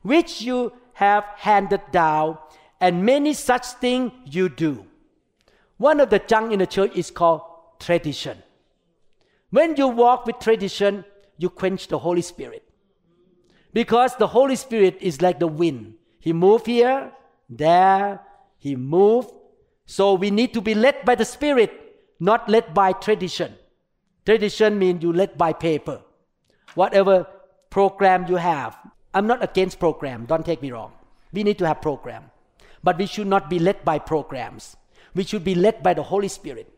which 0.02 0.42
you 0.42 0.72
have 0.94 1.24
handed 1.36 1.80
down, 1.92 2.38
and 2.80 3.04
many 3.04 3.32
such 3.32 3.66
things 3.66 4.12
you 4.24 4.48
do. 4.48 4.86
One 5.76 6.00
of 6.00 6.10
the 6.10 6.18
junk 6.18 6.52
in 6.52 6.58
the 6.58 6.66
church 6.66 6.92
is 6.94 7.10
called 7.10 7.42
tradition. 7.78 8.42
When 9.50 9.76
you 9.76 9.88
walk 9.88 10.26
with 10.26 10.38
tradition, 10.38 11.04
you 11.38 11.50
quench 11.50 11.88
the 11.88 11.98
Holy 11.98 12.22
Spirit. 12.22 12.62
Because 13.72 14.16
the 14.16 14.26
Holy 14.26 14.56
Spirit 14.56 14.98
is 15.00 15.22
like 15.22 15.38
the 15.38 15.46
wind. 15.46 15.94
He 16.18 16.32
move 16.32 16.66
here, 16.66 17.12
there, 17.50 18.20
he 18.58 18.76
moved. 18.76 19.30
So 19.86 20.14
we 20.14 20.30
need 20.30 20.54
to 20.54 20.60
be 20.60 20.74
led 20.74 21.04
by 21.04 21.16
the 21.16 21.24
Spirit, 21.24 21.72
not 22.20 22.48
led 22.48 22.72
by 22.72 22.92
tradition. 22.92 23.54
Tradition 24.24 24.78
means 24.78 25.02
you 25.02 25.12
led 25.12 25.36
by 25.36 25.52
paper. 25.52 26.00
Whatever 26.74 27.26
program 27.68 28.26
you 28.28 28.36
have, 28.36 28.78
I'm 29.12 29.26
not 29.26 29.42
against 29.42 29.80
program, 29.80 30.26
don't 30.26 30.46
take 30.46 30.62
me 30.62 30.70
wrong. 30.70 30.92
We 31.32 31.42
need 31.42 31.58
to 31.58 31.66
have 31.66 31.82
program. 31.82 32.30
But 32.82 32.98
we 32.98 33.06
should 33.06 33.26
not 33.26 33.50
be 33.50 33.58
led 33.58 33.84
by 33.84 33.98
programs. 33.98 34.76
We 35.14 35.24
should 35.24 35.42
be 35.42 35.54
led 35.54 35.82
by 35.82 35.94
the 35.94 36.02
Holy 36.04 36.28
Spirit. 36.28 36.72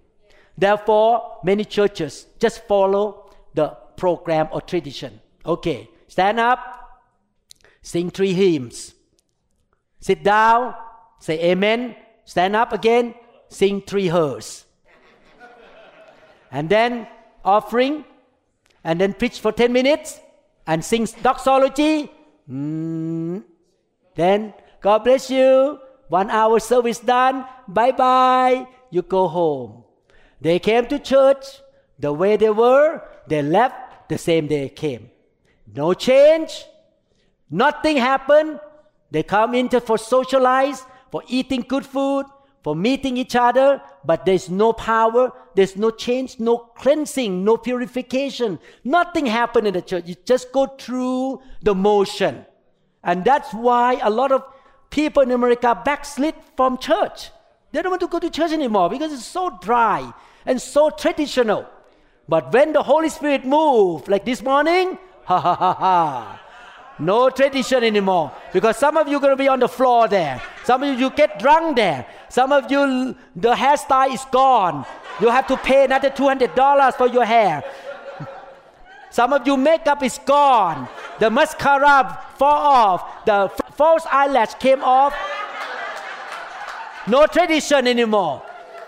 Therefore, 0.57 1.39
many 1.45 1.65
churches 1.65 2.27
just 2.39 2.67
follow 2.67 3.31
the 3.55 3.77
program 3.97 4.49
or 4.53 4.61
tradition. 4.61 5.21
Okay, 5.45 5.91
stand 6.09 6.41
up, 6.41 7.03
sing 7.83 8.11
three 8.11 8.33
hymns. 8.33 8.95
Sit 10.03 10.27
down, 10.27 10.75
say 11.23 11.39
amen, 11.55 11.95
stand 12.27 12.57
up 12.59 12.75
again, 12.75 13.15
sing 13.49 13.81
three 13.81 14.09
hers. 14.09 14.67
and 16.51 16.69
then 16.69 17.07
offering, 17.45 18.05
and 18.83 19.01
then 19.01 19.15
preach 19.15 19.39
for 19.39 19.53
10 19.53 19.73
minutes, 19.73 20.19
and 20.67 20.85
sing 20.85 21.07
doxology, 21.23 22.11
Mm. 22.51 23.45
Then, 24.15 24.55
God 24.81 25.05
bless 25.05 25.31
you. 25.31 25.79
One 26.09 26.31
hour 26.31 26.59
service 26.59 26.99
done. 26.99 27.47
Bye 27.69 27.93
bye. 27.93 28.67
You 28.91 29.03
go 29.03 29.29
home. 29.29 29.85
They 30.41 30.59
came 30.59 30.87
to 30.87 30.99
church 30.99 31.63
the 31.99 32.13
way 32.13 32.37
they 32.37 32.51
were. 32.51 33.01
They 33.29 33.43
left 33.43 34.09
the 34.09 34.19
same 34.19 34.49
day 34.49 34.63
they 34.63 34.69
came. 34.69 35.11
No 35.73 35.95
change. 35.95 36.67
Nothing 37.49 37.97
happened. 37.97 38.61
They 39.13 39.23
come 39.23 39.55
in 39.55 39.69
for 39.69 39.99
socialize, 39.99 40.85
for 41.11 41.23
eating 41.29 41.61
good 41.69 41.85
food, 41.85 42.25
for 42.63 42.75
meeting 42.75 43.19
each 43.19 43.37
other, 43.37 43.83
but 44.05 44.25
there's 44.25 44.49
no 44.49 44.73
power, 44.73 45.31
there's 45.55 45.77
no 45.77 45.91
change, 45.91 46.41
no 46.41 46.57
cleansing, 46.57 47.45
no 47.45 47.59
purification. 47.59 48.59
Nothing 48.85 49.27
happened 49.27 49.67
in 49.67 49.75
the 49.75 49.83
church. 49.83 50.05
You 50.07 50.17
just 50.25 50.51
go 50.51 50.67
through 50.67 51.43
the 51.61 51.75
motion. 51.75 52.47
And 53.05 53.23
that's 53.23 53.53
why 53.53 54.01
a 54.03 54.09
lot 54.09 54.33
of 54.33 54.45
people 54.89 55.23
in 55.23 55.31
America 55.31 55.79
backslid 55.85 56.35
from 56.57 56.79
church. 56.79 57.31
They 57.73 57.83
don't 57.83 57.91
want 57.91 58.01
to 58.01 58.09
go 58.09 58.19
to 58.19 58.31
church 58.31 58.53
anymore 58.53 58.89
because 58.89 59.13
it's 59.13 59.27
so 59.27 59.59
dry 59.61 60.11
and 60.47 60.61
so 60.61 60.89
traditional. 60.89 61.67
But 62.29 62.51
when 62.51 62.73
the 62.73 62.83
Holy 62.83 63.11
Spirit 63.11 63.45
moved, 63.45 64.09
like 64.09 64.25
this 64.25 64.41
morning, 64.41 64.97
ha 65.25 65.39
ha 65.39 65.55
ha 65.55 65.75
ha, 65.75 66.41
no 67.05 67.31
tradition 67.31 67.85
anymore. 67.85 68.33
Because 68.53 68.77
some 68.77 68.97
of 68.97 69.09
you 69.09 69.17
are 69.17 69.21
going 69.21 69.33
to 69.33 69.37
be 69.37 69.49
on 69.49 69.61
the 69.61 69.69
floor 69.69 70.09
there. 70.09 70.41
Some 70.65 70.83
of 70.83 70.89
you, 70.89 71.07
you 71.07 71.11
get 71.11 71.39
drunk 71.39 71.77
there. 71.77 72.07
Some 72.29 72.53
of 72.53 72.71
you, 72.71 73.17
the 73.37 73.55
hairstyle 73.55 74.13
is 74.13 74.25
gone. 74.31 74.87
You 75.21 75.29
have 75.29 75.47
to 75.49 75.57
pay 75.57 75.85
another 75.85 76.11
$200 76.11 76.95
for 76.95 77.09
your 77.09 77.25
hair. 77.25 77.63
Some 79.11 79.33
of 79.35 79.47
you 79.47 79.57
makeup 79.57 80.03
is 80.03 80.19
gone. 80.25 80.89
The 81.19 81.31
mascara 81.31 82.19
fall 82.37 82.75
off. 82.75 83.25
The 83.27 83.51
false 83.75 84.07
eyelash 84.11 84.55
came 84.55 84.83
off. 84.83 85.15
No 87.07 87.27
tradition 87.27 87.87
anymore. 87.87 88.43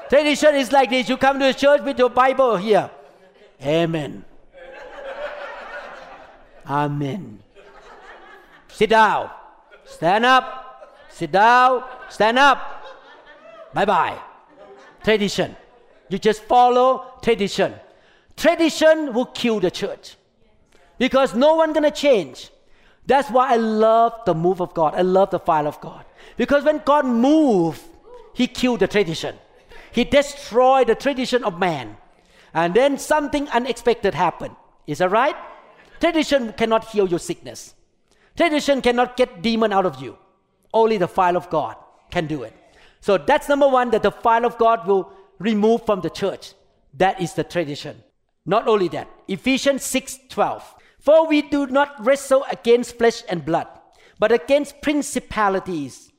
Tradition 0.08 0.54
is 0.54 0.72
like 0.72 0.90
this. 0.90 1.08
You 1.08 1.16
come 1.16 1.38
to 1.40 1.52
church 1.52 1.82
with 1.82 1.98
your 1.98 2.08
Bible 2.10 2.56
here. 2.56 2.90
Amen. 3.62 4.24
Amen. 6.66 7.43
Sit 8.74 8.90
down. 8.90 9.30
Stand 9.84 10.24
up. 10.24 11.06
Sit 11.08 11.30
down. 11.30 11.84
Stand 12.08 12.40
up. 12.40 12.58
Bye 13.72 13.84
bye. 13.84 14.18
Tradition. 15.04 15.54
You 16.08 16.18
just 16.18 16.42
follow 16.42 17.06
tradition. 17.22 17.74
Tradition 18.36 19.14
will 19.14 19.26
kill 19.26 19.60
the 19.60 19.70
church 19.70 20.16
because 20.98 21.36
no 21.36 21.54
one 21.54 21.72
gonna 21.72 21.92
change. 21.92 22.50
That's 23.06 23.30
why 23.30 23.52
I 23.52 23.56
love 23.56 24.12
the 24.26 24.34
move 24.34 24.60
of 24.60 24.74
God. 24.74 24.94
I 24.96 25.02
love 25.02 25.30
the 25.30 25.38
fire 25.38 25.68
of 25.68 25.80
God 25.80 26.04
because 26.36 26.64
when 26.64 26.82
God 26.84 27.06
moved, 27.06 27.80
He 28.34 28.48
killed 28.48 28.80
the 28.80 28.88
tradition. 28.88 29.36
He 29.92 30.02
destroyed 30.02 30.88
the 30.88 30.96
tradition 30.96 31.44
of 31.44 31.60
man. 31.60 31.96
And 32.52 32.74
then 32.74 32.98
something 32.98 33.48
unexpected 33.50 34.14
happened. 34.14 34.56
Is 34.88 34.98
that 34.98 35.12
right? 35.12 35.36
Tradition 36.00 36.52
cannot 36.54 36.86
heal 36.86 37.08
your 37.08 37.20
sickness. 37.20 37.74
Tradition 38.36 38.82
cannot 38.82 39.16
get 39.16 39.42
demon 39.42 39.72
out 39.72 39.86
of 39.86 40.02
you. 40.02 40.18
Only 40.72 40.96
the 40.98 41.08
fire 41.08 41.36
of 41.36 41.50
God 41.50 41.76
can 42.10 42.26
do 42.26 42.42
it. 42.42 42.52
So 43.00 43.18
that's 43.18 43.48
number 43.48 43.68
one 43.68 43.90
that 43.90 44.02
the 44.02 44.10
fire 44.10 44.44
of 44.44 44.58
God 44.58 44.86
will 44.86 45.12
remove 45.38 45.86
from 45.86 46.00
the 46.00 46.10
church. 46.10 46.54
That 46.94 47.20
is 47.20 47.34
the 47.34 47.44
tradition. 47.44 48.02
Not 48.46 48.68
only 48.68 48.88
that, 48.88 49.08
Ephesians 49.28 49.84
6 49.84 50.18
12. 50.28 50.74
For 50.98 51.28
we 51.28 51.42
do 51.42 51.66
not 51.66 52.02
wrestle 52.04 52.44
against 52.50 52.96
flesh 52.96 53.22
and 53.28 53.44
blood, 53.44 53.68
but 54.18 54.32
against 54.32 54.80
principalities, 54.80 56.10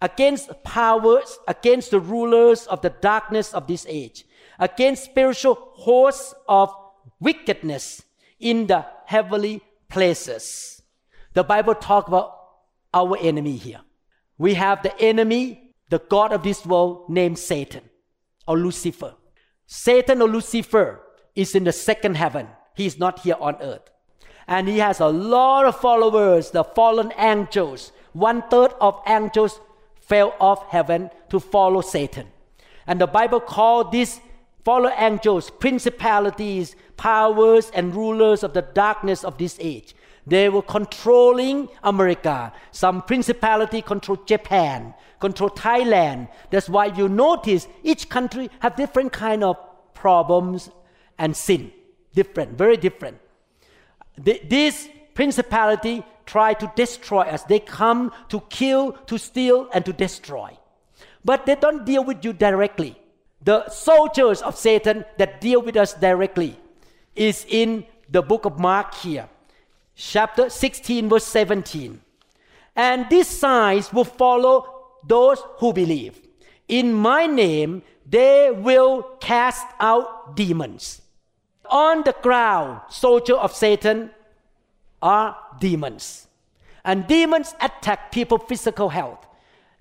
against 0.00 0.50
powers, 0.64 1.38
against 1.46 1.90
the 1.90 2.00
rulers 2.00 2.66
of 2.66 2.80
the 2.80 2.90
darkness 2.90 3.52
of 3.52 3.66
this 3.66 3.84
age, 3.88 4.24
against 4.58 5.04
spiritual 5.04 5.72
hosts 5.74 6.34
of 6.48 6.74
wickedness 7.20 8.02
in 8.38 8.66
the 8.66 8.86
heavenly 9.04 9.60
places. 9.90 10.79
The 11.34 11.44
Bible 11.44 11.74
talk 11.74 12.08
about 12.08 12.36
our 12.92 13.16
enemy 13.20 13.56
here. 13.56 13.80
We 14.38 14.54
have 14.54 14.82
the 14.82 14.98
enemy, 15.00 15.74
the 15.90 15.98
God 15.98 16.32
of 16.32 16.42
this 16.42 16.64
world 16.66 17.08
named 17.08 17.38
Satan 17.38 17.82
or 18.48 18.58
Lucifer. 18.58 19.14
Satan 19.66 20.22
or 20.22 20.28
Lucifer 20.28 21.00
is 21.36 21.54
in 21.54 21.64
the 21.64 21.72
second 21.72 22.16
heaven. 22.16 22.48
He 22.74 22.86
is 22.86 22.98
not 22.98 23.20
here 23.20 23.36
on 23.40 23.56
earth. 23.60 23.88
And 24.48 24.66
he 24.66 24.78
has 24.78 24.98
a 24.98 25.06
lot 25.06 25.66
of 25.66 25.76
followers, 25.76 26.50
the 26.50 26.64
fallen 26.64 27.12
angels. 27.16 27.92
One 28.12 28.42
third 28.50 28.72
of 28.80 29.00
angels 29.06 29.60
fell 30.00 30.34
off 30.40 30.68
heaven 30.70 31.10
to 31.28 31.38
follow 31.38 31.82
Satan. 31.82 32.26
And 32.86 33.00
the 33.00 33.06
Bible 33.06 33.38
called 33.38 33.92
these 33.92 34.20
fallen 34.64 34.92
angels 34.96 35.50
principalities, 35.50 36.74
powers, 36.96 37.70
and 37.72 37.94
rulers 37.94 38.42
of 38.42 38.52
the 38.52 38.62
darkness 38.62 39.22
of 39.22 39.38
this 39.38 39.56
age. 39.60 39.94
They 40.26 40.48
were 40.48 40.62
controlling 40.62 41.68
America. 41.82 42.52
Some 42.72 43.02
principality 43.02 43.82
control 43.82 44.18
Japan, 44.26 44.94
control 45.18 45.50
Thailand. 45.50 46.28
That's 46.50 46.68
why 46.68 46.86
you 46.86 47.08
notice 47.08 47.66
each 47.82 48.08
country 48.08 48.50
have 48.60 48.76
different 48.76 49.12
kind 49.12 49.42
of 49.42 49.56
problems 49.94 50.70
and 51.18 51.36
sin. 51.36 51.72
Different, 52.14 52.58
very 52.58 52.76
different. 52.76 53.18
this 54.16 54.88
principality 55.14 56.04
try 56.26 56.54
to 56.54 56.70
destroy 56.76 57.22
us. 57.22 57.42
They 57.44 57.60
come 57.60 58.12
to 58.28 58.40
kill, 58.50 58.92
to 59.06 59.18
steal, 59.18 59.68
and 59.72 59.84
to 59.84 59.92
destroy. 59.92 60.56
But 61.24 61.46
they 61.46 61.54
don't 61.54 61.84
deal 61.84 62.04
with 62.04 62.24
you 62.24 62.32
directly. 62.32 62.96
The 63.42 63.68
soldiers 63.68 64.42
of 64.42 64.56
Satan 64.56 65.04
that 65.18 65.40
deal 65.40 65.62
with 65.62 65.76
us 65.76 65.94
directly 65.94 66.58
is 67.16 67.46
in 67.48 67.86
the 68.08 68.22
book 68.22 68.44
of 68.44 68.58
Mark 68.58 68.94
here 68.94 69.28
chapter 70.00 70.48
16, 70.48 71.08
verse 71.08 71.26
17. 71.26 72.00
And 72.74 73.06
these 73.10 73.28
signs 73.28 73.92
will 73.92 74.04
follow 74.04 74.66
those 75.06 75.42
who 75.58 75.72
believe. 75.72 76.20
In 76.68 76.94
my 76.94 77.26
name, 77.26 77.82
they 78.08 78.50
will 78.50 79.02
cast 79.20 79.66
out 79.78 80.34
demons. 80.34 81.02
On 81.66 82.02
the 82.02 82.14
ground, 82.22 82.80
soldier 82.88 83.34
of 83.34 83.54
Satan 83.54 84.10
are 85.02 85.36
demons. 85.60 86.26
And 86.84 87.06
demons 87.06 87.54
attack 87.60 88.10
people 88.10 88.38
physical 88.38 88.88
health, 88.88 89.26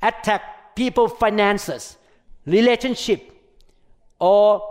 attack 0.02 0.76
people 0.76 1.08
finances, 1.08 1.98
relationship, 2.46 3.32
or 4.20 4.62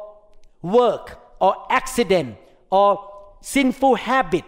work, 0.61 1.19
or 1.41 1.67
accident, 1.71 2.37
or 2.71 3.11
sinful 3.41 3.95
habit, 3.95 4.45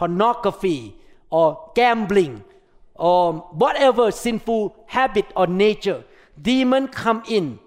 pornography 0.00 0.94
or 1.28 1.72
gambling 1.74 2.42
or 2.94 3.34
whatever 3.52 4.10
sinful 4.10 4.74
habit 4.86 5.26
or 5.36 5.46
nature, 5.46 6.02
demon 6.40 6.88
come 6.88 7.22
in 7.28 7.58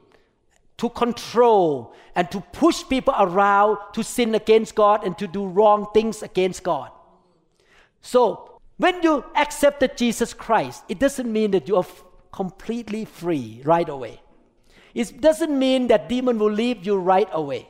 to 0.78 0.90
control 0.90 1.94
and 2.16 2.32
to 2.32 2.42
push 2.52 2.84
people 2.90 3.14
around 3.20 3.78
to 3.94 4.04
sin 4.04 4.34
against 4.34 4.74
God 4.74 5.06
and 5.06 5.16
to 5.20 5.28
do 5.28 5.46
wrong 5.46 5.86
things 5.94 6.24
against 6.24 6.64
God. 6.64 6.90
So, 8.02 8.60
when 8.78 9.04
you 9.04 9.24
accepted 9.36 9.96
Jesus 9.96 10.34
Christ, 10.34 10.84
it 10.90 10.98
doesn't 10.98 11.32
mean 11.32 11.52
that 11.52 11.68
you 11.68 11.76
are 11.78 11.86
completely 12.32 13.06
free 13.06 13.62
right 13.64 13.88
away. 13.88 14.20
It 14.96 15.22
doesn't 15.22 15.58
mean 15.58 15.88
that 15.88 16.10
demon 16.10 16.40
will 16.40 16.52
leave 16.52 16.84
you 16.84 16.98
right 16.98 17.30
away. 17.32 17.70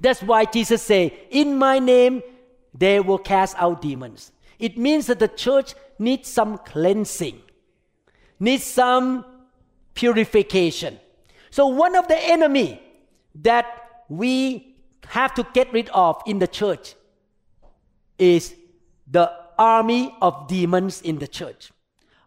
That's 0.00 0.22
why 0.22 0.46
Jesus 0.46 0.82
say, 0.82 1.28
"In 1.30 1.58
my 1.58 1.78
name 1.78 2.22
they 2.74 3.00
will 3.00 3.18
cast 3.18 3.56
out 3.58 3.82
demons. 3.82 4.32
It 4.58 4.76
means 4.76 5.06
that 5.06 5.18
the 5.18 5.28
church 5.28 5.74
needs 5.98 6.28
some 6.28 6.58
cleansing, 6.58 7.40
needs 8.40 8.64
some 8.64 9.24
purification. 9.94 10.98
So 11.50 11.66
one 11.66 11.96
of 11.96 12.08
the 12.08 12.18
enemy 12.18 12.82
that 13.36 13.66
we 14.08 14.76
have 15.06 15.34
to 15.34 15.46
get 15.54 15.72
rid 15.72 15.88
of 15.90 16.20
in 16.26 16.38
the 16.38 16.48
church 16.48 16.94
is 18.18 18.54
the 19.10 19.32
army 19.58 20.14
of 20.20 20.48
demons 20.48 21.02
in 21.02 21.18
the 21.18 21.26
church. 21.26 21.72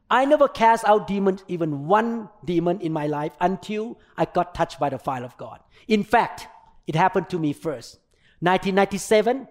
I 0.10 0.26
never 0.26 0.50
cast 0.50 0.84
out 0.86 1.08
demons, 1.08 1.44
even 1.48 1.88
one 1.88 2.30
demon 2.44 2.82
in 2.82 2.92
my 2.92 3.08
life, 3.08 3.34
until 3.40 3.98
I 4.18 4.26
got 4.26 4.54
touched 4.54 4.78
by 4.78 4.90
the 4.90 5.00
fire 5.00 5.24
of 5.24 5.38
God. 5.38 5.60
In 5.88 6.04
fact, 6.04 6.48
it 6.86 6.96
happened 6.96 7.30
to 7.30 7.40
me 7.40 7.54
first. 7.54 8.00
1997, 8.40 9.48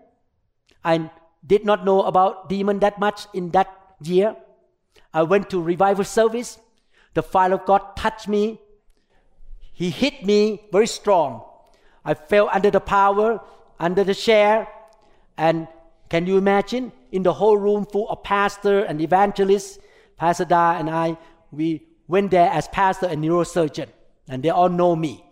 I 0.84 1.10
did 1.46 1.64
not 1.64 1.84
know 1.84 2.02
about 2.02 2.48
demon 2.48 2.80
that 2.80 2.98
much 2.98 3.26
in 3.34 3.50
that 3.50 3.68
year. 4.02 4.36
I 5.12 5.22
went 5.22 5.50
to 5.50 5.60
revival 5.60 6.04
service. 6.04 6.58
The 7.14 7.22
fire 7.22 7.52
of 7.54 7.64
God 7.66 7.96
touched 7.96 8.28
me. 8.28 8.60
He 9.72 9.90
hit 9.90 10.24
me 10.24 10.68
very 10.72 10.86
strong. 10.86 11.44
I 12.04 12.14
fell 12.14 12.48
under 12.52 12.70
the 12.70 12.80
power, 12.80 13.40
under 13.78 14.04
the 14.04 14.14
chair. 14.14 14.68
And 15.36 15.68
can 16.08 16.26
you 16.26 16.38
imagine? 16.38 16.92
In 17.12 17.22
the 17.22 17.32
whole 17.32 17.56
room 17.56 17.86
full 17.86 18.08
of 18.08 18.22
pastor 18.22 18.84
and 18.84 19.00
evangelists, 19.00 19.78
Pastor 20.16 20.44
Da 20.44 20.76
and 20.76 20.90
I, 20.90 21.16
we 21.50 21.82
went 22.06 22.30
there 22.30 22.50
as 22.50 22.68
pastor 22.68 23.06
and 23.06 23.24
neurosurgeon. 23.24 23.88
And 24.28 24.42
they 24.42 24.50
all 24.50 24.68
know 24.68 24.94
me. 24.94 25.24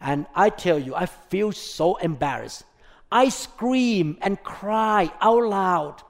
And 0.00 0.26
I 0.34 0.50
tell 0.50 0.78
you, 0.78 0.94
I 0.94 1.06
feel 1.06 1.52
so 1.52 1.96
embarrassed. 1.96 2.64
I 3.10 3.30
scream 3.30 4.18
and 4.20 4.42
cry 4.42 5.10
out 5.20 5.44
loud 5.44 6.02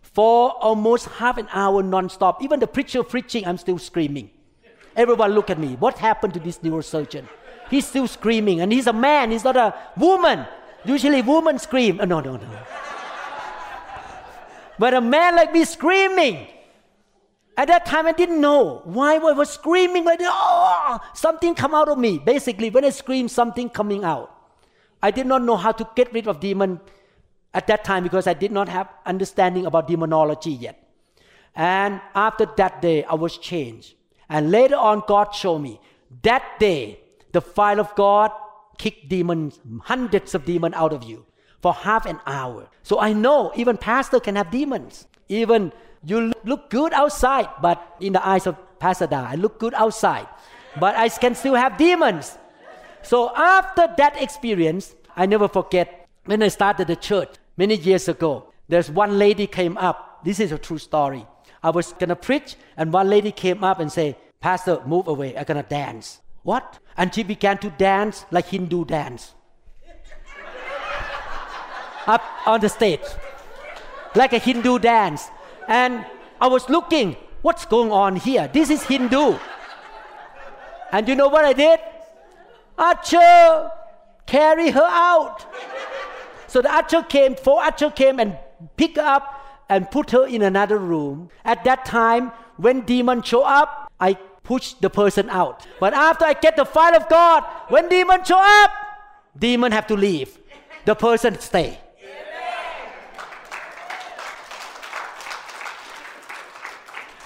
for 0.00 0.50
almost 0.50 1.06
half 1.08 1.38
an 1.38 1.48
hour 1.52 1.82
non-stop. 1.82 2.42
Even 2.42 2.60
the 2.60 2.66
preacher 2.66 3.02
preaching, 3.02 3.46
I'm 3.46 3.58
still 3.58 3.78
screaming. 3.78 4.30
Everyone 4.96 5.32
look 5.32 5.50
at 5.50 5.58
me. 5.58 5.76
What 5.76 5.98
happened 5.98 6.34
to 6.34 6.40
this 6.40 6.58
neurosurgeon? 6.58 7.26
He's 7.70 7.86
still 7.86 8.06
screaming, 8.06 8.60
and 8.60 8.70
he's 8.72 8.86
a 8.86 8.92
man. 8.92 9.30
He's 9.30 9.44
not 9.44 9.56
a 9.56 9.74
woman. 9.96 10.46
Usually, 10.84 11.22
women 11.22 11.58
scream. 11.58 11.98
Oh, 12.00 12.04
no, 12.04 12.20
no, 12.20 12.36
no. 12.36 12.48
but 14.78 14.92
a 14.94 15.00
man 15.00 15.36
like 15.36 15.52
me 15.52 15.64
screaming. 15.64 16.48
At 17.56 17.68
that 17.68 17.86
time, 17.86 18.06
I 18.06 18.12
didn't 18.12 18.40
know 18.40 18.82
why 18.84 19.16
I 19.16 19.18
was 19.18 19.50
screaming 19.50 20.04
like, 20.04 20.20
oh, 20.22 20.98
something 21.14 21.54
come 21.54 21.74
out 21.74 21.88
of 21.88 21.98
me. 21.98 22.18
Basically, 22.18 22.68
when 22.68 22.84
I 22.84 22.90
scream, 22.90 23.28
something 23.28 23.70
coming 23.70 24.04
out. 24.04 24.31
I 25.02 25.10
did 25.10 25.26
not 25.26 25.42
know 25.42 25.56
how 25.56 25.72
to 25.72 25.88
get 25.96 26.12
rid 26.12 26.26
of 26.28 26.40
demon 26.40 26.80
at 27.52 27.66
that 27.66 27.84
time 27.84 28.02
because 28.02 28.26
I 28.26 28.34
did 28.34 28.52
not 28.52 28.68
have 28.68 28.88
understanding 29.04 29.66
about 29.66 29.88
demonology 29.88 30.52
yet. 30.52 30.78
And 31.54 32.00
after 32.14 32.46
that 32.56 32.80
day, 32.80 33.04
I 33.04 33.14
was 33.14 33.36
changed. 33.36 33.94
And 34.28 34.50
later 34.50 34.76
on, 34.76 35.02
God 35.06 35.34
showed 35.34 35.58
me 35.58 35.80
that 36.22 36.58
day, 36.58 37.00
the 37.32 37.40
fire 37.40 37.80
of 37.80 37.94
God 37.94 38.30
kicked 38.78 39.08
demons, 39.08 39.60
hundreds 39.82 40.34
of 40.34 40.44
demons 40.44 40.74
out 40.74 40.92
of 40.92 41.04
you 41.04 41.24
for 41.60 41.72
half 41.72 42.06
an 42.06 42.20
hour. 42.26 42.68
So 42.82 43.00
I 43.00 43.12
know 43.12 43.52
even 43.54 43.76
pastor 43.76 44.20
can 44.20 44.36
have 44.36 44.50
demons. 44.50 45.06
Even 45.28 45.72
you 46.04 46.32
look 46.44 46.70
good 46.70 46.92
outside, 46.92 47.48
but 47.60 47.96
in 48.00 48.12
the 48.12 48.26
eyes 48.26 48.46
of 48.46 48.56
Pastor 48.78 49.08
I 49.12 49.36
look 49.36 49.60
good 49.60 49.74
outside, 49.74 50.26
but 50.80 50.96
I 50.96 51.08
can 51.08 51.36
still 51.36 51.54
have 51.54 51.78
demons. 51.78 52.36
So 53.02 53.34
after 53.34 53.88
that 53.96 54.20
experience, 54.20 54.94
I 55.16 55.26
never 55.26 55.48
forget 55.48 56.08
when 56.24 56.42
I 56.42 56.48
started 56.48 56.86
the 56.86 56.96
church 56.96 57.30
many 57.56 57.76
years 57.76 58.08
ago. 58.08 58.52
There's 58.68 58.90
one 58.90 59.18
lady 59.18 59.46
came 59.46 59.76
up. 59.76 60.24
This 60.24 60.40
is 60.40 60.52
a 60.52 60.58
true 60.58 60.78
story. 60.78 61.26
I 61.62 61.70
was 61.70 61.92
gonna 61.92 62.16
preach, 62.16 62.56
and 62.76 62.92
one 62.92 63.08
lady 63.08 63.32
came 63.32 63.62
up 63.62 63.80
and 63.80 63.90
say, 63.90 64.16
"Pastor, 64.40 64.80
move 64.86 65.08
away. 65.08 65.36
I'm 65.36 65.44
gonna 65.44 65.62
dance." 65.62 66.20
What? 66.42 66.78
And 66.96 67.14
she 67.14 67.22
began 67.22 67.58
to 67.58 67.70
dance 67.70 68.24
like 68.30 68.46
Hindu 68.46 68.84
dance. 68.84 69.34
up 72.06 72.22
on 72.46 72.60
the 72.60 72.68
stage, 72.68 73.00
like 74.14 74.32
a 74.32 74.38
Hindu 74.38 74.78
dance. 74.78 75.30
And 75.68 76.04
I 76.40 76.48
was 76.48 76.68
looking, 76.68 77.16
what's 77.42 77.64
going 77.66 77.92
on 77.92 78.16
here? 78.16 78.48
This 78.52 78.70
is 78.70 78.82
Hindu. 78.82 79.38
And 80.90 81.08
you 81.08 81.14
know 81.14 81.28
what 81.28 81.44
I 81.44 81.52
did? 81.52 81.80
Usher, 82.82 83.70
carry 84.26 84.70
her 84.70 84.88
out. 84.88 85.46
so 86.48 86.60
the 86.60 86.72
archer 86.74 87.02
came, 87.02 87.36
four 87.36 87.62
archer 87.62 87.90
came 87.90 88.18
and 88.18 88.36
picked 88.76 88.96
her 88.96 89.04
up 89.04 89.64
and 89.68 89.88
put 89.88 90.10
her 90.10 90.26
in 90.26 90.42
another 90.42 90.78
room. 90.78 91.30
At 91.44 91.62
that 91.62 91.84
time, 91.84 92.32
when 92.56 92.80
demon 92.80 93.22
show 93.22 93.42
up, 93.44 93.92
I 94.00 94.14
push 94.42 94.72
the 94.74 94.90
person 94.90 95.30
out. 95.30 95.64
But 95.78 95.94
after 95.94 96.24
I 96.24 96.34
get 96.34 96.56
the 96.56 96.64
fire 96.64 96.96
of 96.96 97.08
God, 97.08 97.44
when 97.68 97.88
demon 97.88 98.24
show 98.24 98.40
up, 98.40 98.72
demon 99.38 99.70
have 99.70 99.86
to 99.86 99.94
leave. 99.94 100.38
The 100.84 100.96
person 100.96 101.38
stay. 101.38 101.78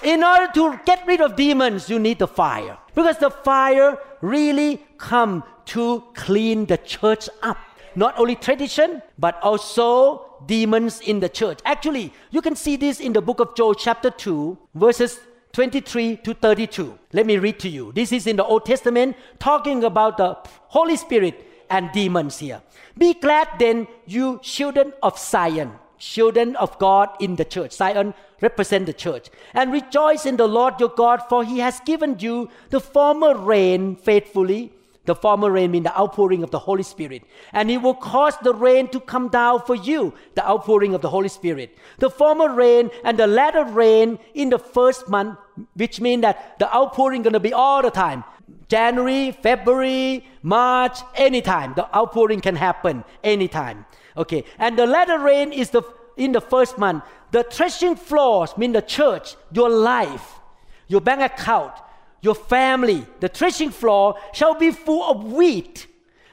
In 0.03 0.23
order 0.23 0.51
to 0.53 0.79
get 0.85 1.05
rid 1.07 1.19
of 1.19 1.35
demons, 1.35 1.89
you 1.89 1.97
need 1.97 2.19
the 2.19 2.27
fire. 2.27 2.77
Because 2.93 3.17
the 3.17 3.31
fire 3.31 3.97
really 4.21 4.86
come 4.97 5.43
to 5.67 6.03
clean 6.13 6.65
the 6.65 6.77
church 6.77 7.29
up. 7.41 7.57
Not 7.95 8.17
only 8.19 8.35
tradition, 8.35 9.01
but 9.17 9.41
also 9.41 10.41
demons 10.45 11.01
in 11.01 11.19
the 11.19 11.29
church. 11.29 11.59
Actually, 11.65 12.13
you 12.29 12.41
can 12.41 12.55
see 12.55 12.75
this 12.75 12.99
in 12.99 13.13
the 13.13 13.21
book 13.21 13.39
of 13.39 13.55
Joel, 13.55 13.73
chapter 13.73 14.11
2, 14.11 14.57
verses 14.75 15.19
23 15.53 16.17
to 16.17 16.33
32. 16.35 16.97
Let 17.13 17.25
me 17.25 17.37
read 17.37 17.59
to 17.59 17.69
you. 17.69 17.91
This 17.93 18.11
is 18.11 18.27
in 18.27 18.35
the 18.35 18.45
Old 18.45 18.65
Testament, 18.65 19.15
talking 19.39 19.83
about 19.83 20.17
the 20.17 20.37
Holy 20.67 20.95
Spirit 20.95 21.43
and 21.69 21.91
demons 21.91 22.37
here. 22.37 22.61
Be 22.97 23.13
glad 23.13 23.47
then, 23.57 23.87
you 24.05 24.39
children 24.43 24.93
of 25.01 25.17
Zion, 25.17 25.71
children 25.97 26.55
of 26.57 26.77
God 26.77 27.09
in 27.19 27.35
the 27.35 27.45
church. 27.45 27.73
Zion 27.73 28.13
represent 28.41 28.85
the 28.85 28.93
church. 28.93 29.29
And 29.53 29.71
rejoice 29.71 30.25
in 30.25 30.37
the 30.37 30.47
Lord 30.47 30.79
your 30.79 30.89
God, 30.89 31.23
for 31.27 31.43
he 31.43 31.59
has 31.59 31.79
given 31.81 32.17
you 32.19 32.49
the 32.69 32.79
former 32.79 33.35
rain 33.35 33.95
faithfully. 33.95 34.73
The 35.07 35.15
former 35.15 35.49
rain 35.49 35.71
means 35.71 35.85
the 35.85 35.97
outpouring 35.97 36.43
of 36.43 36.51
the 36.51 36.59
Holy 36.59 36.83
Spirit. 36.83 37.23
And 37.53 37.69
he 37.69 37.77
will 37.77 37.95
cause 37.95 38.35
the 38.43 38.53
rain 38.53 38.89
to 38.89 38.99
come 38.99 39.29
down 39.29 39.61
for 39.61 39.73
you, 39.73 40.13
the 40.35 40.45
outpouring 40.45 40.93
of 40.93 41.01
the 41.01 41.09
Holy 41.09 41.29
Spirit. 41.29 41.75
The 41.97 42.09
former 42.09 42.53
rain 42.53 42.91
and 43.05 43.17
the 43.17 43.25
latter 43.25 43.63
rain 43.63 44.19
in 44.35 44.49
the 44.49 44.59
first 44.59 45.07
month, 45.07 45.39
which 45.75 46.01
means 46.01 46.23
that 46.23 46.59
the 46.59 46.73
outpouring 46.75 47.23
going 47.23 47.33
to 47.33 47.39
be 47.39 47.53
all 47.53 47.81
the 47.81 47.89
time. 47.89 48.25
January, 48.67 49.31
February, 49.31 50.25
March, 50.43 50.99
anytime. 51.15 51.73
The 51.73 51.87
outpouring 51.95 52.41
can 52.41 52.57
happen 52.57 53.05
anytime. 53.23 53.85
Okay. 54.17 54.43
And 54.59 54.77
the 54.77 54.85
latter 54.85 55.19
rain 55.19 55.53
is 55.53 55.69
the 55.69 55.83
in 56.17 56.33
the 56.33 56.41
first 56.41 56.77
month. 56.77 57.05
The 57.31 57.43
threshing 57.43 57.95
floors 57.95 58.57
mean 58.57 58.73
the 58.73 58.81
church, 58.81 59.35
your 59.53 59.69
life, 59.69 60.39
your 60.87 60.99
bank 60.99 61.21
account, 61.21 61.73
your 62.21 62.35
family. 62.35 63.05
The 63.19 63.29
threshing 63.29 63.71
floor 63.71 64.15
shall 64.33 64.55
be 64.55 64.71
full 64.71 65.03
of 65.03 65.31
wheat, 65.31 65.87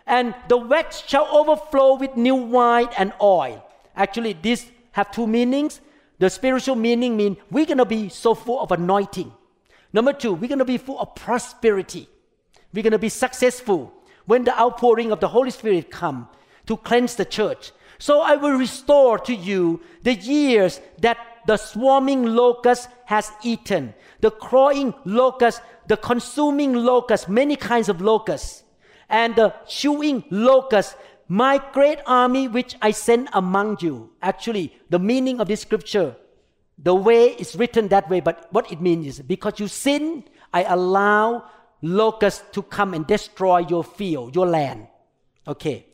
and 0.07 0.35
the 0.49 0.57
wax 0.57 1.03
shall 1.07 1.27
overflow 1.27 1.95
with 1.97 2.17
new 2.17 2.35
wine 2.35 2.89
and 2.99 3.13
oil. 3.21 3.65
Actually, 3.97 4.35
these 4.41 4.67
have 4.93 5.11
two 5.11 5.27
meanings. 5.27 5.81
The 6.19 6.31
spiritual 6.31 6.77
meaning 6.77 7.17
mean 7.17 7.37
we're 7.51 7.67
gonna 7.67 7.85
be 7.85 8.09
so 8.09 8.35
full 8.35 8.61
of 8.61 8.73
anointing. 8.73 9.33
Number 9.93 10.13
two, 10.13 10.35
we're 10.35 10.49
gonna 10.49 10.65
be 10.65 10.79
full 10.79 10.99
of 10.99 11.15
prosperity. 11.15 12.09
We're 12.73 12.85
gonna 12.85 12.99
be 12.99 13.09
successful 13.09 13.93
when 14.27 14.45
the 14.45 14.59
outpouring 14.59 15.13
of 15.13 15.21
the 15.21 15.29
Holy 15.29 15.51
Spirit 15.51 15.91
come 15.91 16.29
to 16.67 16.77
cleanse 16.77 17.15
the 17.15 17.25
church. 17.25 17.73
So 17.99 18.21
I 18.21 18.37
will 18.37 18.59
restore 18.59 19.19
to 19.21 19.35
you 19.35 19.81
the 20.03 20.15
years 20.15 20.81
that 21.01 21.19
the 21.47 21.57
swarming 21.57 22.25
locust 22.25 22.89
has 23.05 23.31
eaten, 23.43 23.95
the 24.21 24.31
crawling 24.31 24.95
locust, 25.05 25.61
the 25.87 25.97
consuming 25.97 26.75
locusts, 26.75 27.29
many 27.29 27.57
kinds 27.57 27.89
of 27.89 28.01
locusts, 28.01 28.65
and 29.09 29.37
the 29.37 29.55
chewing 29.67 30.25
locusts, 30.31 30.97
my 31.29 31.63
great 31.73 31.99
army 32.07 32.49
which 32.49 32.77
I 32.83 32.91
send 32.91 33.29
among 33.33 33.79
you. 33.81 34.11
Actually, 34.23 34.73
the 34.91 34.99
meaning 34.99 35.41
of 35.41 35.49
this 35.49 35.61
scripture, 35.61 36.17
the 36.79 36.95
way 36.95 37.27
it's 37.39 37.55
written 37.55 37.89
that 37.89 38.09
way, 38.11 38.21
but 38.21 38.49
what 38.53 38.71
it 38.73 38.81
means 38.81 39.07
is 39.07 39.21
because 39.21 39.61
you 39.61 39.69
sin, 39.69 40.25
I 40.53 40.65
allow 40.65 41.45
locusts 41.83 42.43
to 42.53 42.63
come 42.63 42.95
and 42.95 43.07
destroy 43.07 43.59
your 43.59 43.85
field, 43.85 44.35
your 44.35 44.47
land. 44.47 44.89
Okay. 45.47 45.87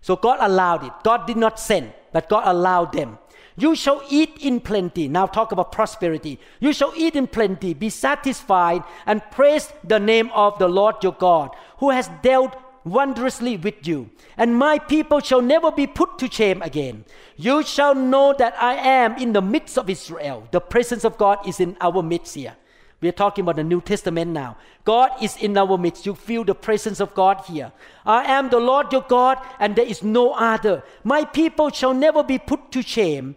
So 0.00 0.16
God 0.16 0.38
allowed 0.40 0.84
it. 0.84 0.92
God 1.02 1.26
did 1.26 1.36
not 1.36 1.58
send, 1.58 1.92
but 2.12 2.28
God 2.28 2.44
allowed 2.46 2.92
them. 2.92 3.18
You 3.58 3.74
shall 3.74 4.02
eat 4.08 4.38
in 4.40 4.60
plenty. 4.60 5.08
Now 5.08 5.26
talk 5.26 5.50
about 5.50 5.72
prosperity. 5.72 6.38
You 6.60 6.72
shall 6.72 6.92
eat 6.96 7.16
in 7.16 7.26
plenty, 7.26 7.74
be 7.74 7.90
satisfied, 7.90 8.84
and 9.04 9.20
praise 9.32 9.72
the 9.82 9.98
name 9.98 10.30
of 10.32 10.58
the 10.60 10.68
Lord 10.68 11.02
your 11.02 11.12
God, 11.12 11.50
who 11.78 11.90
has 11.90 12.08
dealt 12.22 12.54
wondrously 12.84 13.56
with 13.56 13.84
you. 13.84 14.10
And 14.36 14.56
my 14.56 14.78
people 14.78 15.18
shall 15.18 15.42
never 15.42 15.72
be 15.72 15.88
put 15.88 16.18
to 16.20 16.30
shame 16.30 16.62
again. 16.62 17.04
You 17.36 17.64
shall 17.64 17.96
know 17.96 18.32
that 18.38 18.54
I 18.62 18.74
am 18.74 19.16
in 19.16 19.32
the 19.32 19.42
midst 19.42 19.76
of 19.76 19.90
Israel. 19.90 20.46
The 20.52 20.60
presence 20.60 21.04
of 21.04 21.18
God 21.18 21.46
is 21.46 21.58
in 21.58 21.76
our 21.80 22.00
midst 22.00 22.36
here. 22.36 22.54
We 23.00 23.08
are 23.08 23.12
talking 23.12 23.42
about 23.42 23.56
the 23.56 23.64
New 23.64 23.80
Testament 23.80 24.32
now. 24.32 24.56
God 24.84 25.10
is 25.22 25.36
in 25.36 25.56
our 25.56 25.78
midst. 25.78 26.04
You 26.04 26.14
feel 26.14 26.42
the 26.42 26.54
presence 26.54 26.98
of 26.98 27.14
God 27.14 27.44
here. 27.46 27.70
I 28.04 28.24
am 28.24 28.48
the 28.48 28.58
Lord 28.58 28.92
your 28.92 29.02
God, 29.02 29.38
and 29.60 29.76
there 29.76 29.86
is 29.86 30.02
no 30.02 30.32
other. 30.32 30.82
My 31.04 31.24
people 31.24 31.70
shall 31.70 31.94
never 31.94 32.24
be 32.24 32.38
put 32.38 32.72
to 32.72 32.82
shame. 32.82 33.36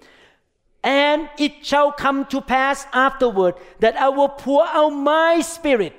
And 0.83 1.29
it 1.37 1.63
shall 1.63 1.91
come 1.91 2.25
to 2.27 2.41
pass 2.41 2.87
afterward 2.91 3.53
that 3.79 3.95
I 3.97 4.09
will 4.09 4.29
pour 4.29 4.65
out 4.65 4.89
my 4.89 5.41
spirit, 5.41 5.93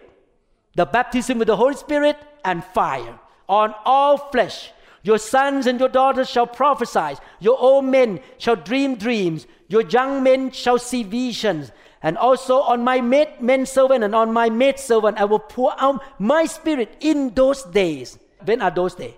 the 0.74 0.84
baptism 0.84 1.38
with 1.38 1.46
the 1.46 1.56
Holy 1.56 1.76
Spirit 1.76 2.16
and 2.44 2.64
fire, 2.64 3.20
on 3.48 3.74
all 3.84 4.16
flesh. 4.16 4.72
Your 5.04 5.18
sons 5.18 5.66
and 5.66 5.78
your 5.78 5.88
daughters 5.88 6.28
shall 6.28 6.48
prophesy. 6.48 7.16
Your 7.38 7.58
old 7.58 7.84
men 7.84 8.20
shall 8.38 8.56
dream 8.56 8.96
dreams. 8.96 9.46
Your 9.68 9.82
young 9.82 10.22
men 10.22 10.50
shall 10.50 10.78
see 10.78 11.04
visions. 11.04 11.70
And 12.02 12.18
also 12.18 12.60
on 12.60 12.82
my 12.82 13.00
maid, 13.00 13.40
men 13.40 13.66
servant 13.66 14.02
and 14.02 14.14
on 14.14 14.32
my 14.32 14.50
maid 14.50 14.78
servant, 14.78 15.18
I 15.18 15.24
will 15.24 15.38
pour 15.38 15.72
out 15.78 16.02
my 16.18 16.46
spirit 16.46 16.96
in 17.00 17.34
those 17.34 17.62
days. 17.62 18.18
When 18.44 18.60
are 18.60 18.70
those 18.70 18.94
days? 18.94 19.14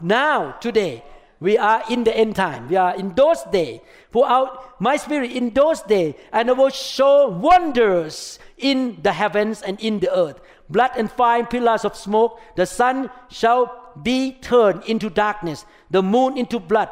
Now, 0.00 0.52
today. 0.60 1.02
We 1.40 1.56
are 1.56 1.84
in 1.88 2.02
the 2.02 2.16
end 2.16 2.34
time. 2.34 2.68
We 2.68 2.74
are 2.74 2.96
in 2.96 3.14
those 3.14 3.42
days. 3.44 3.80
Pour 4.10 4.28
out 4.28 4.80
my 4.80 4.96
spirit 4.96 5.30
in 5.30 5.54
those 5.54 5.82
days, 5.82 6.14
and 6.32 6.50
I 6.50 6.52
will 6.52 6.70
show 6.70 7.28
wonders 7.28 8.40
in 8.56 8.98
the 9.02 9.12
heavens 9.12 9.62
and 9.62 9.78
in 9.78 10.00
the 10.00 10.10
earth. 10.10 10.40
Blood 10.68 10.90
and 10.96 11.10
fire, 11.10 11.46
pillars 11.46 11.84
of 11.84 11.94
smoke. 11.94 12.40
The 12.56 12.66
sun 12.66 13.10
shall 13.30 13.70
be 14.02 14.32
turned 14.32 14.82
into 14.84 15.10
darkness, 15.10 15.64
the 15.90 16.02
moon 16.02 16.36
into 16.36 16.58
blood, 16.58 16.90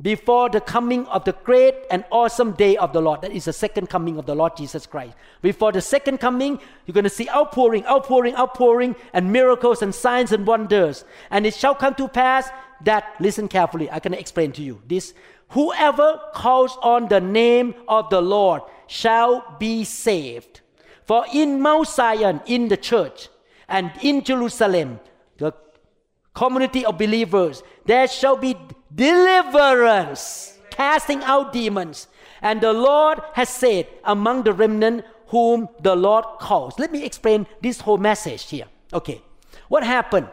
before 0.00 0.50
the 0.50 0.60
coming 0.60 1.06
of 1.06 1.24
the 1.24 1.32
great 1.44 1.74
and 1.90 2.04
awesome 2.10 2.52
day 2.52 2.76
of 2.76 2.92
the 2.92 3.00
Lord. 3.00 3.22
That 3.22 3.32
is 3.32 3.46
the 3.46 3.52
second 3.52 3.88
coming 3.88 4.18
of 4.18 4.26
the 4.26 4.34
Lord 4.34 4.56
Jesus 4.56 4.86
Christ. 4.86 5.16
Before 5.40 5.72
the 5.72 5.80
second 5.80 6.18
coming, 6.18 6.60
you're 6.84 6.92
going 6.92 7.04
to 7.04 7.10
see 7.10 7.28
outpouring, 7.30 7.86
outpouring, 7.86 8.34
outpouring, 8.36 8.94
and 9.12 9.32
miracles 9.32 9.82
and 9.82 9.94
signs 9.94 10.32
and 10.32 10.46
wonders. 10.46 11.04
And 11.30 11.46
it 11.46 11.54
shall 11.54 11.74
come 11.74 11.94
to 11.94 12.08
pass 12.08 12.48
that, 12.84 13.14
listen 13.20 13.48
carefully, 13.48 13.90
I 13.90 14.00
can 14.00 14.12
explain 14.12 14.52
to 14.52 14.62
you 14.62 14.82
this. 14.86 15.14
Whoever 15.50 16.20
calls 16.34 16.76
on 16.82 17.08
the 17.08 17.20
name 17.20 17.74
of 17.88 18.10
the 18.10 18.20
Lord 18.20 18.62
shall 18.86 19.56
be 19.58 19.84
saved. 19.84 20.60
For 21.04 21.24
in 21.32 21.60
Mount 21.60 21.88
Zion, 21.88 22.40
in 22.46 22.68
the 22.68 22.76
church, 22.76 23.28
and 23.68 23.92
in 24.02 24.22
Jerusalem, 24.22 25.00
the 25.38 25.52
community 26.34 26.84
of 26.84 26.98
believers, 26.98 27.62
there 27.86 28.06
shall 28.08 28.36
be 28.36 28.56
deliverance, 28.96 30.58
casting 30.70 31.22
out 31.22 31.52
demons. 31.52 32.08
And 32.42 32.60
the 32.60 32.72
Lord 32.72 33.20
has 33.34 33.48
said, 33.48 33.86
among 34.04 34.42
the 34.42 34.52
remnant 34.52 35.04
whom 35.28 35.68
the 35.80 35.94
Lord 35.94 36.24
calls. 36.40 36.78
Let 36.78 36.92
me 36.92 37.04
explain 37.04 37.46
this 37.60 37.80
whole 37.80 37.98
message 37.98 38.48
here. 38.48 38.66
Okay. 38.92 39.22
What 39.68 39.84
happened? 39.84 40.28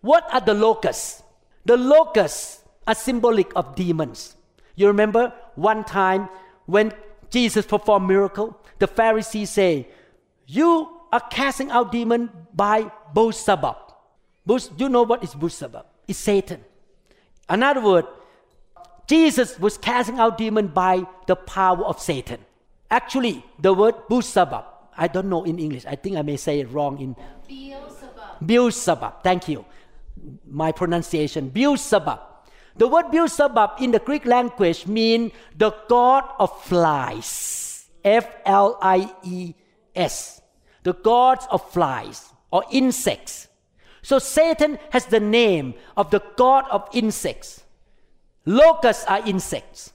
What 0.00 0.28
are 0.32 0.40
the 0.40 0.54
locusts? 0.54 1.22
The 1.64 1.76
locusts 1.76 2.62
are 2.86 2.94
symbolic 2.94 3.50
of 3.56 3.74
demons. 3.74 4.36
You 4.76 4.88
remember 4.88 5.32
one 5.54 5.84
time 5.84 6.28
when 6.66 6.92
Jesus 7.30 7.64
performed 7.64 8.06
miracle, 8.06 8.60
the 8.78 8.86
Pharisees 8.86 9.50
say, 9.50 9.88
"You 10.46 10.90
are 11.10 11.24
casting 11.30 11.70
out 11.70 11.90
demon 11.90 12.30
by 12.52 12.90
Beelzebub." 13.14 13.76
You 14.76 14.88
know 14.90 15.04
what 15.04 15.24
is 15.24 15.34
Beelzebub? 15.34 15.86
It's 16.06 16.18
Satan. 16.18 16.62
Another 17.48 17.80
word, 17.80 18.06
Jesus 19.06 19.58
was 19.58 19.76
casting 19.76 20.18
out 20.18 20.38
demon 20.38 20.68
by 20.68 21.04
the 21.26 21.36
power 21.36 21.84
of 21.84 22.00
Satan. 22.00 22.40
Actually, 22.90 23.44
the 23.58 23.72
word 23.72 23.94
Beelzebub, 24.08 24.64
I 24.96 25.08
don't 25.08 25.28
know 25.28 25.44
in 25.44 25.58
English. 25.58 25.84
I 25.86 25.96
think 25.96 26.16
I 26.16 26.22
may 26.22 26.36
say 26.36 26.60
it 26.60 26.70
wrong 26.70 27.00
in 27.00 27.16
Beelzebub. 27.48 28.46
Beelzebub. 28.46 29.22
Thank 29.22 29.48
you. 29.48 29.64
My 30.48 30.72
pronunciation, 30.72 31.48
Beelzebub. 31.48 32.20
The 32.76 32.88
word 32.88 33.10
Beelzebub 33.10 33.72
in 33.80 33.90
the 33.90 33.98
Greek 33.98 34.24
language 34.24 34.86
means 34.86 35.32
the 35.56 35.74
god 35.88 36.24
of 36.38 36.62
flies. 36.62 37.88
F 38.04 38.26
L 38.44 38.78
I 38.80 39.12
E 39.22 39.54
S. 39.94 40.40
The 40.82 40.92
gods 40.92 41.46
of 41.50 41.70
flies 41.70 42.32
or 42.50 42.64
insects. 42.70 43.48
So 44.04 44.18
Satan 44.18 44.78
has 44.90 45.06
the 45.06 45.18
name 45.18 45.74
of 45.96 46.10
the 46.10 46.22
god 46.36 46.66
of 46.70 46.86
insects. 46.92 47.64
Locusts 48.44 49.06
are 49.06 49.26
insects. 49.26 49.94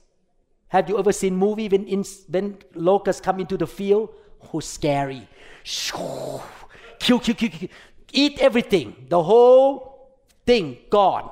Have 0.70 0.90
you 0.90 0.98
ever 0.98 1.12
seen 1.12 1.36
movie 1.36 1.70
when, 1.70 1.86
in, 1.86 2.04
when 2.28 2.58
locusts 2.74 3.22
come 3.22 3.40
into 3.40 3.56
the 3.56 3.68
field? 3.68 4.10
Who's 4.50 4.66
scary? 4.66 5.28
Kill, 5.64 7.20
kill, 7.20 7.20
kill, 7.20 7.36
kill. 7.36 7.70
Eat 8.12 8.40
everything. 8.40 9.06
The 9.10 9.22
whole 9.22 10.18
thing 10.44 10.80
gone. 10.90 11.30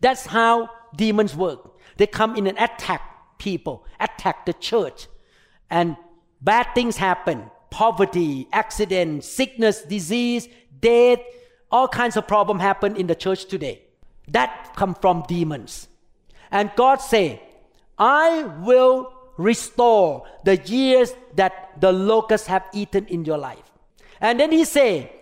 That's 0.00 0.26
how 0.26 0.70
demons 0.94 1.34
work. 1.34 1.74
They 1.96 2.06
come 2.06 2.36
in 2.36 2.46
and 2.46 2.56
attack 2.56 3.02
people, 3.38 3.84
attack 3.98 4.46
the 4.46 4.52
church. 4.52 5.08
And 5.70 5.96
bad 6.40 6.68
things 6.72 6.96
happen. 6.96 7.50
Poverty, 7.70 8.46
accident, 8.52 9.24
sickness, 9.24 9.82
disease, 9.82 10.48
death, 10.80 11.18
all 11.70 11.88
kinds 11.88 12.16
of 12.16 12.26
problems 12.26 12.60
happen 12.60 12.96
in 12.96 13.06
the 13.06 13.14
church 13.14 13.46
today. 13.46 13.82
That 14.28 14.72
come 14.76 14.94
from 14.94 15.24
demons. 15.28 15.88
And 16.50 16.70
God 16.76 16.96
say, 16.96 17.42
I 17.98 18.44
will 18.60 19.12
restore 19.36 20.24
the 20.44 20.56
years 20.56 21.12
that 21.36 21.80
the 21.80 21.92
locusts 21.92 22.46
have 22.46 22.64
eaten 22.72 23.06
in 23.06 23.24
your 23.24 23.38
life. 23.38 23.70
And 24.20 24.40
then 24.40 24.52
he 24.52 24.64
say, 24.64 25.12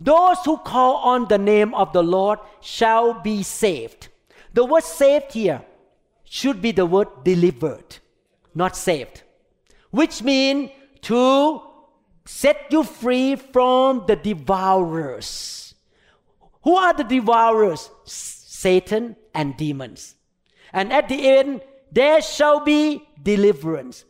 those 0.00 0.38
who 0.44 0.58
call 0.58 0.96
on 0.96 1.26
the 1.28 1.38
name 1.38 1.74
of 1.74 1.92
the 1.92 2.02
Lord 2.02 2.38
shall 2.60 3.14
be 3.14 3.42
saved. 3.42 4.08
The 4.52 4.64
word 4.64 4.84
saved 4.84 5.32
here 5.32 5.62
should 6.24 6.62
be 6.62 6.72
the 6.72 6.86
word 6.86 7.08
delivered, 7.24 7.98
not 8.54 8.76
saved, 8.76 9.22
which 9.90 10.22
means 10.22 10.70
to 11.02 11.62
set 12.24 12.66
you 12.70 12.84
free 12.84 13.34
from 13.34 14.04
the 14.06 14.14
devourers. 14.14 15.67
Who 16.62 16.76
are 16.76 16.92
the 16.92 17.04
devourers? 17.04 17.90
Satan 18.04 19.16
and 19.34 19.56
demons. 19.56 20.16
And 20.72 20.92
at 20.92 21.08
the 21.08 21.28
end, 21.28 21.62
there 21.92 22.20
shall 22.20 22.60
be 22.60 23.08
deliverance. 23.22 24.04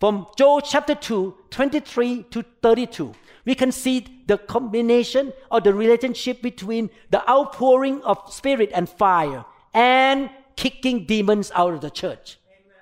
From 0.00 0.26
Joel 0.36 0.60
chapter 0.60 0.94
2, 0.94 1.34
23 1.50 2.24
to 2.24 2.44
32, 2.62 3.14
we 3.44 3.54
can 3.54 3.72
see 3.72 4.06
the 4.26 4.36
combination 4.36 5.32
or 5.50 5.60
the 5.60 5.72
relationship 5.72 6.42
between 6.42 6.90
the 7.10 7.28
outpouring 7.30 8.02
of 8.02 8.18
spirit 8.32 8.70
and 8.74 8.88
fire 8.88 9.44
and 9.72 10.30
kicking 10.56 11.06
demons 11.06 11.50
out 11.54 11.72
of 11.72 11.80
the 11.80 11.90
church. 11.90 12.38
Amen. 12.46 12.80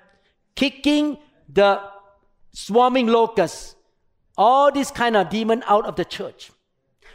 Kicking 0.54 1.18
the 1.48 1.80
swarming 2.52 3.06
locusts, 3.06 3.76
all 4.36 4.72
this 4.72 4.90
kind 4.90 5.16
of 5.16 5.28
demon 5.28 5.62
out 5.66 5.84
of 5.86 5.96
the 5.96 6.04
church. 6.04 6.50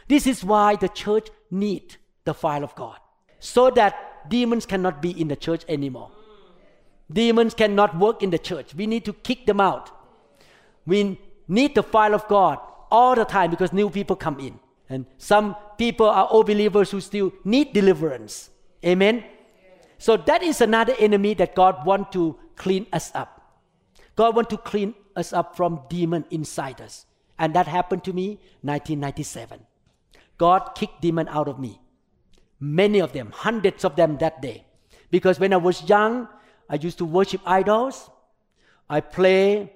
This 0.08 0.26
is 0.26 0.44
why 0.44 0.76
the 0.76 0.88
church 0.88 1.28
need 1.50 1.96
the 2.24 2.34
fire 2.34 2.62
of 2.62 2.74
God. 2.74 2.98
So 3.40 3.70
that 3.70 4.28
demons 4.28 4.66
cannot 4.66 5.00
be 5.00 5.18
in 5.20 5.28
the 5.28 5.36
church 5.36 5.64
anymore. 5.68 6.10
Demons 7.10 7.54
cannot 7.54 7.98
work 7.98 8.22
in 8.22 8.30
the 8.30 8.38
church. 8.38 8.74
We 8.74 8.86
need 8.86 9.04
to 9.06 9.12
kick 9.12 9.46
them 9.46 9.60
out. 9.60 9.90
We 10.86 11.18
need 11.46 11.74
the 11.74 11.82
fire 11.82 12.14
of 12.14 12.28
God 12.28 12.58
all 12.90 13.14
the 13.14 13.24
time 13.24 13.50
because 13.50 13.72
new 13.72 13.88
people 13.90 14.16
come 14.16 14.38
in. 14.40 14.58
And 14.90 15.06
some 15.18 15.56
people 15.76 16.08
are 16.08 16.28
old 16.30 16.46
believers 16.46 16.90
who 16.90 17.00
still 17.00 17.32
need 17.44 17.72
deliverance. 17.72 18.50
Amen. 18.84 19.24
So 19.98 20.16
that 20.16 20.42
is 20.42 20.60
another 20.60 20.94
enemy 20.98 21.34
that 21.34 21.54
God 21.54 21.84
want 21.84 22.12
to 22.12 22.36
clean 22.56 22.86
us 22.92 23.10
up. 23.14 23.62
God 24.16 24.34
want 24.36 24.50
to 24.50 24.56
clean 24.56 24.94
us 25.16 25.32
up 25.32 25.56
from 25.56 25.80
demon 25.88 26.24
inside 26.30 26.80
us. 26.80 27.06
And 27.38 27.54
that 27.54 27.66
happened 27.66 28.04
to 28.04 28.12
me 28.12 28.38
1997. 28.62 29.60
God 30.38 30.74
kicked 30.74 31.02
demon 31.02 31.28
out 31.28 31.48
of 31.48 31.58
me. 31.58 31.80
Many 32.60 33.00
of 33.00 33.12
them, 33.12 33.30
hundreds 33.34 33.84
of 33.84 33.96
them 33.96 34.18
that 34.18 34.40
day. 34.40 34.64
Because 35.10 35.38
when 35.38 35.52
I 35.52 35.56
was 35.56 35.88
young, 35.88 36.28
I 36.68 36.76
used 36.76 36.98
to 36.98 37.04
worship 37.04 37.40
idols. 37.44 38.10
I 38.88 39.00
play 39.00 39.72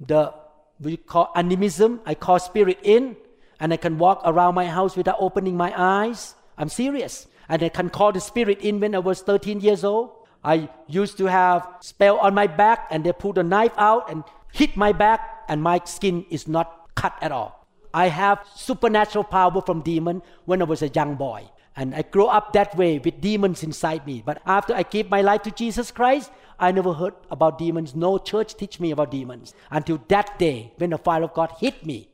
the 0.00 0.32
we 0.80 0.96
call 0.96 1.30
animism. 1.34 2.00
I 2.04 2.14
call 2.14 2.38
spirit 2.38 2.78
in, 2.82 3.16
and 3.60 3.72
I 3.72 3.76
can 3.76 3.98
walk 3.98 4.22
around 4.24 4.54
my 4.54 4.66
house 4.66 4.96
without 4.96 5.16
opening 5.20 5.56
my 5.56 5.72
eyes. 5.76 6.34
I'm 6.58 6.68
serious, 6.68 7.26
and 7.48 7.62
I 7.62 7.68
can 7.68 7.90
call 7.90 8.12
the 8.12 8.20
spirit 8.20 8.60
in 8.60 8.80
when 8.80 8.94
I 8.94 8.98
was 8.98 9.22
13 9.22 9.60
years 9.60 9.84
old. 9.84 10.10
I 10.42 10.68
used 10.88 11.16
to 11.18 11.26
have 11.26 11.66
spell 11.80 12.18
on 12.18 12.34
my 12.34 12.46
back, 12.46 12.88
and 12.90 13.04
they 13.04 13.12
pull 13.12 13.38
a 13.38 13.42
knife 13.42 13.72
out 13.76 14.10
and 14.10 14.24
hit 14.52 14.76
my 14.76 14.92
back, 14.92 15.44
and 15.48 15.62
my 15.62 15.80
skin 15.84 16.26
is 16.30 16.46
not 16.48 16.94
cut 16.94 17.16
at 17.22 17.32
all. 17.32 17.63
I 17.94 18.08
have 18.08 18.44
supernatural 18.56 19.22
power 19.22 19.62
from 19.62 19.80
demon 19.80 20.20
when 20.46 20.60
I 20.60 20.64
was 20.64 20.82
a 20.82 20.88
young 20.88 21.14
boy. 21.14 21.48
And 21.76 21.94
I 21.94 22.02
grew 22.02 22.26
up 22.26 22.52
that 22.52 22.76
way 22.76 22.98
with 22.98 23.20
demons 23.20 23.62
inside 23.62 24.04
me. 24.04 24.22
But 24.24 24.42
after 24.46 24.74
I 24.74 24.82
gave 24.82 25.08
my 25.08 25.22
life 25.22 25.42
to 25.42 25.52
Jesus 25.52 25.92
Christ, 25.92 26.32
I 26.58 26.72
never 26.72 26.92
heard 26.92 27.14
about 27.30 27.58
demons. 27.58 27.94
No 27.94 28.18
church 28.18 28.56
teach 28.56 28.80
me 28.80 28.90
about 28.90 29.12
demons. 29.12 29.54
Until 29.70 30.00
that 30.08 30.38
day, 30.40 30.72
when 30.78 30.90
the 30.90 30.98
fire 30.98 31.22
of 31.22 31.34
God 31.34 31.52
hit 31.58 31.86
me, 31.86 32.08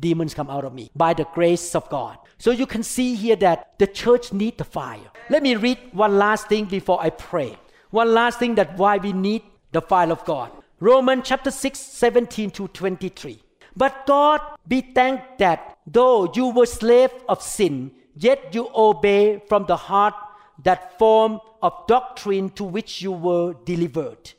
demons 0.00 0.34
come 0.34 0.50
out 0.50 0.66
of 0.66 0.74
me 0.74 0.90
by 0.94 1.14
the 1.14 1.26
grace 1.34 1.74
of 1.74 1.88
God. 1.88 2.18
So 2.36 2.50
you 2.50 2.66
can 2.66 2.82
see 2.82 3.14
here 3.14 3.36
that 3.36 3.78
the 3.78 3.86
church 3.86 4.34
need 4.34 4.58
the 4.58 4.64
fire. 4.64 5.10
Let 5.30 5.42
me 5.42 5.56
read 5.56 5.78
one 5.92 6.18
last 6.18 6.48
thing 6.48 6.66
before 6.66 7.00
I 7.00 7.08
pray. 7.08 7.56
One 7.90 8.12
last 8.12 8.38
thing 8.38 8.54
that 8.56 8.76
why 8.76 8.98
we 8.98 9.14
need 9.14 9.42
the 9.72 9.80
fire 9.80 10.10
of 10.10 10.24
God. 10.26 10.50
Romans 10.80 11.22
chapter 11.24 11.50
6, 11.50 11.78
17 11.78 12.50
to 12.50 12.68
23. 12.68 13.40
But 13.76 14.06
God 14.06 14.40
be 14.66 14.80
thanked 14.80 15.38
that 15.38 15.78
though 15.86 16.30
you 16.32 16.48
were 16.48 16.66
slave 16.66 17.10
of 17.28 17.42
sin, 17.42 17.92
yet 18.16 18.54
you 18.54 18.68
obey 18.74 19.42
from 19.48 19.66
the 19.66 19.76
heart 19.76 20.14
that 20.62 20.98
form 20.98 21.40
of 21.62 21.86
doctrine 21.86 22.50
to 22.50 22.64
which 22.64 23.02
you 23.02 23.12
were 23.12 23.54
delivered. 23.64 24.32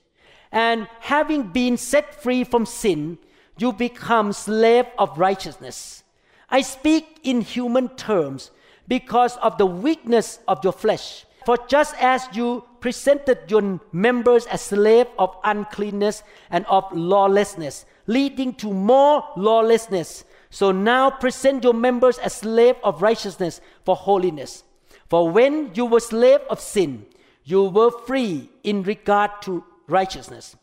And 0.51 0.87
having 0.99 1.47
been 1.47 1.77
set 1.77 2.21
free 2.21 2.43
from 2.43 2.65
sin, 2.65 3.17
you 3.57 3.73
become 3.73 4.33
slave 4.33 4.85
of 4.99 5.17
righteousness. 5.17 6.03
I 6.49 6.61
speak 6.61 7.19
in 7.23 7.41
human 7.41 7.89
terms 7.95 8.51
because 8.87 9.37
of 9.37 9.57
the 9.57 9.65
weakness 9.65 10.39
of 10.47 10.63
your 10.63 10.73
flesh. 10.73 11.25
For 11.45 11.57
just 11.67 11.95
as 11.99 12.27
you 12.33 12.63
presented 12.79 13.49
your 13.49 13.79
members 13.91 14.45
as 14.45 14.61
slaves 14.61 15.09
of 15.17 15.35
uncleanness 15.43 16.23
and 16.49 16.65
of 16.67 16.85
lawlessness, 16.93 17.85
leading 18.07 18.53
to 18.55 18.73
more 18.73 19.23
lawlessness, 19.35 20.25
so 20.49 20.71
now 20.71 21.09
present 21.09 21.63
your 21.63 21.73
members 21.73 22.17
as 22.19 22.33
slaves 22.33 22.79
of 22.83 23.01
righteousness 23.01 23.61
for 23.85 23.95
holiness. 23.95 24.63
For 25.09 25.29
when 25.29 25.71
you 25.73 25.85
were 25.85 25.99
slaves 25.99 26.43
of 26.49 26.59
sin, 26.59 27.05
you 27.43 27.65
were 27.65 27.91
free 27.91 28.49
in 28.63 28.83
regard 28.83 29.31
to 29.43 29.63
righteousness. 29.87 30.55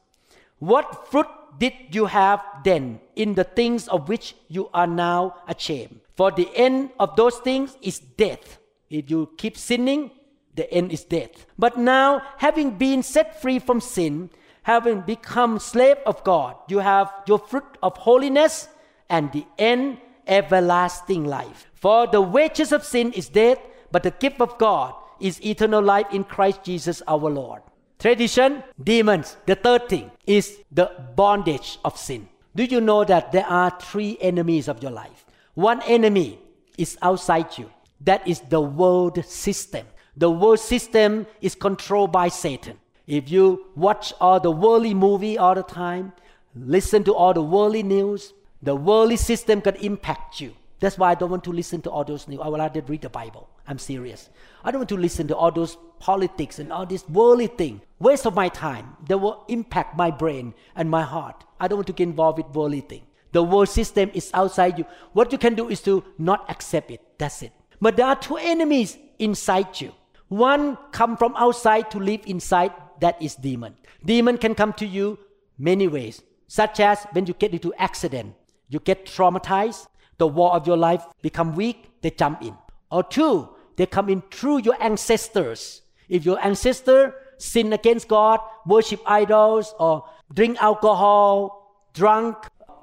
What 0.58 1.08
fruit 1.10 1.26
did 1.58 1.72
you 1.90 2.06
have 2.06 2.42
then 2.64 3.00
in 3.16 3.34
the 3.34 3.44
things 3.44 3.88
of 3.88 4.08
which 4.08 4.34
you 4.48 4.68
are 4.72 4.86
now 4.86 5.36
ashamed? 5.48 6.00
For 6.16 6.30
the 6.30 6.48
end 6.54 6.90
of 6.98 7.16
those 7.16 7.38
things 7.38 7.76
is 7.82 7.98
death. 7.98 8.58
If 8.88 9.10
you 9.10 9.30
keep 9.36 9.56
sinning, 9.56 10.10
the 10.54 10.72
end 10.72 10.92
is 10.92 11.04
death. 11.04 11.46
But 11.58 11.78
now, 11.78 12.22
having 12.36 12.72
been 12.72 13.02
set 13.02 13.40
free 13.40 13.58
from 13.58 13.80
sin, 13.80 14.30
having 14.70 15.00
become 15.00 15.58
slave 15.58 15.96
of 16.06 16.22
God, 16.22 16.54
you 16.68 16.78
have 16.78 17.12
your 17.26 17.40
fruit 17.40 17.70
of 17.82 17.96
holiness 17.96 18.68
and 19.08 19.32
the 19.32 19.44
end 19.58 19.98
everlasting 20.28 21.24
life. 21.24 21.66
For 21.74 22.06
the 22.06 22.20
wages 22.20 22.70
of 22.70 22.84
sin 22.84 23.12
is 23.12 23.28
death, 23.28 23.58
but 23.90 24.04
the 24.04 24.12
gift 24.12 24.40
of 24.40 24.56
God 24.58 24.94
is 25.18 25.44
eternal 25.44 25.82
life 25.82 26.06
in 26.12 26.22
Christ 26.22 26.62
Jesus 26.62 27.02
our 27.08 27.28
Lord. 27.28 27.62
Tradition, 27.98 28.62
demons. 28.82 29.36
The 29.46 29.56
third 29.56 29.88
thing 29.88 30.12
is 30.24 30.60
the 30.70 30.86
bondage 31.16 31.78
of 31.84 31.98
sin. 31.98 32.28
Do 32.54 32.62
you 32.64 32.80
know 32.80 33.02
that 33.04 33.32
there 33.32 33.46
are 33.46 33.70
three 33.80 34.18
enemies 34.20 34.68
of 34.68 34.80
your 34.82 34.92
life? 34.92 35.26
One 35.54 35.82
enemy 35.82 36.38
is 36.78 36.96
outside 37.02 37.58
you. 37.58 37.68
That 38.02 38.26
is 38.26 38.40
the 38.40 38.60
world 38.60 39.24
system. 39.24 39.84
The 40.16 40.30
world 40.30 40.60
system 40.60 41.26
is 41.40 41.56
controlled 41.56 42.12
by 42.12 42.28
Satan. 42.28 42.78
If 43.10 43.28
you 43.28 43.66
watch 43.74 44.12
all 44.20 44.38
the 44.38 44.52
worldly 44.52 44.94
movie 44.94 45.36
all 45.36 45.56
the 45.56 45.64
time, 45.64 46.12
listen 46.54 47.02
to 47.02 47.12
all 47.12 47.34
the 47.34 47.42
worldly 47.42 47.82
news, 47.82 48.32
the 48.62 48.76
worldly 48.76 49.16
system 49.16 49.60
can 49.60 49.74
impact 49.76 50.40
you. 50.40 50.54
That's 50.78 50.96
why 50.96 51.10
I 51.10 51.14
don't 51.16 51.28
want 51.28 51.42
to 51.44 51.52
listen 51.52 51.82
to 51.82 51.90
all 51.90 52.04
those 52.04 52.28
news. 52.28 52.38
I 52.40 52.46
would 52.46 52.60
rather 52.60 52.82
read 52.82 53.02
the 53.02 53.08
Bible. 53.08 53.48
I'm 53.66 53.80
serious. 53.80 54.30
I 54.62 54.70
don't 54.70 54.78
want 54.78 54.90
to 54.90 54.96
listen 54.96 55.26
to 55.26 55.36
all 55.36 55.50
those 55.50 55.76
politics 55.98 56.60
and 56.60 56.72
all 56.72 56.86
this 56.86 57.04
worldly 57.08 57.48
thing. 57.48 57.80
Waste 57.98 58.26
of 58.26 58.36
my 58.36 58.48
time. 58.48 58.96
They 59.08 59.16
will 59.16 59.44
impact 59.48 59.96
my 59.96 60.12
brain 60.12 60.54
and 60.76 60.88
my 60.88 61.02
heart. 61.02 61.42
I 61.58 61.66
don't 61.66 61.78
want 61.78 61.88
to 61.88 61.92
get 61.92 62.04
involved 62.04 62.38
with 62.38 62.54
worldly 62.54 62.82
thing. 62.82 63.02
The 63.32 63.42
world 63.42 63.70
system 63.70 64.12
is 64.14 64.30
outside 64.34 64.78
you. 64.78 64.86
What 65.14 65.32
you 65.32 65.38
can 65.38 65.56
do 65.56 65.68
is 65.68 65.82
to 65.82 66.04
not 66.16 66.48
accept 66.48 66.92
it. 66.92 67.00
That's 67.18 67.42
it. 67.42 67.50
But 67.80 67.96
there 67.96 68.06
are 68.06 68.14
two 68.14 68.36
enemies 68.36 68.96
inside 69.18 69.80
you. 69.80 69.94
One 70.28 70.78
come 70.92 71.16
from 71.16 71.34
outside 71.34 71.90
to 71.90 71.98
live 71.98 72.20
inside. 72.26 72.70
That 73.00 73.20
is 73.20 73.34
demon. 73.34 73.74
Demon 74.04 74.38
can 74.38 74.54
come 74.54 74.72
to 74.74 74.86
you 74.86 75.18
many 75.58 75.88
ways, 75.88 76.22
such 76.46 76.80
as 76.80 77.06
when 77.12 77.26
you 77.26 77.34
get 77.34 77.52
into 77.52 77.74
accident 77.74 78.34
you 78.70 78.78
get 78.78 79.04
traumatized, 79.04 79.88
the 80.18 80.26
wall 80.26 80.52
of 80.52 80.66
your 80.66 80.76
life 80.76 81.04
become 81.20 81.54
weak, 81.54 81.90
they 82.00 82.10
jump 82.10 82.40
in. 82.40 82.56
Or 82.90 83.02
two, 83.02 83.48
they 83.76 83.86
come 83.86 84.08
in 84.08 84.22
through 84.30 84.62
your 84.62 84.80
ancestors. 84.80 85.82
If 86.08 86.24
your 86.24 86.38
ancestor 86.42 87.14
sin 87.36 87.72
against 87.72 88.08
God, 88.08 88.40
worship 88.64 89.02
idols, 89.06 89.74
or 89.78 90.08
drink 90.32 90.62
alcohol, 90.62 91.90
drunk, 91.94 92.36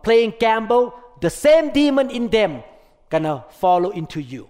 playing 0.04 0.34
gamble, 0.40 0.94
the 1.22 1.30
same 1.30 1.72
demon 1.72 2.10
in 2.10 2.28
them 2.30 2.64
gonna 3.10 3.46
follow 3.50 3.92
into 3.92 4.22
you. 4.22 4.50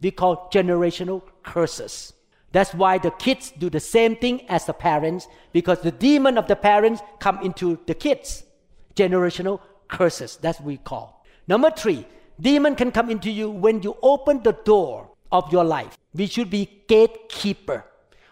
We 0.00 0.12
call 0.12 0.48
generational 0.52 1.22
curses. 1.42 2.12
That's 2.52 2.74
why 2.74 2.98
the 2.98 3.12
kids 3.12 3.52
do 3.56 3.70
the 3.70 3.80
same 3.80 4.16
thing 4.16 4.48
as 4.48 4.66
the 4.66 4.72
parents 4.72 5.28
because 5.52 5.80
the 5.80 5.92
demon 5.92 6.36
of 6.36 6.48
the 6.48 6.56
parents 6.56 7.00
come 7.18 7.38
into 7.42 7.78
the 7.86 7.94
kids. 7.94 8.44
Generational 8.96 9.60
curses. 9.88 10.38
That's 10.40 10.58
what 10.58 10.66
we 10.66 10.76
call. 10.78 11.24
Number 11.46 11.70
three, 11.70 12.06
demon 12.40 12.74
can 12.74 12.90
come 12.90 13.10
into 13.10 13.30
you 13.30 13.50
when 13.50 13.82
you 13.82 13.96
open 14.02 14.42
the 14.42 14.52
door 14.52 15.10
of 15.30 15.52
your 15.52 15.64
life. 15.64 15.96
We 16.12 16.26
should 16.26 16.50
be 16.50 16.82
gatekeeper. 16.88 17.84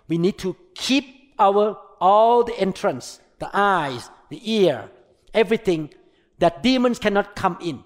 We 0.09 0.19
need 0.19 0.39
to 0.39 0.57
keep 0.75 1.35
our 1.39 1.79
all 2.01 2.45
the 2.45 2.59
entrance, 2.59 3.21
the 3.39 3.51
eyes, 3.53 4.09
the 4.31 4.41
ear, 4.51 4.89
everything 5.35 5.93
that 6.39 6.63
demons 6.63 6.99
cannot 6.99 7.35
come 7.37 7.59
in. 7.61 7.85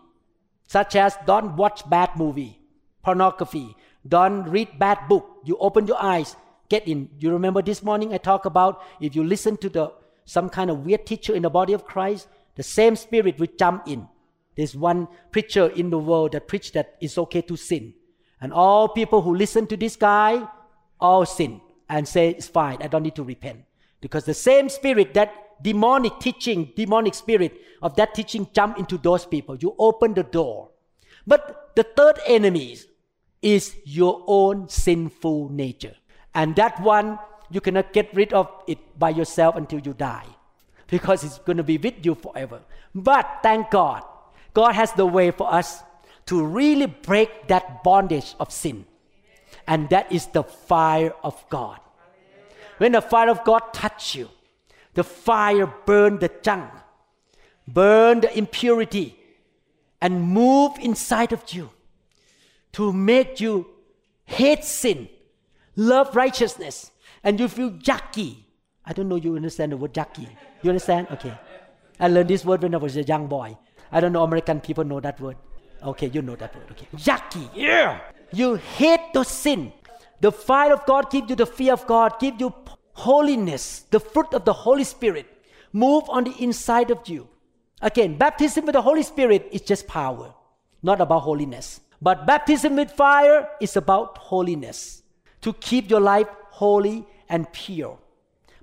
Such 0.67 0.97
as 0.97 1.17
don't 1.27 1.57
watch 1.57 1.89
bad 1.89 2.17
movie, 2.17 2.59
pornography, 3.03 3.77
don't 4.07 4.45
read 4.45 4.79
bad 4.79 5.09
book. 5.09 5.43
You 5.45 5.57
open 5.59 5.87
your 5.87 6.03
eyes, 6.03 6.37
get 6.69 6.87
in. 6.89 7.09
You 7.19 7.33
remember 7.33 7.63
this 7.63 7.83
morning 7.83 8.13
I 8.13 8.19
talked 8.19 8.47
about 8.47 8.83
if 9.01 9.15
you 9.15 9.25
listen 9.25 9.57
to 9.59 9.69
the 9.69 9.93
some 10.25 10.49
kind 10.49 10.71
of 10.71 10.85
weird 10.85 11.07
teacher 11.07 11.35
in 11.35 11.43
the 11.43 11.51
body 11.51 11.73
of 11.73 11.85
Christ, 11.85 12.29
the 12.55 12.63
same 12.63 12.97
spirit 12.97 13.39
will 13.39 13.49
jump 13.59 13.89
in. 13.89 14.09
There's 14.57 14.77
one 14.77 15.09
preacher 15.31 15.69
in 15.69 15.91
the 15.91 15.99
world 15.99 16.33
that 16.33 16.49
preached 16.49 16.75
that 16.75 16.97
it's 17.01 17.19
okay 17.19 17.43
to 17.43 17.57
sin. 17.57 17.95
And 18.41 18.53
all 18.53 18.89
people 18.89 19.23
who 19.23 19.35
listen 19.35 19.67
to 19.69 19.77
this 19.77 19.97
guy 19.97 20.47
all 21.01 21.27
sin 21.27 21.61
and 21.89 22.07
say 22.07 22.31
it's 22.31 22.49
fine, 22.49 22.79
I 22.81 22.89
don't 22.89 23.03
need 23.03 23.17
to 23.17 23.25
repent. 23.25 23.65
Because 24.01 24.25
the 24.25 24.35
same 24.35 24.69
spirit 24.69 25.15
that 25.15 25.63
demonic 25.63 26.19
teaching, 26.19 26.73
demonic 26.77 27.15
spirit 27.15 27.57
of 27.81 27.97
that 27.97 28.15
teaching 28.15 28.49
jump 28.53 28.79
into 28.79 28.99
those 28.99 29.25
people. 29.25 29.57
You 29.57 29.75
open 29.79 30.15
the 30.15 30.25
door. 30.25 30.71
But 31.27 31.73
the 31.77 31.85
third 31.85 32.19
enemy 32.27 32.77
is 33.43 33.77
your 33.85 34.23
own 34.27 34.69
sinful 34.69 35.51
nature. 35.51 35.95
And 36.35 36.57
that 36.57 36.81
one, 36.81 37.19
you 37.51 37.61
cannot 37.61 37.93
get 37.93 38.15
rid 38.15 38.33
of 38.33 38.49
it 38.67 38.79
by 38.99 39.11
yourself 39.11 39.57
until 39.57 39.81
you 39.81 39.93
die 39.93 40.27
because 40.87 41.25
it's 41.25 41.39
going 41.39 41.57
to 41.57 41.63
be 41.63 41.77
with 41.77 42.05
you 42.07 42.15
forever. 42.15 42.61
But 42.95 43.41
thank 43.43 43.71
God, 43.71 44.05
God 44.55 44.75
has 44.75 44.93
the 44.93 45.07
way 45.07 45.31
for 45.31 45.53
us 45.53 45.83
to 46.27 46.45
really 46.45 46.87
break 46.87 47.49
that 47.49 47.83
bondage 47.83 48.35
of 48.39 48.53
sin. 48.53 48.87
And 49.67 49.89
that 49.91 50.11
is 50.13 50.27
the 50.27 50.43
fire 50.43 51.13
of 51.23 51.45
God. 51.51 51.81
When 52.79 52.93
the 52.93 53.03
fire 53.03 53.29
of 53.29 53.45
God 53.45 53.73
touch 53.73 54.15
you, 54.15 54.29
the 54.95 55.05
fire 55.05 55.67
burn 55.87 56.19
the 56.19 56.31
junk, 56.43 56.71
burn 57.67 58.21
the 58.21 58.37
impurity, 58.37 59.17
and 60.01 60.23
move 60.23 60.73
inside 60.81 61.33
of 61.33 61.43
you 61.53 61.71
to 62.73 62.93
make 62.93 63.41
you 63.41 63.67
hate 64.25 64.65
sin, 64.65 65.09
love 65.77 66.15
righteousness, 66.17 66.91
and 67.23 67.39
you 67.39 67.49
feel 67.49 67.71
yucky. 67.71 68.45
I 68.85 68.93
don't 68.93 69.09
know 69.09 69.17
you 69.17 69.37
understand 69.37 69.73
the 69.73 69.77
word 69.77 69.95
yucky. 69.95 70.29
You 70.63 70.71
understand? 70.71 71.09
Okay. 71.11 71.35
I 72.01 72.09
learned 72.09 72.29
this 72.29 72.45
word 72.45 72.63
when 72.63 72.75
I 72.75 72.79
was 72.79 72.97
a 72.97 73.03
young 73.03 73.27
boy. 73.27 73.57
I 73.91 74.01
don't 74.01 74.13
know 74.13 74.23
American 74.23 74.61
people 74.61 74.85
know 74.85 75.01
that 75.01 75.21
word. 75.21 75.37
Okay, 75.83 76.09
you 76.09 76.23
know 76.23 76.37
that 76.37 76.55
word. 76.55 76.65
Okay. 76.71 76.89
Yucky. 76.97 77.49
Yeah. 77.55 78.01
You 78.33 78.55
hate 78.55 79.13
the 79.13 79.25
sin. 79.25 79.73
The 80.21 80.33
fire 80.33 80.73
of 80.73 80.87
God 80.87 81.11
gives 81.11 81.29
you 81.31 81.37
the 81.37 81.47
fear 81.47 81.73
of 81.73 81.87
God, 81.87 82.19
give 82.21 82.41
you 82.41 82.55
holiness, 82.95 83.85
the 83.91 84.01
fruit 84.01 84.33
of 84.33 84.45
the 84.45 84.53
Holy 84.53 84.85
Spirit. 84.85 85.27
Move 85.73 86.05
on 86.09 86.25
the 86.25 86.35
inside 86.39 86.91
of 86.91 87.09
you. 87.09 87.29
Again, 87.81 88.17
baptism 88.17 88.65
with 88.65 88.75
the 88.75 88.83
Holy 88.83 89.03
Spirit 89.03 89.49
is 89.51 89.63
just 89.63 89.87
power, 89.89 90.33
not 90.83 91.01
about 91.01 91.21
holiness. 91.21 91.81
But 92.03 92.27
baptism 92.27 92.75
with 92.75 92.91
fire 92.91 93.49
is 93.61 93.77
about 93.77 94.19
holiness, 94.19 95.05
to 95.41 95.53
keep 95.53 95.89
your 95.89 96.01
life 96.01 96.27
holy 96.51 97.07
and 97.29 97.51
pure. 97.53 97.97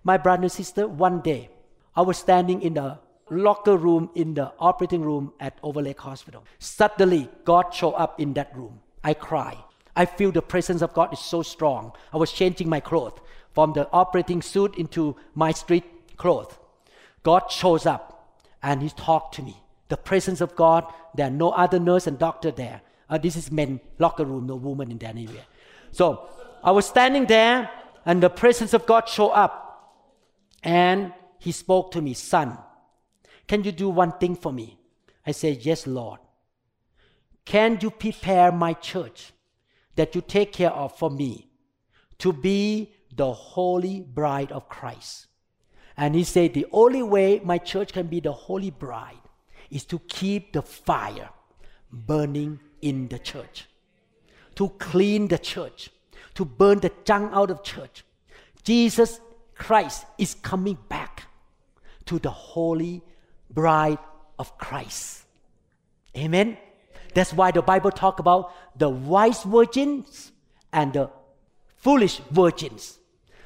My 0.03 0.17
brother 0.17 0.43
and 0.43 0.51
sister, 0.51 0.89
one 0.89 1.21
day 1.21 1.49
I 1.95 2.01
was 2.01 2.17
standing 2.17 2.61
in 2.61 2.73
the 2.73 2.99
locker 3.29 3.77
room 3.77 4.09
in 4.13 4.33
the 4.33 4.51
operating 4.59 5.01
room 5.01 5.31
at 5.39 5.57
Overlake 5.63 6.01
Hospital. 6.01 6.43
Suddenly, 6.59 7.29
God 7.45 7.73
showed 7.73 7.93
up 7.93 8.19
in 8.19 8.33
that 8.33 8.53
room. 8.57 8.81
I 9.05 9.13
cry. 9.13 9.55
I 9.95 10.05
feel 10.05 10.33
the 10.33 10.41
presence 10.41 10.81
of 10.81 10.93
God 10.93 11.13
is 11.13 11.19
so 11.19 11.41
strong. 11.41 11.93
I 12.11 12.17
was 12.17 12.33
changing 12.33 12.67
my 12.67 12.81
clothes 12.81 13.21
from 13.53 13.71
the 13.71 13.89
operating 13.93 14.41
suit 14.41 14.75
into 14.75 15.15
my 15.33 15.53
street 15.53 15.85
clothes. 16.17 16.59
God 17.23 17.49
shows 17.49 17.85
up 17.85 18.37
and 18.61 18.81
He 18.81 18.89
talked 18.89 19.35
to 19.35 19.43
me. 19.43 19.63
The 19.87 19.95
presence 19.95 20.41
of 20.41 20.57
God, 20.57 20.85
there 21.15 21.27
are 21.27 21.31
no 21.31 21.51
other 21.51 21.79
nurse 21.79 22.05
and 22.05 22.19
doctor 22.19 22.51
there. 22.51 22.81
Uh, 23.09 23.17
this 23.17 23.35
is 23.35 23.51
men 23.51 23.79
locker 23.97 24.25
room, 24.25 24.45
no 24.45 24.55
woman 24.55 24.91
in 24.91 24.97
that 24.99 25.15
area. 25.15 25.45
So 25.91 26.29
I 26.63 26.71
was 26.71 26.85
standing 26.85 27.25
there, 27.25 27.69
and 28.05 28.21
the 28.21 28.29
presence 28.29 28.73
of 28.73 28.85
God 28.85 29.09
showed 29.09 29.31
up, 29.31 30.05
and 30.63 31.13
He 31.39 31.51
spoke 31.51 31.91
to 31.91 32.01
me, 32.01 32.13
son. 32.13 32.57
Can 33.47 33.63
you 33.63 33.71
do 33.71 33.89
one 33.89 34.11
thing 34.19 34.35
for 34.35 34.53
me? 34.53 34.77
I 35.25 35.31
said, 35.31 35.65
Yes, 35.65 35.87
Lord. 35.87 36.19
Can 37.45 37.79
you 37.81 37.89
prepare 37.89 38.51
my 38.51 38.73
church 38.73 39.31
that 39.95 40.13
you 40.13 40.21
take 40.21 40.53
care 40.53 40.69
of 40.69 40.95
for 40.95 41.09
me 41.09 41.49
to 42.19 42.31
be 42.31 42.93
the 43.15 43.33
holy 43.33 44.01
bride 44.01 44.51
of 44.51 44.69
Christ? 44.69 45.25
And 45.97 46.13
he 46.13 46.23
said, 46.23 46.53
The 46.53 46.67
only 46.71 47.01
way 47.01 47.41
my 47.43 47.57
church 47.57 47.91
can 47.91 48.05
be 48.05 48.19
the 48.19 48.31
holy 48.31 48.69
bride 48.69 49.25
is 49.71 49.83
to 49.85 49.97
keep 49.97 50.53
the 50.53 50.61
fire 50.61 51.29
burning 51.91 52.59
in 52.81 53.07
the 53.07 53.19
church, 53.19 53.67
to 54.55 54.69
clean 54.79 55.27
the 55.27 55.37
church, 55.37 55.89
to 56.35 56.45
burn 56.45 56.79
the 56.79 56.91
junk 57.05 57.31
out 57.33 57.51
of 57.51 57.63
church. 57.63 58.03
Jesus 58.63 59.19
Christ 59.55 60.05
is 60.17 60.35
coming 60.35 60.77
back 60.87 61.23
to 62.05 62.19
the 62.19 62.29
holy 62.29 63.01
bride 63.49 63.99
of 64.37 64.57
Christ. 64.57 65.25
Amen. 66.17 66.57
That's 67.13 67.33
why 67.33 67.51
the 67.51 67.61
Bible 67.61 67.91
talk 67.91 68.19
about 68.19 68.51
the 68.77 68.89
wise 68.89 69.43
virgins 69.43 70.31
and 70.71 70.93
the 70.93 71.09
foolish 71.77 72.19
virgins. 72.31 72.99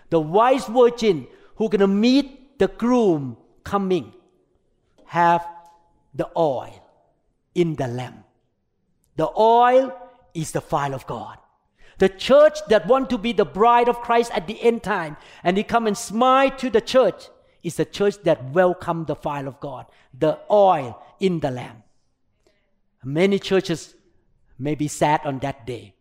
The 0.09 0.19
wise 0.19 0.65
virgin 0.65 1.27
who 1.55 1.69
gonna 1.69 1.87
meet 1.87 2.59
the 2.59 2.67
groom 2.67 3.37
coming 3.63 4.13
have 5.05 5.47
the 6.13 6.29
oil 6.37 6.79
in 7.55 7.75
the 7.75 7.87
lamp. 7.87 8.22
The 9.15 9.29
oil 9.37 9.95
is 10.33 10.51
the 10.51 10.61
fire 10.61 10.93
of 10.93 11.05
God. 11.05 11.37
The 11.99 12.09
church 12.09 12.59
that 12.69 12.87
want 12.87 13.09
to 13.11 13.17
be 13.17 13.33
the 13.33 13.45
bride 13.45 13.87
of 13.87 14.01
Christ 14.01 14.31
at 14.33 14.47
the 14.47 14.61
end 14.61 14.83
time 14.83 15.17
and 15.43 15.57
he 15.57 15.63
come 15.63 15.87
and 15.87 15.97
smile 15.97 16.51
to 16.57 16.69
the 16.69 16.81
church 16.81 17.29
is 17.61 17.75
the 17.75 17.85
church 17.85 18.15
that 18.23 18.51
welcome 18.51 19.05
the 19.05 19.15
fire 19.15 19.47
of 19.47 19.59
God, 19.59 19.85
the 20.17 20.39
oil 20.51 21.01
in 21.19 21.39
the 21.39 21.51
lamp. 21.51 21.83
Many 23.03 23.39
churches 23.39 23.95
may 24.57 24.75
be 24.75 24.87
sad 24.87 25.21
on 25.25 25.39
that 25.39 25.65
day 25.67 25.93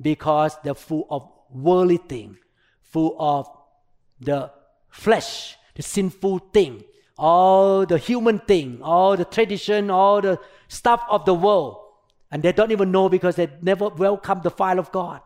because 0.00 0.56
they're 0.62 0.74
full 0.74 1.06
of 1.10 1.28
worldly 1.50 1.96
thing, 1.98 2.38
full 2.82 3.16
of 3.18 3.48
the 4.20 4.50
flesh, 4.88 5.56
the 5.74 5.82
sinful 5.82 6.38
thing, 6.52 6.84
all 7.18 7.84
the 7.86 7.98
human 7.98 8.38
thing, 8.38 8.80
all 8.82 9.16
the 9.16 9.24
tradition, 9.24 9.90
all 9.90 10.20
the 10.20 10.38
stuff 10.68 11.02
of 11.08 11.24
the 11.24 11.34
world. 11.34 11.78
And 12.30 12.42
they 12.42 12.52
don't 12.52 12.70
even 12.70 12.92
know 12.92 13.08
because 13.08 13.36
they 13.36 13.48
never 13.60 13.88
welcome 13.88 14.40
the 14.42 14.50
fire 14.50 14.78
of 14.78 14.92
God. 14.92 15.20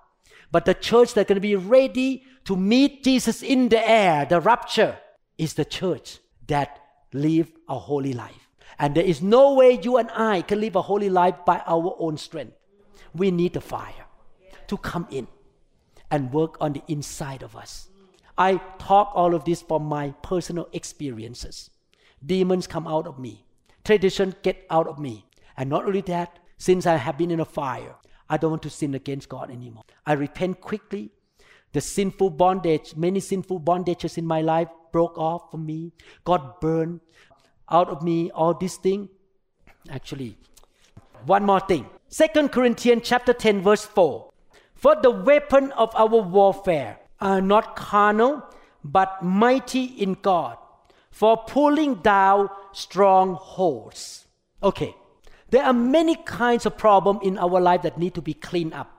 But 0.50 0.64
the 0.64 0.74
church 0.74 1.14
that's 1.14 1.28
going 1.28 1.36
to 1.36 1.40
be 1.40 1.56
ready 1.56 2.24
to 2.44 2.56
meet 2.56 3.04
Jesus 3.04 3.42
in 3.42 3.68
the 3.68 3.88
air, 3.88 4.24
the 4.24 4.40
rapture, 4.40 4.98
is 5.36 5.54
the 5.54 5.64
church 5.64 6.18
that 6.46 6.80
live 7.12 7.50
a 7.68 7.78
holy 7.78 8.12
life. 8.12 8.48
And 8.78 8.94
there 8.94 9.04
is 9.04 9.22
no 9.22 9.54
way 9.54 9.78
you 9.82 9.96
and 9.98 10.10
I 10.10 10.42
can 10.42 10.60
live 10.60 10.76
a 10.76 10.82
holy 10.82 11.10
life 11.10 11.36
by 11.46 11.62
our 11.66 11.96
own 11.98 12.16
strength. 12.16 12.56
We 13.14 13.30
need 13.30 13.52
the 13.52 13.60
fire 13.60 14.06
to 14.68 14.76
come 14.76 15.06
in 15.10 15.28
and 16.10 16.32
work 16.32 16.56
on 16.60 16.72
the 16.72 16.82
inside 16.88 17.42
of 17.42 17.56
us. 17.56 17.88
I 18.36 18.60
talk 18.78 19.12
all 19.14 19.34
of 19.34 19.44
this 19.44 19.62
from 19.62 19.84
my 19.84 20.10
personal 20.22 20.68
experiences. 20.72 21.70
Demons 22.24 22.66
come 22.66 22.86
out 22.86 23.06
of 23.06 23.18
me. 23.18 23.44
Tradition 23.84 24.34
get 24.42 24.66
out 24.70 24.86
of 24.86 24.98
me. 24.98 25.26
And 25.56 25.70
not 25.70 25.84
only 25.84 26.00
that, 26.02 26.38
since 26.56 26.86
I 26.86 26.96
have 26.96 27.18
been 27.18 27.30
in 27.30 27.40
a 27.40 27.44
fire, 27.44 27.96
I 28.28 28.36
don't 28.36 28.50
want 28.50 28.62
to 28.62 28.70
sin 28.70 28.94
against 28.94 29.28
God 29.28 29.50
anymore. 29.50 29.84
I 30.06 30.14
repent 30.14 30.60
quickly. 30.60 31.10
The 31.72 31.80
sinful 31.80 32.30
bondage, 32.30 32.94
many 32.96 33.20
sinful 33.20 33.60
bondages 33.60 34.16
in 34.16 34.26
my 34.26 34.40
life 34.40 34.68
broke 34.92 35.18
off 35.18 35.50
from 35.50 35.66
me. 35.66 35.92
God 36.24 36.60
burned 36.60 37.00
out 37.70 37.88
of 37.88 38.02
me 38.02 38.30
all 38.30 38.54
these 38.54 38.76
things. 38.76 39.08
Actually, 39.90 40.38
one 41.26 41.44
more 41.44 41.60
thing. 41.60 41.86
Second 42.08 42.52
Corinthians 42.52 43.02
chapter 43.04 43.32
10 43.32 43.62
verse 43.62 43.84
4. 43.84 44.30
For 44.74 44.96
the 45.02 45.10
weapon 45.10 45.72
of 45.72 45.94
our 45.96 46.22
warfare 46.22 46.98
are 47.20 47.40
not 47.40 47.74
carnal, 47.74 48.42
but 48.84 49.22
mighty 49.22 49.84
in 49.84 50.14
God, 50.14 50.58
for 51.10 51.36
pulling 51.38 51.96
down 51.96 52.50
strongholds. 52.72 54.26
Okay, 54.62 54.94
there 55.54 55.62
are 55.62 55.72
many 55.72 56.16
kinds 56.16 56.66
of 56.66 56.76
problems 56.76 57.20
in 57.22 57.38
our 57.38 57.60
life 57.60 57.82
that 57.82 57.96
need 57.96 58.12
to 58.14 58.20
be 58.20 58.34
cleaned 58.34 58.74
up. 58.74 58.90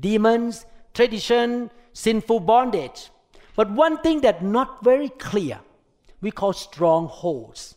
Demons, 0.00 0.64
tradition, 0.94 1.70
sinful 1.92 2.40
bondage. 2.40 3.10
But 3.54 3.70
one 3.70 3.98
thing 3.98 4.22
that 4.22 4.42
not 4.42 4.82
very 4.82 5.10
clear, 5.10 5.60
we 6.22 6.30
call 6.30 6.54
strongholds. 6.54 7.74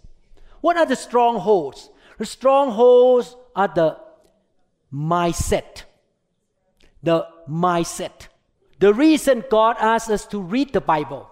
What 0.62 0.78
are 0.78 0.86
the 0.86 0.96
strongholds? 0.96 1.90
The 2.18 2.26
strongholds 2.26 3.36
are 3.58 3.68
the 3.68 3.98
mindset. 4.94 5.84
The 7.04 7.28
mindset. 7.50 8.28
The 8.80 8.94
reason 8.94 9.44
God 9.50 9.76
asks 9.82 10.10
us 10.10 10.26
to 10.28 10.40
read 10.40 10.72
the 10.72 10.80
Bible 10.80 11.30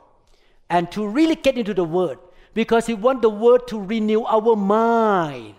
and 0.70 0.92
to 0.92 1.08
really 1.08 1.36
get 1.36 1.58
into 1.58 1.74
the 1.74 1.86
Word 1.86 2.20
because 2.54 2.86
He 2.86 2.96
wants 2.96 3.22
the 3.22 3.30
Word 3.30 3.66
to 3.70 3.80
renew 3.80 4.26
our 4.26 4.58
mind 4.58 5.56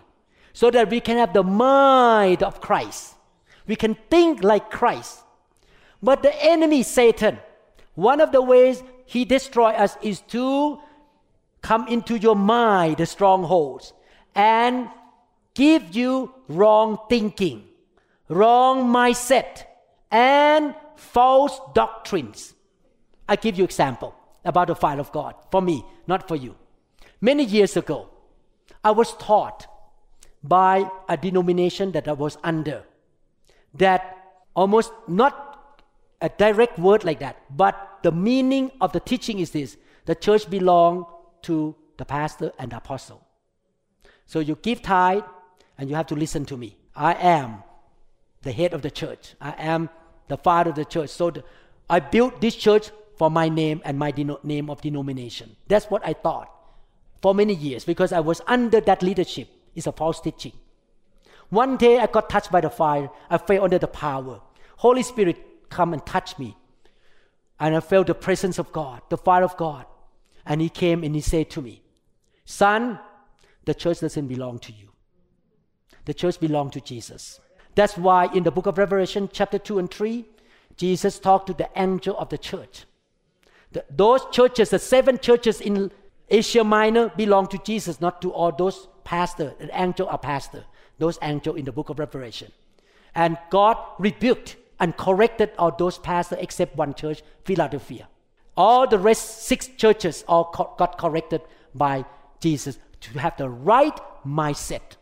so 0.53 0.71
that 0.71 0.91
we 0.91 1.01
can 1.01 1.17
have 1.17 1.33
the 1.33 1.43
mind 1.43 2.43
of 2.43 2.61
Christ. 2.61 3.15
We 3.67 3.77
can 3.77 3.97
think 4.11 4.43
like 4.43 4.71
Christ. 4.71 5.21
But 6.03 6.23
the 6.23 6.35
enemy, 6.45 6.83
Satan, 6.83 7.39
one 7.95 8.21
of 8.21 8.33
the 8.33 8.43
ways 8.43 8.83
he 9.07 9.25
destroys 9.25 9.77
us 9.77 9.97
is 10.03 10.21
to 10.29 10.81
come 11.61 11.87
into 11.89 12.19
your 12.19 12.37
mind, 12.37 12.97
the 12.97 13.07
strongholds, 13.07 13.93
and 14.35 14.89
give 15.55 15.95
you 15.95 16.35
wrong 16.49 16.99
thinking, 17.09 17.65
wrong 18.29 18.93
mindset, 18.93 19.65
and 20.11 20.75
false 20.97 21.61
doctrines. 21.75 22.55
I 23.29 23.37
give 23.37 23.57
you 23.57 23.65
example 23.65 24.15
about 24.45 24.69
the 24.69 24.75
fire 24.75 24.99
of 24.99 25.13
God 25.13 25.35
for 25.51 25.63
me, 25.63 25.85
not 26.07 26.27
for 26.27 26.37
you. 26.37 26.57
Many 27.21 27.45
years 27.45 27.77
ago, 27.77 28.09
I 28.83 28.91
was 28.91 29.15
taught 29.17 29.67
by 30.43 30.89
a 31.09 31.17
denomination 31.17 31.93
that 31.93 32.09
I 32.09 32.13
was 32.13 32.37
under 32.43 32.85
that 33.75 34.19
almost 34.55 34.93
not 35.09 35.83
a 36.21 36.29
direct 36.29 36.79
word 36.79 37.05
like 37.05 37.21
that, 37.21 37.37
but 37.57 37.99
the 38.03 38.13
meaning 38.13 38.71
of 38.81 38.93
the 38.93 39.01
teaching 39.01 39.39
is 39.39 39.51
this 39.51 39.77
the 40.05 40.15
church 40.15 40.49
belong 40.51 41.07
to 41.43 41.75
the 41.97 42.05
pastor 42.05 42.53
and 42.59 42.73
the 42.73 42.77
apostle. 42.77 43.25
So 44.27 44.41
you 44.41 44.57
give 44.61 44.83
tithe 44.83 45.23
and 45.79 45.89
you 45.89 45.97
have 45.97 46.07
to 46.09 46.15
listen 46.15 46.45
to 46.47 46.57
me. 46.57 46.77
I 46.95 47.15
am 47.15 47.63
the 48.43 48.53
head 48.53 48.75
of 48.75 48.83
the 48.83 48.91
church. 48.91 49.35
I 49.41 49.55
am 49.59 49.89
the 50.29 50.37
father 50.37 50.71
of 50.71 50.77
the 50.77 50.85
church. 50.85 51.11
So 51.11 51.31
the, 51.31 51.45
I 51.89 52.01
built 52.01 52.41
this 52.41 52.57
church 52.57 52.91
for 53.17 53.31
my 53.31 53.49
name 53.49 53.81
and 53.85 53.99
my 53.99 54.11
deno- 54.13 54.43
name 54.43 54.71
of 54.71 54.81
denomination. 54.81 55.57
That's 55.69 55.87
what 55.87 56.05
I 56.05 56.13
thought 56.13 56.51
for 57.21 57.35
many 57.35 57.55
years 57.55 57.85
because 57.85 58.13
I 58.13 58.21
was 58.21 58.41
under 58.47 58.81
that 58.81 59.03
leadership. 59.03 59.49
It's 59.75 59.87
a 59.87 59.93
false 59.93 60.21
teaching. 60.21 60.53
One 61.49 61.77
day 61.77 61.99
I 61.99 62.07
got 62.07 62.31
touched 62.31 62.51
by 62.51 62.61
the 62.61 62.71
fire. 62.71 63.11
I 63.29 63.39
fell 63.39 63.65
under 63.65 63.79
the 63.79 63.89
power. 63.89 64.41
Holy 64.77 65.03
Spirit 65.03 65.69
come 65.69 65.93
and 65.93 66.05
touch 66.05 66.39
me. 66.39 66.57
And 67.61 67.77
I 67.77 67.81
felt 67.81 68.07
the 68.07 68.15
presence 68.15 68.59
of 68.59 68.73
God, 68.73 69.03
the 69.09 69.17
fire 69.17 69.45
of 69.45 69.57
God. 69.57 69.87
And 70.45 70.61
he 70.61 70.69
came 70.69 71.05
and 71.05 71.15
he 71.15 71.21
said 71.21 71.51
to 71.51 71.63
me, 71.63 71.83
Son, 72.45 72.99
the 73.65 73.75
church 73.75 74.01
doesn't 74.01 74.27
belong 74.27 74.59
to 74.61 74.73
you. 74.73 74.89
The 76.05 76.15
church 76.15 76.41
belongs 76.41 76.73
to 76.73 76.81
Jesus. 76.81 77.41
That's 77.75 77.97
why 77.97 78.27
in 78.35 78.43
the 78.43 78.51
book 78.51 78.67
of 78.67 78.79
Revelation, 78.79 79.29
chapter 79.33 79.59
2 79.59 79.79
and 79.79 79.91
3, 79.91 80.25
Jesus 80.77 81.19
talked 81.19 81.47
to 81.47 81.55
the 81.55 81.69
angel 81.77 82.17
of 82.19 82.29
the 82.29 82.39
church. 82.39 82.85
The, 83.73 83.85
those 83.89 84.23
churches, 84.33 84.71
the 84.71 84.79
seven 84.79 85.19
churches 85.19 85.61
in 85.61 85.91
Asia 86.29 86.65
Minor, 86.65 87.11
belong 87.11 87.47
to 87.49 87.59
Jesus, 87.59 88.01
not 88.01 88.21
to 88.23 88.33
all 88.33 88.53
those 88.53 88.89
pastors. 89.05 89.53
The 89.59 89.71
angel 89.81 90.09
are 90.09 90.19
pastor. 90.19 90.65
Those 90.99 91.19
angels 91.23 91.59
in 91.59 91.65
the 91.65 91.73
book 91.73 91.89
of 91.89 91.99
Revelation. 91.99 92.53
And 93.15 93.39
God 93.51 93.77
rebuked 93.99 94.57
and 94.81 94.97
corrected 94.97 95.51
all 95.59 95.71
those 95.71 95.99
pastors 95.99 96.39
except 96.41 96.77
one 96.77 96.95
church, 96.95 97.23
Philadelphia. 97.45 98.09
All 98.57 98.87
the 98.87 98.99
rest, 98.99 99.45
six 99.45 99.69
churches, 99.69 100.25
all 100.29 100.47
co- 100.47 100.75
got 100.77 100.99
corrected 100.99 101.43
by 101.75 102.05
Jesus 102.41 102.79
to 103.01 103.19
have 103.19 103.37
the 103.37 103.49
right 103.49 103.99
mindset. 104.27 104.97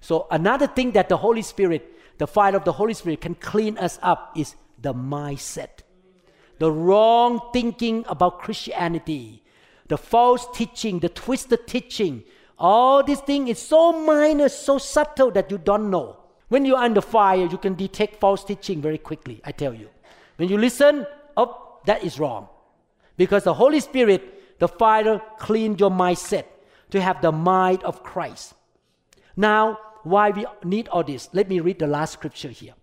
So 0.00 0.26
another 0.30 0.66
thing 0.66 0.92
that 0.92 1.08
the 1.08 1.16
Holy 1.16 1.42
Spirit, 1.42 1.92
the 2.18 2.26
fire 2.26 2.56
of 2.56 2.64
the 2.64 2.72
Holy 2.72 2.94
Spirit 2.94 3.20
can 3.20 3.34
clean 3.34 3.78
us 3.78 3.98
up 4.02 4.32
is 4.36 4.54
the 4.80 4.94
mindset. 4.94 5.80
The 6.58 6.70
wrong 6.70 7.40
thinking 7.52 8.04
about 8.08 8.40
Christianity, 8.40 9.42
the 9.88 9.98
false 9.98 10.46
teaching, 10.54 11.00
the 11.00 11.08
twisted 11.08 11.66
teaching, 11.66 12.24
all 12.58 13.02
these 13.02 13.20
things 13.20 13.50
is 13.50 13.58
so 13.58 13.92
minor, 13.92 14.48
so 14.48 14.78
subtle 14.78 15.30
that 15.32 15.50
you 15.50 15.58
don't 15.58 15.90
know. 15.90 16.16
When 16.48 16.64
you're 16.64 16.78
under 16.78 17.00
fire, 17.00 17.46
you 17.46 17.58
can 17.58 17.74
detect 17.74 18.20
false 18.20 18.44
teaching 18.44 18.80
very 18.80 18.98
quickly, 18.98 19.40
I 19.44 19.52
tell 19.52 19.74
you. 19.74 19.88
When 20.36 20.48
you 20.48 20.58
listen, 20.58 21.06
oh, 21.36 21.78
that 21.86 22.04
is 22.04 22.18
wrong. 22.18 22.48
Because 23.16 23.44
the 23.44 23.54
Holy 23.54 23.80
Spirit, 23.80 24.58
the 24.58 24.68
fire, 24.68 25.20
cleaned 25.38 25.80
your 25.80 25.90
mindset 25.90 26.44
to 26.90 27.00
have 27.00 27.20
the 27.20 27.32
mind 27.32 27.82
of 27.82 28.02
Christ. 28.02 28.54
Now, 29.36 29.78
why 30.02 30.30
we 30.30 30.46
need 30.62 30.88
all 30.88 31.02
this? 31.02 31.28
Let 31.32 31.48
me 31.48 31.60
read 31.60 31.78
the 31.78 31.86
last 31.86 32.12
scripture 32.12 32.48
here. 32.48 32.74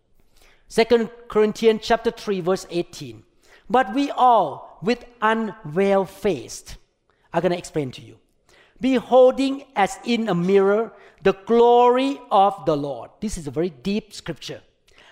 Second 0.67 1.09
Corinthians 1.29 1.81
chapter 1.83 2.11
3, 2.11 2.41
verse 2.41 2.67
18. 2.69 3.23
But 3.69 3.93
we 3.93 4.11
all 4.11 4.79
with 4.81 5.05
unveiled 5.21 6.09
face. 6.09 6.63
I'm 7.31 7.41
gonna 7.41 7.55
explain 7.55 7.91
to 7.91 8.01
you. 8.01 8.19
Beholding 8.83 9.63
as 9.77 9.97
in 10.03 10.27
a 10.27 10.35
mirror 10.35 10.91
the 11.21 11.31
glory 11.45 12.19
of 12.29 12.65
the 12.65 12.75
Lord. 12.75 13.11
This 13.21 13.37
is 13.37 13.47
a 13.47 13.51
very 13.51 13.69
deep 13.69 14.11
scripture. 14.11 14.61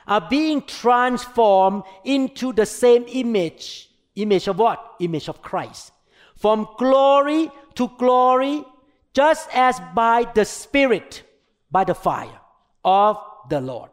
Are 0.05 0.27
being 0.29 0.61
transformed 0.63 1.83
into 2.03 2.51
the 2.51 2.65
same 2.65 3.05
image. 3.07 3.89
Image 4.15 4.49
of 4.49 4.59
what? 4.59 4.95
Image 4.99 5.29
of 5.29 5.41
Christ. 5.41 5.93
From 6.35 6.67
glory 6.77 7.49
to 7.75 7.87
glory, 7.97 8.65
just 9.13 9.47
as 9.53 9.79
by 9.95 10.29
the 10.35 10.43
Spirit, 10.43 11.23
by 11.71 11.85
the 11.85 11.95
fire 11.95 12.41
of 12.83 13.23
the 13.49 13.61
Lord. 13.61 13.89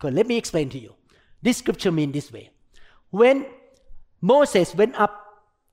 Good. 0.00 0.14
Let 0.14 0.26
me 0.26 0.36
explain 0.36 0.68
to 0.70 0.80
you. 0.80 0.94
This 1.40 1.58
scripture 1.58 1.92
means 1.92 2.12
this 2.12 2.32
way. 2.32 2.50
When 3.10 3.46
Moses 4.20 4.74
went 4.74 4.96
up 4.98 5.14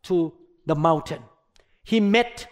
to 0.04 0.34
the 0.68 0.76
mountain, 0.76 1.24
he 1.84 2.00
met 2.00 2.48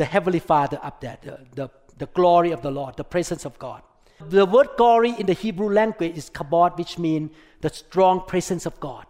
the 0.00 0.06
Heavenly 0.06 0.38
Father 0.38 0.80
up 0.82 1.02
there, 1.02 1.18
the, 1.20 1.38
the, 1.54 1.70
the 1.98 2.06
glory 2.06 2.52
of 2.52 2.62
the 2.62 2.70
Lord, 2.70 2.96
the 2.96 3.04
presence 3.04 3.44
of 3.44 3.58
God. 3.58 3.82
The 4.30 4.46
word 4.46 4.68
glory 4.78 5.14
in 5.18 5.26
the 5.26 5.34
Hebrew 5.34 5.70
language 5.70 6.16
is 6.16 6.30
kabod, 6.30 6.78
which 6.78 6.98
means 6.98 7.32
the 7.60 7.68
strong 7.68 8.22
presence 8.26 8.64
of 8.64 8.80
God. 8.80 9.04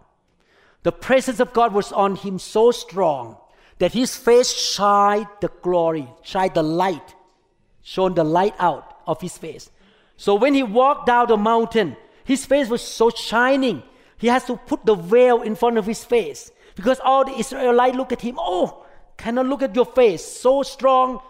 The 0.82 0.90
presence 0.90 1.38
of 1.38 1.52
God 1.52 1.72
was 1.72 1.92
on 1.92 2.16
him 2.16 2.40
so 2.40 2.72
strong 2.72 3.36
that 3.78 3.92
his 3.92 4.16
face 4.16 4.50
shined 4.50 5.28
the 5.40 5.52
glory, 5.62 6.08
shined 6.22 6.54
the 6.54 6.64
light, 6.64 7.14
shone 7.82 8.14
the 8.14 8.24
light 8.24 8.56
out 8.58 8.98
of 9.06 9.20
his 9.20 9.38
face. 9.38 9.70
So 10.16 10.34
when 10.34 10.54
he 10.54 10.64
walked 10.64 11.06
down 11.06 11.28
the 11.28 11.36
mountain, 11.36 11.96
his 12.24 12.44
face 12.44 12.68
was 12.68 12.82
so 12.82 13.10
shining. 13.10 13.84
He 14.18 14.26
has 14.26 14.44
to 14.46 14.56
put 14.56 14.84
the 14.84 14.96
veil 14.96 15.42
in 15.42 15.54
front 15.54 15.78
of 15.78 15.86
his 15.86 16.04
face 16.04 16.50
because 16.74 16.98
all 16.98 17.24
the 17.24 17.38
Israelites 17.38 17.96
look 17.96 18.10
at 18.10 18.22
him. 18.22 18.38
Oh, 18.40 18.86
cannot 19.20 19.46
look 19.46 19.62
at 19.62 19.76
your 19.76 19.86
face. 19.86 20.24
So 20.24 20.62
strong 20.62 21.20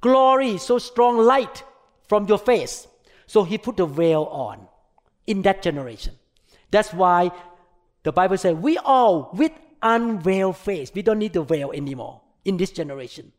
glory, 0.00 0.58
so 0.58 0.78
strong 0.78 1.18
light 1.18 1.64
from 2.08 2.26
your 2.26 2.38
face. 2.38 2.86
So 3.26 3.44
he 3.44 3.58
put 3.58 3.76
the 3.76 3.86
veil 3.86 4.24
on 4.30 4.68
in 5.26 5.42
that 5.42 5.62
generation. 5.62 6.14
That's 6.70 6.92
why 6.92 7.30
the 8.02 8.12
Bible 8.12 8.38
says 8.38 8.54
we 8.54 8.78
all 8.78 9.30
with 9.34 9.52
unveiled 9.82 10.56
face. 10.56 10.92
We 10.94 11.02
don't 11.02 11.18
need 11.18 11.32
the 11.32 11.42
veil 11.42 11.72
anymore 11.72 12.20
in 12.44 12.56
this 12.56 12.70
generation. 12.70 13.32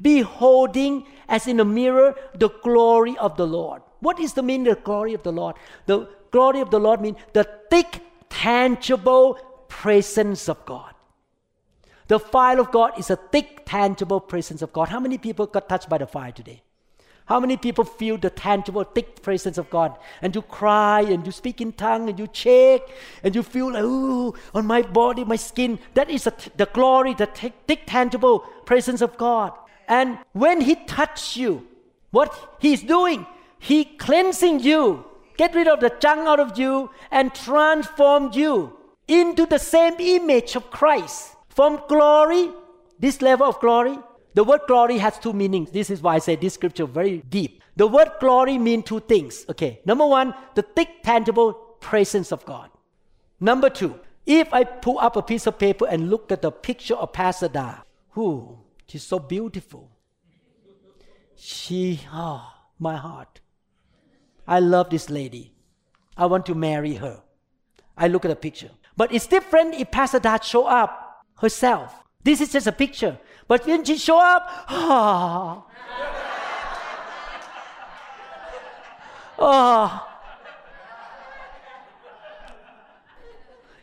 Beholding 0.00 1.06
as 1.28 1.46
in 1.46 1.58
a 1.60 1.64
mirror 1.64 2.14
the 2.34 2.50
glory 2.62 3.16
of 3.18 3.36
the 3.36 3.46
Lord. 3.46 3.82
What 4.00 4.20
is 4.20 4.34
the 4.34 4.42
meaning 4.42 4.68
of 4.68 4.76
the 4.76 4.82
glory 4.82 5.14
of 5.14 5.22
the 5.24 5.32
Lord? 5.32 5.56
The 5.86 6.08
glory 6.30 6.60
of 6.60 6.70
the 6.70 6.78
Lord 6.78 7.00
means 7.00 7.16
the 7.32 7.48
thick, 7.70 8.00
tangible 8.30 9.34
presence 9.68 10.48
of 10.48 10.64
God. 10.64 10.94
The 12.08 12.18
fire 12.18 12.58
of 12.58 12.72
God 12.72 12.98
is 12.98 13.10
a 13.10 13.16
thick, 13.16 13.62
tangible 13.66 14.20
presence 14.20 14.62
of 14.62 14.72
God. 14.72 14.88
How 14.88 15.00
many 15.00 15.18
people 15.18 15.46
got 15.46 15.68
touched 15.68 15.88
by 15.88 15.98
the 15.98 16.06
fire 16.06 16.32
today? 16.32 16.62
How 17.26 17.38
many 17.38 17.58
people 17.58 17.84
feel 17.84 18.16
the 18.16 18.30
tangible, 18.30 18.82
thick 18.84 19.22
presence 19.22 19.58
of 19.58 19.68
God? 19.68 19.98
And 20.22 20.34
you 20.34 20.40
cry 20.40 21.02
and 21.02 21.24
you 21.26 21.30
speak 21.30 21.60
in 21.60 21.72
tongue 21.72 22.08
and 22.08 22.18
you 22.18 22.26
shake 22.32 22.82
and 23.22 23.34
you 23.34 23.42
feel 23.42 23.72
like, 23.72 23.84
ooh, 23.84 24.34
on 24.54 24.66
my 24.66 24.80
body, 24.82 25.24
my 25.24 25.36
skin. 25.36 25.78
That 25.92 26.08
is 26.08 26.24
the 26.24 26.66
glory, 26.72 27.12
the 27.12 27.26
thick, 27.26 27.52
thick, 27.66 27.82
tangible 27.86 28.40
presence 28.64 29.02
of 29.02 29.18
God. 29.18 29.52
And 29.86 30.18
when 30.32 30.62
He 30.62 30.74
touches 30.74 31.36
you, 31.36 31.66
what 32.10 32.56
He's 32.58 32.82
doing, 32.82 33.26
He 33.58 33.84
cleansing 33.84 34.60
you 34.60 35.04
get 35.38 35.54
rid 35.54 35.68
of 35.68 35.80
the 35.80 35.94
junk 36.00 36.28
out 36.28 36.40
of 36.40 36.58
you, 36.58 36.90
and 37.10 37.34
transform 37.34 38.30
you 38.32 38.76
into 39.06 39.46
the 39.46 39.58
same 39.58 39.94
image 39.98 40.56
of 40.56 40.70
Christ. 40.70 41.36
From 41.58 41.82
glory, 41.88 42.50
this 43.00 43.20
level 43.20 43.48
of 43.48 43.58
glory, 43.58 43.98
the 44.32 44.44
word 44.44 44.60
glory 44.68 44.98
has 44.98 45.18
two 45.18 45.32
meanings. 45.32 45.72
This 45.72 45.90
is 45.90 46.00
why 46.00 46.14
I 46.14 46.18
say 46.20 46.36
this 46.36 46.54
scripture 46.54 46.86
very 46.86 47.24
deep. 47.28 47.60
The 47.74 47.88
word 47.88 48.12
glory 48.20 48.58
means 48.58 48.84
two 48.84 49.00
things. 49.00 49.44
Okay, 49.48 49.80
number 49.84 50.06
one, 50.06 50.34
the 50.54 50.62
thick, 50.62 51.02
tangible 51.02 51.54
presence 51.80 52.30
of 52.30 52.44
God. 52.44 52.70
Number 53.40 53.70
two, 53.70 53.98
if 54.24 54.54
I 54.54 54.62
pull 54.62 55.00
up 55.00 55.16
a 55.16 55.22
piece 55.22 55.48
of 55.48 55.58
paper 55.58 55.88
and 55.88 56.08
look 56.08 56.30
at 56.30 56.42
the 56.42 56.52
picture 56.52 56.94
of 56.94 57.12
Pastor 57.12 57.48
Da, 57.48 57.78
who 58.10 58.60
she's 58.86 59.02
so 59.02 59.18
beautiful. 59.18 59.90
She, 61.34 62.02
oh, 62.12 62.52
my 62.78 62.94
heart. 62.94 63.40
I 64.46 64.60
love 64.60 64.90
this 64.90 65.10
lady. 65.10 65.54
I 66.16 66.26
want 66.26 66.46
to 66.46 66.54
marry 66.54 66.94
her. 66.94 67.20
I 67.96 68.06
look 68.06 68.24
at 68.24 68.28
the 68.28 68.36
picture. 68.36 68.70
But 68.96 69.12
it's 69.12 69.26
different 69.26 69.74
if 69.74 69.90
Pastor 69.90 70.20
Da 70.20 70.38
show 70.38 70.64
up 70.64 71.06
herself. 71.40 71.94
This 72.22 72.40
is 72.40 72.52
just 72.52 72.66
a 72.66 72.72
picture. 72.72 73.18
But 73.46 73.66
when 73.66 73.84
she 73.84 73.96
show 73.96 74.20
up, 74.20 74.48
ah, 74.68 75.64
oh. 79.38 80.04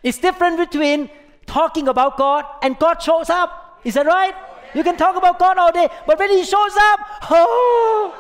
It's 0.04 0.20
different 0.20 0.58
between 0.58 1.10
talking 1.48 1.88
about 1.88 2.18
God 2.18 2.46
and 2.62 2.78
God 2.78 3.02
shows 3.02 3.30
up. 3.30 3.82
Is 3.84 3.96
that 3.96 4.06
right? 4.06 4.36
You 4.76 4.84
can 4.84 4.98
talk 4.98 5.16
about 5.16 5.40
God 5.40 5.58
all 5.58 5.72
day, 5.72 5.88
but 6.06 6.20
when 6.20 6.30
He 6.30 6.44
shows 6.44 6.76
up, 6.78 7.00
oh. 7.32 8.14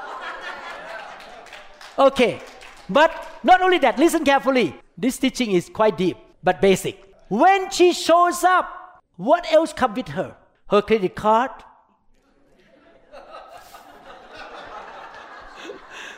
Okay, 2.08 2.42
but 2.90 3.12
not 3.44 3.62
only 3.62 3.78
that, 3.80 4.00
listen 4.00 4.26
carefully. 4.26 4.76
This 4.98 5.18
teaching 5.18 5.52
is 5.52 5.70
quite 5.70 5.98
deep, 5.98 6.18
but 6.44 6.60
basic. 6.62 7.02
When 7.30 7.70
she 7.70 7.94
shows 7.94 8.44
up, 8.44 8.85
what 9.18 9.52
else 9.52 9.74
comes 9.74 9.98
with 9.98 10.10
her? 10.10 10.36
Her 10.70 10.82
credit 10.82 11.16
card, 11.16 11.52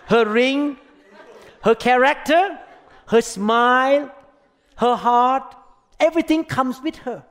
her 0.08 0.26
ring, 0.26 0.78
her 1.64 1.76
character, 1.76 2.58
her 3.08 3.22
smile, 3.22 4.12
her 4.78 4.96
heart, 4.96 5.56
everything 6.00 6.46
comes 6.46 6.82
with 6.82 6.98
her. 6.98 7.26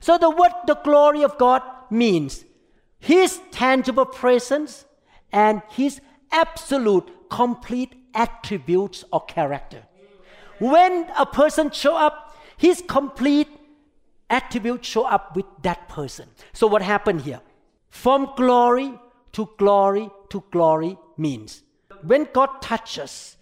So 0.00 0.18
the 0.18 0.30
word 0.30 0.52
the 0.66 0.74
glory 0.76 1.22
of 1.22 1.38
God 1.38 1.62
means 1.90 2.44
his 2.98 3.40
tangible 3.50 4.06
presence 4.06 4.84
and 5.32 5.62
his 5.70 6.00
absolute 6.32 7.08
complete 7.30 7.94
attributes 8.14 9.04
or 9.12 9.24
character. 9.24 9.84
When 10.58 11.06
a 11.16 11.26
person 11.26 11.70
show 11.70 11.96
up, 11.96 12.36
his 12.56 12.82
complete 12.86 13.48
attributes 14.30 14.88
show 14.88 15.04
up 15.04 15.36
with 15.36 15.46
that 15.62 15.88
person. 15.88 16.28
So 16.52 16.66
what 16.66 16.82
happened 16.82 17.22
here? 17.22 17.40
From 17.90 18.32
glory 18.36 18.94
to 19.32 19.48
glory 19.58 20.08
to 20.30 20.44
glory 20.50 20.96
means 21.16 21.62
when 22.02 22.28
God 22.32 22.62
touches, 22.62 23.36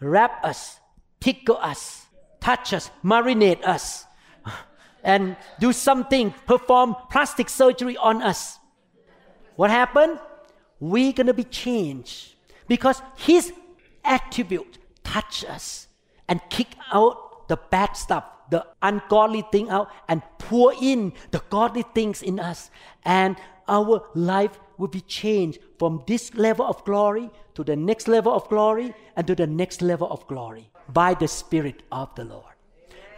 wrap 0.00 0.44
us, 0.44 0.78
tickle 1.20 1.56
us, 1.56 2.06
touch 2.40 2.72
us, 2.72 2.90
marinate 3.02 3.62
us, 3.64 4.04
and 5.02 5.36
do 5.58 5.72
something, 5.72 6.32
perform 6.46 6.94
plastic 7.10 7.48
surgery 7.48 7.96
on 7.96 8.22
us. 8.22 8.58
What 9.56 9.70
happened? 9.70 10.18
We're 10.80 11.12
gonna 11.12 11.34
be 11.34 11.44
changed 11.44 12.34
because 12.68 13.00
His 13.16 13.52
attribute 14.04 14.78
touch 15.02 15.44
us 15.44 15.88
and 16.28 16.40
kick 16.50 16.68
out 16.92 17.48
the 17.48 17.56
bad 17.56 17.96
stuff, 17.96 18.24
the 18.54 18.64
ungodly 18.82 19.42
thing 19.50 19.68
out, 19.68 19.90
and 20.08 20.22
pour 20.38 20.72
in 20.80 21.12
the 21.32 21.42
godly 21.50 21.82
things 21.82 22.22
in 22.22 22.38
us, 22.38 22.70
and 23.04 23.36
our 23.66 24.06
life 24.14 24.60
will 24.78 24.92
be 24.98 25.00
changed 25.00 25.58
from 25.76 26.04
this 26.06 26.32
level 26.34 26.64
of 26.64 26.84
glory 26.84 27.30
to 27.54 27.64
the 27.64 27.74
next 27.74 28.06
level 28.06 28.32
of 28.32 28.48
glory 28.48 28.94
and 29.16 29.26
to 29.26 29.34
the 29.34 29.46
next 29.46 29.82
level 29.82 30.08
of 30.08 30.24
glory 30.28 30.70
by 30.88 31.14
the 31.14 31.26
Spirit 31.26 31.82
of 31.90 32.14
the 32.14 32.24
Lord. 32.24 32.54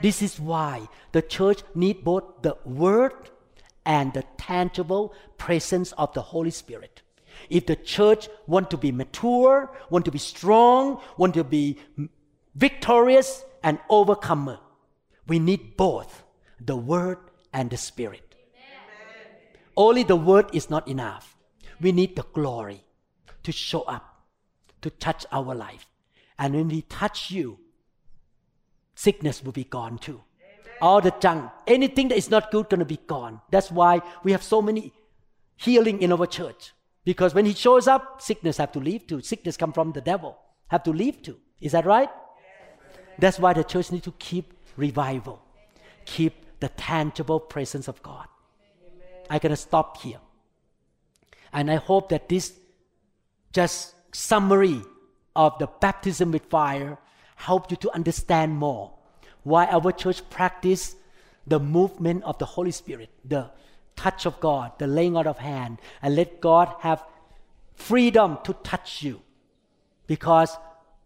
This 0.00 0.22
is 0.22 0.40
why 0.40 0.88
the 1.12 1.20
church 1.20 1.60
need 1.74 2.02
both 2.02 2.24
the 2.40 2.56
word 2.64 3.12
and 3.84 4.14
the 4.14 4.24
tangible 4.38 5.12
presence 5.36 5.92
of 5.92 6.14
the 6.14 6.22
Holy 6.22 6.50
Spirit. 6.50 7.02
If 7.50 7.66
the 7.66 7.76
church 7.76 8.30
want 8.46 8.70
to 8.70 8.78
be 8.78 8.90
mature, 8.90 9.70
want 9.90 10.06
to 10.06 10.10
be 10.10 10.18
strong, 10.18 11.00
want 11.18 11.34
to 11.34 11.44
be 11.44 11.78
victorious 12.54 13.44
and 13.62 13.78
overcomer, 13.90 14.58
we 15.26 15.38
need 15.38 15.76
both 15.76 16.24
the 16.60 16.76
word 16.76 17.18
and 17.52 17.70
the 17.70 17.76
spirit. 17.76 18.34
Amen. 18.34 19.48
Only 19.76 20.02
the 20.02 20.16
word 20.16 20.46
is 20.52 20.70
not 20.70 20.86
enough. 20.88 21.36
We 21.80 21.92
need 21.92 22.16
the 22.16 22.24
glory 22.32 22.84
to 23.42 23.52
show 23.52 23.82
up, 23.82 24.22
to 24.82 24.90
touch 24.90 25.26
our 25.32 25.54
life. 25.54 25.86
And 26.38 26.54
when 26.54 26.68
we 26.68 26.82
touch 26.82 27.30
you, 27.30 27.58
sickness 28.94 29.42
will 29.42 29.52
be 29.52 29.64
gone 29.64 29.98
too. 29.98 30.22
Amen. 30.40 30.76
All 30.80 31.00
the 31.00 31.14
junk, 31.20 31.50
anything 31.66 32.08
that 32.08 32.18
is 32.18 32.30
not 32.30 32.50
good, 32.50 32.68
gonna 32.68 32.84
be 32.84 33.00
gone. 33.06 33.40
That's 33.50 33.70
why 33.70 34.00
we 34.22 34.32
have 34.32 34.42
so 34.42 34.62
many 34.62 34.92
healing 35.56 36.02
in 36.02 36.12
our 36.12 36.26
church. 36.26 36.72
Because 37.04 37.34
when 37.34 37.46
he 37.46 37.54
shows 37.54 37.86
up, 37.86 38.20
sickness 38.20 38.56
have 38.56 38.72
to 38.72 38.80
leave 38.80 39.06
too. 39.06 39.20
Sickness 39.20 39.56
come 39.56 39.72
from 39.72 39.92
the 39.92 40.00
devil, 40.00 40.36
have 40.68 40.82
to 40.84 40.90
leave 40.90 41.22
too. 41.22 41.38
Is 41.60 41.72
that 41.72 41.86
right? 41.86 42.10
Yes. 42.10 42.98
That's 43.18 43.38
why 43.38 43.52
the 43.52 43.64
church 43.64 43.92
need 43.92 44.02
to 44.02 44.12
keep 44.18 44.52
revival, 44.76 45.42
keep 46.04 46.34
the 46.60 46.68
tangible 46.70 47.40
presence 47.40 47.88
of 47.88 48.02
God. 48.02 48.26
I'm 49.28 49.38
gonna 49.38 49.56
stop 49.56 50.00
here, 50.02 50.20
and 51.52 51.70
I 51.70 51.76
hope 51.76 52.08
that 52.10 52.28
this 52.28 52.52
just 53.52 53.94
summary 54.12 54.80
of 55.34 55.58
the 55.58 55.66
baptism 55.80 56.32
with 56.32 56.46
fire 56.46 56.98
help 57.36 57.70
you 57.70 57.76
to 57.76 57.90
understand 57.94 58.56
more 58.56 58.92
why 59.42 59.66
our 59.66 59.92
church 59.92 60.28
practice 60.30 60.96
the 61.46 61.60
movement 61.60 62.24
of 62.24 62.38
the 62.38 62.44
Holy 62.44 62.72
Spirit, 62.72 63.10
the 63.24 63.50
touch 63.94 64.26
of 64.26 64.40
God, 64.40 64.72
the 64.78 64.86
laying 64.86 65.16
out 65.16 65.26
of 65.26 65.38
hand, 65.38 65.78
and 66.02 66.16
let 66.16 66.40
God 66.40 66.74
have 66.80 67.04
freedom 67.74 68.38
to 68.44 68.52
touch 68.54 69.02
you. 69.02 69.22
Because 70.06 70.56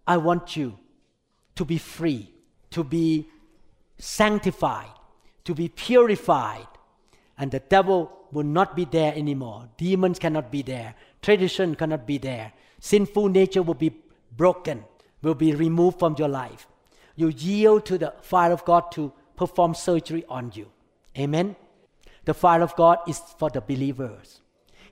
I 0.07 0.17
want 0.17 0.57
you 0.57 0.79
to 1.57 1.65
be 1.65 1.79
free, 1.79 2.33
to 2.71 2.83
be 2.83 3.29
sanctified, 4.01 4.91
to 5.45 5.55
be 5.55 5.69
purified, 5.69 6.67
and 7.39 7.51
the 7.51 7.61
devil 7.61 8.11
will 8.33 8.45
not 8.45 8.75
be 8.75 8.85
there 8.85 9.15
anymore. 9.15 9.69
Demons 9.77 10.19
cannot 10.19 10.51
be 10.51 10.63
there. 10.63 10.95
Tradition 11.23 11.75
cannot 11.75 12.07
be 12.07 12.19
there. 12.19 12.53
Sinful 12.81 13.29
nature 13.29 13.63
will 13.63 13.75
be 13.75 13.93
broken 14.37 14.85
will 15.23 15.35
be 15.35 15.55
removed 15.55 15.99
from 15.99 16.15
your 16.19 16.29
life. 16.29 16.67
You 17.17 17.29
yield 17.29 17.85
to 17.87 17.99
the 17.99 18.15
fire 18.23 18.53
of 18.53 18.65
God 18.65 18.91
to 18.93 19.13
perform 19.37 19.75
surgery 19.75 20.25
on 20.29 20.53
you. 20.55 20.71
Amen. 21.19 21.57
The 22.25 22.35
fire 22.35 22.63
of 22.63 22.77
God 22.77 22.99
is 23.07 23.21
for 23.39 23.51
the 23.51 23.61
believers. 23.61 24.41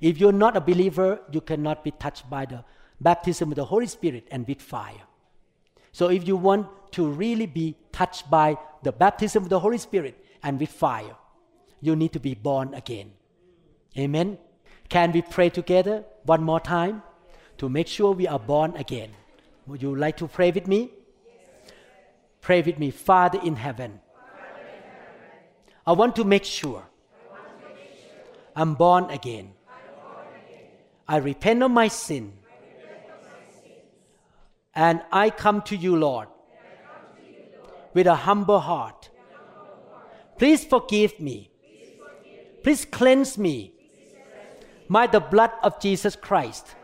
If 0.01 0.19
you're 0.19 0.33
not 0.33 0.57
a 0.57 0.61
believer, 0.61 1.21
you 1.31 1.41
cannot 1.41 1.85
be 1.85 1.91
touched 1.93 2.29
by 2.29 2.47
the 2.47 2.65
baptism 3.01 3.51
of 3.51 3.57
the 3.57 3.65
Holy 3.65 3.87
Spirit 3.87 4.27
and 4.31 4.47
with 4.47 4.61
fire. 4.61 5.07
So 5.93 6.09
if 6.09 6.27
you 6.27 6.37
want 6.37 6.93
to 6.93 7.07
really 7.07 7.47
be 7.47 7.77
touched 7.93 8.31
by 8.31 8.57
the 8.83 8.93
baptism 8.93 9.43
of 9.43 9.49
the 9.49 9.61
Holy 9.61 9.79
Spirit 9.79 10.25
and 10.43 10.59
with 10.61 10.71
fire, 10.71 11.17
you 11.81 11.97
need 11.97 12.13
to 12.13 12.21
be 12.21 12.35
born 12.35 12.75
again. 12.75 13.13
Amen. 13.97 14.39
Can 14.89 15.13
we 15.13 15.23
pray 15.23 15.51
together 15.51 16.05
one 16.25 16.43
more 16.43 16.61
time 16.61 17.03
to 17.59 17.69
make 17.69 17.87
sure 17.87 18.13
we 18.13 18.27
are 18.27 18.39
born 18.39 18.77
again? 18.77 19.11
Would 19.67 19.83
you 19.83 19.95
like 19.95 20.17
to 20.19 20.29
pray 20.29 20.51
with 20.51 20.67
me? 20.67 20.91
Pray 22.41 22.63
with 22.63 22.79
me, 22.79 22.91
Father 22.91 23.41
in 23.45 23.57
heaven. 23.57 24.01
I 25.87 25.93
want 25.93 26.17
to 26.17 26.25
make 26.25 26.45
sure, 26.45 26.85
I'm, 28.55 28.75
born 28.75 29.11
again. 29.11 29.53
I 31.07 31.17
repent 31.17 31.63
of 31.63 31.71
my 31.71 31.89
sin. 31.89 32.33
And 34.75 35.03
I 35.11 35.31
come 35.31 35.63
to 35.63 35.77
you, 35.77 35.97
Lord 35.97 36.29
with 37.99 38.07
a 38.07 38.15
humble 38.15 38.61
heart. 38.61 39.09
Please 40.39 40.65
forgive 40.65 41.19
me. 41.19 41.51
Please 42.63 42.85
cleanse 42.85 43.37
me 43.37 43.73
by 44.89 45.09
the 45.09 45.19
blood 45.19 45.51
of 45.65 45.81
Jesus 45.81 46.15
Christ. 46.15 46.77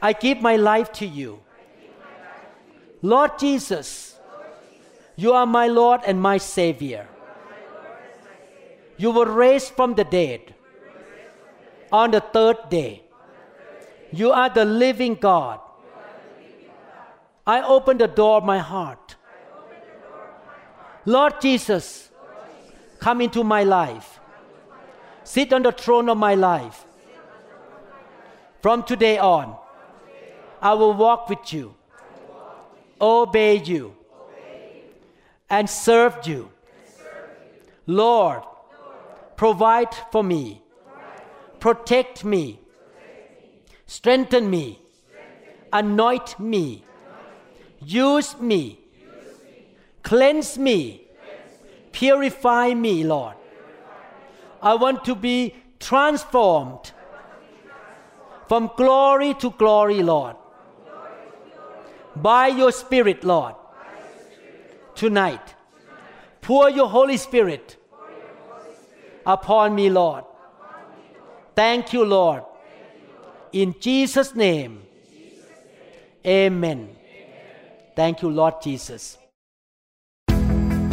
I 0.00 0.14
give 0.14 0.40
my 0.40 0.56
life 0.56 0.90
to 0.92 1.06
you. 1.06 1.40
Lord 3.02 3.38
Jesus, 3.38 4.16
you 5.16 5.34
are 5.34 5.44
my 5.44 5.66
Lord 5.66 6.00
and 6.06 6.18
my 6.22 6.38
Savior. 6.38 7.06
You 8.96 9.10
were 9.10 9.30
raised 9.30 9.74
from 9.74 9.94
the 9.94 10.04
dead 10.04 10.54
on 11.92 12.12
the 12.12 12.22
third 12.22 12.56
day. 12.70 13.02
You 14.10 14.32
are 14.32 14.48
the 14.48 14.64
living 14.64 15.16
God. 15.16 15.60
I 17.46 17.60
open 17.60 17.98
the 17.98 18.08
door 18.08 18.38
of 18.38 18.44
my 18.44 18.58
heart. 18.58 19.16
Lord 21.06 21.40
Jesus, 21.40 22.10
come 22.98 23.20
into 23.20 23.42
my 23.42 23.64
life. 23.64 24.20
Sit 25.24 25.52
on 25.52 25.62
the 25.62 25.72
throne 25.72 26.08
of 26.08 26.18
my 26.18 26.34
life. 26.34 26.84
From 28.60 28.82
today 28.82 29.16
on, 29.16 29.56
I 30.60 30.74
will 30.74 30.92
walk 30.92 31.30
with 31.30 31.52
you, 31.52 31.74
obey 33.00 33.62
you, 33.62 33.96
and 35.48 35.70
serve 35.70 36.26
you. 36.26 36.50
Lord, 37.86 38.42
provide 39.36 39.94
for 40.12 40.22
me, 40.22 40.62
protect 41.58 42.24
me, 42.24 42.60
strengthen 43.86 44.50
me, 44.50 44.78
anoint 45.72 46.38
me, 46.38 46.84
use 47.80 48.38
cleanse 50.02 50.58
me, 50.58 51.02
purify 51.92 52.74
me, 52.74 53.04
Lord. 53.04 53.36
I 54.62 54.74
want 54.74 55.04
to 55.06 55.14
be 55.14 55.54
transformed 55.78 56.92
from 58.48 58.70
glory 58.76 59.34
to 59.34 59.50
glory, 59.52 60.02
Lord. 60.02 60.36
By 62.16 62.48
your 62.48 62.72
Spirit, 62.72 63.24
Lord. 63.24 63.54
Tonight, 64.94 65.54
pour 66.40 66.68
your 66.68 66.88
Holy 66.88 67.16
Spirit 67.16 67.76
upon 69.24 69.74
me, 69.74 69.88
Lord. 69.88 70.24
Thank 71.54 71.92
you, 71.92 72.04
Lord. 72.04 72.42
In 73.52 73.74
Jesus' 73.80 74.34
name, 74.34 74.82
amen. 76.26 76.96
Thank 77.96 78.22
you, 78.22 78.30
Lord 78.30 78.54
Jesus. 78.62 79.19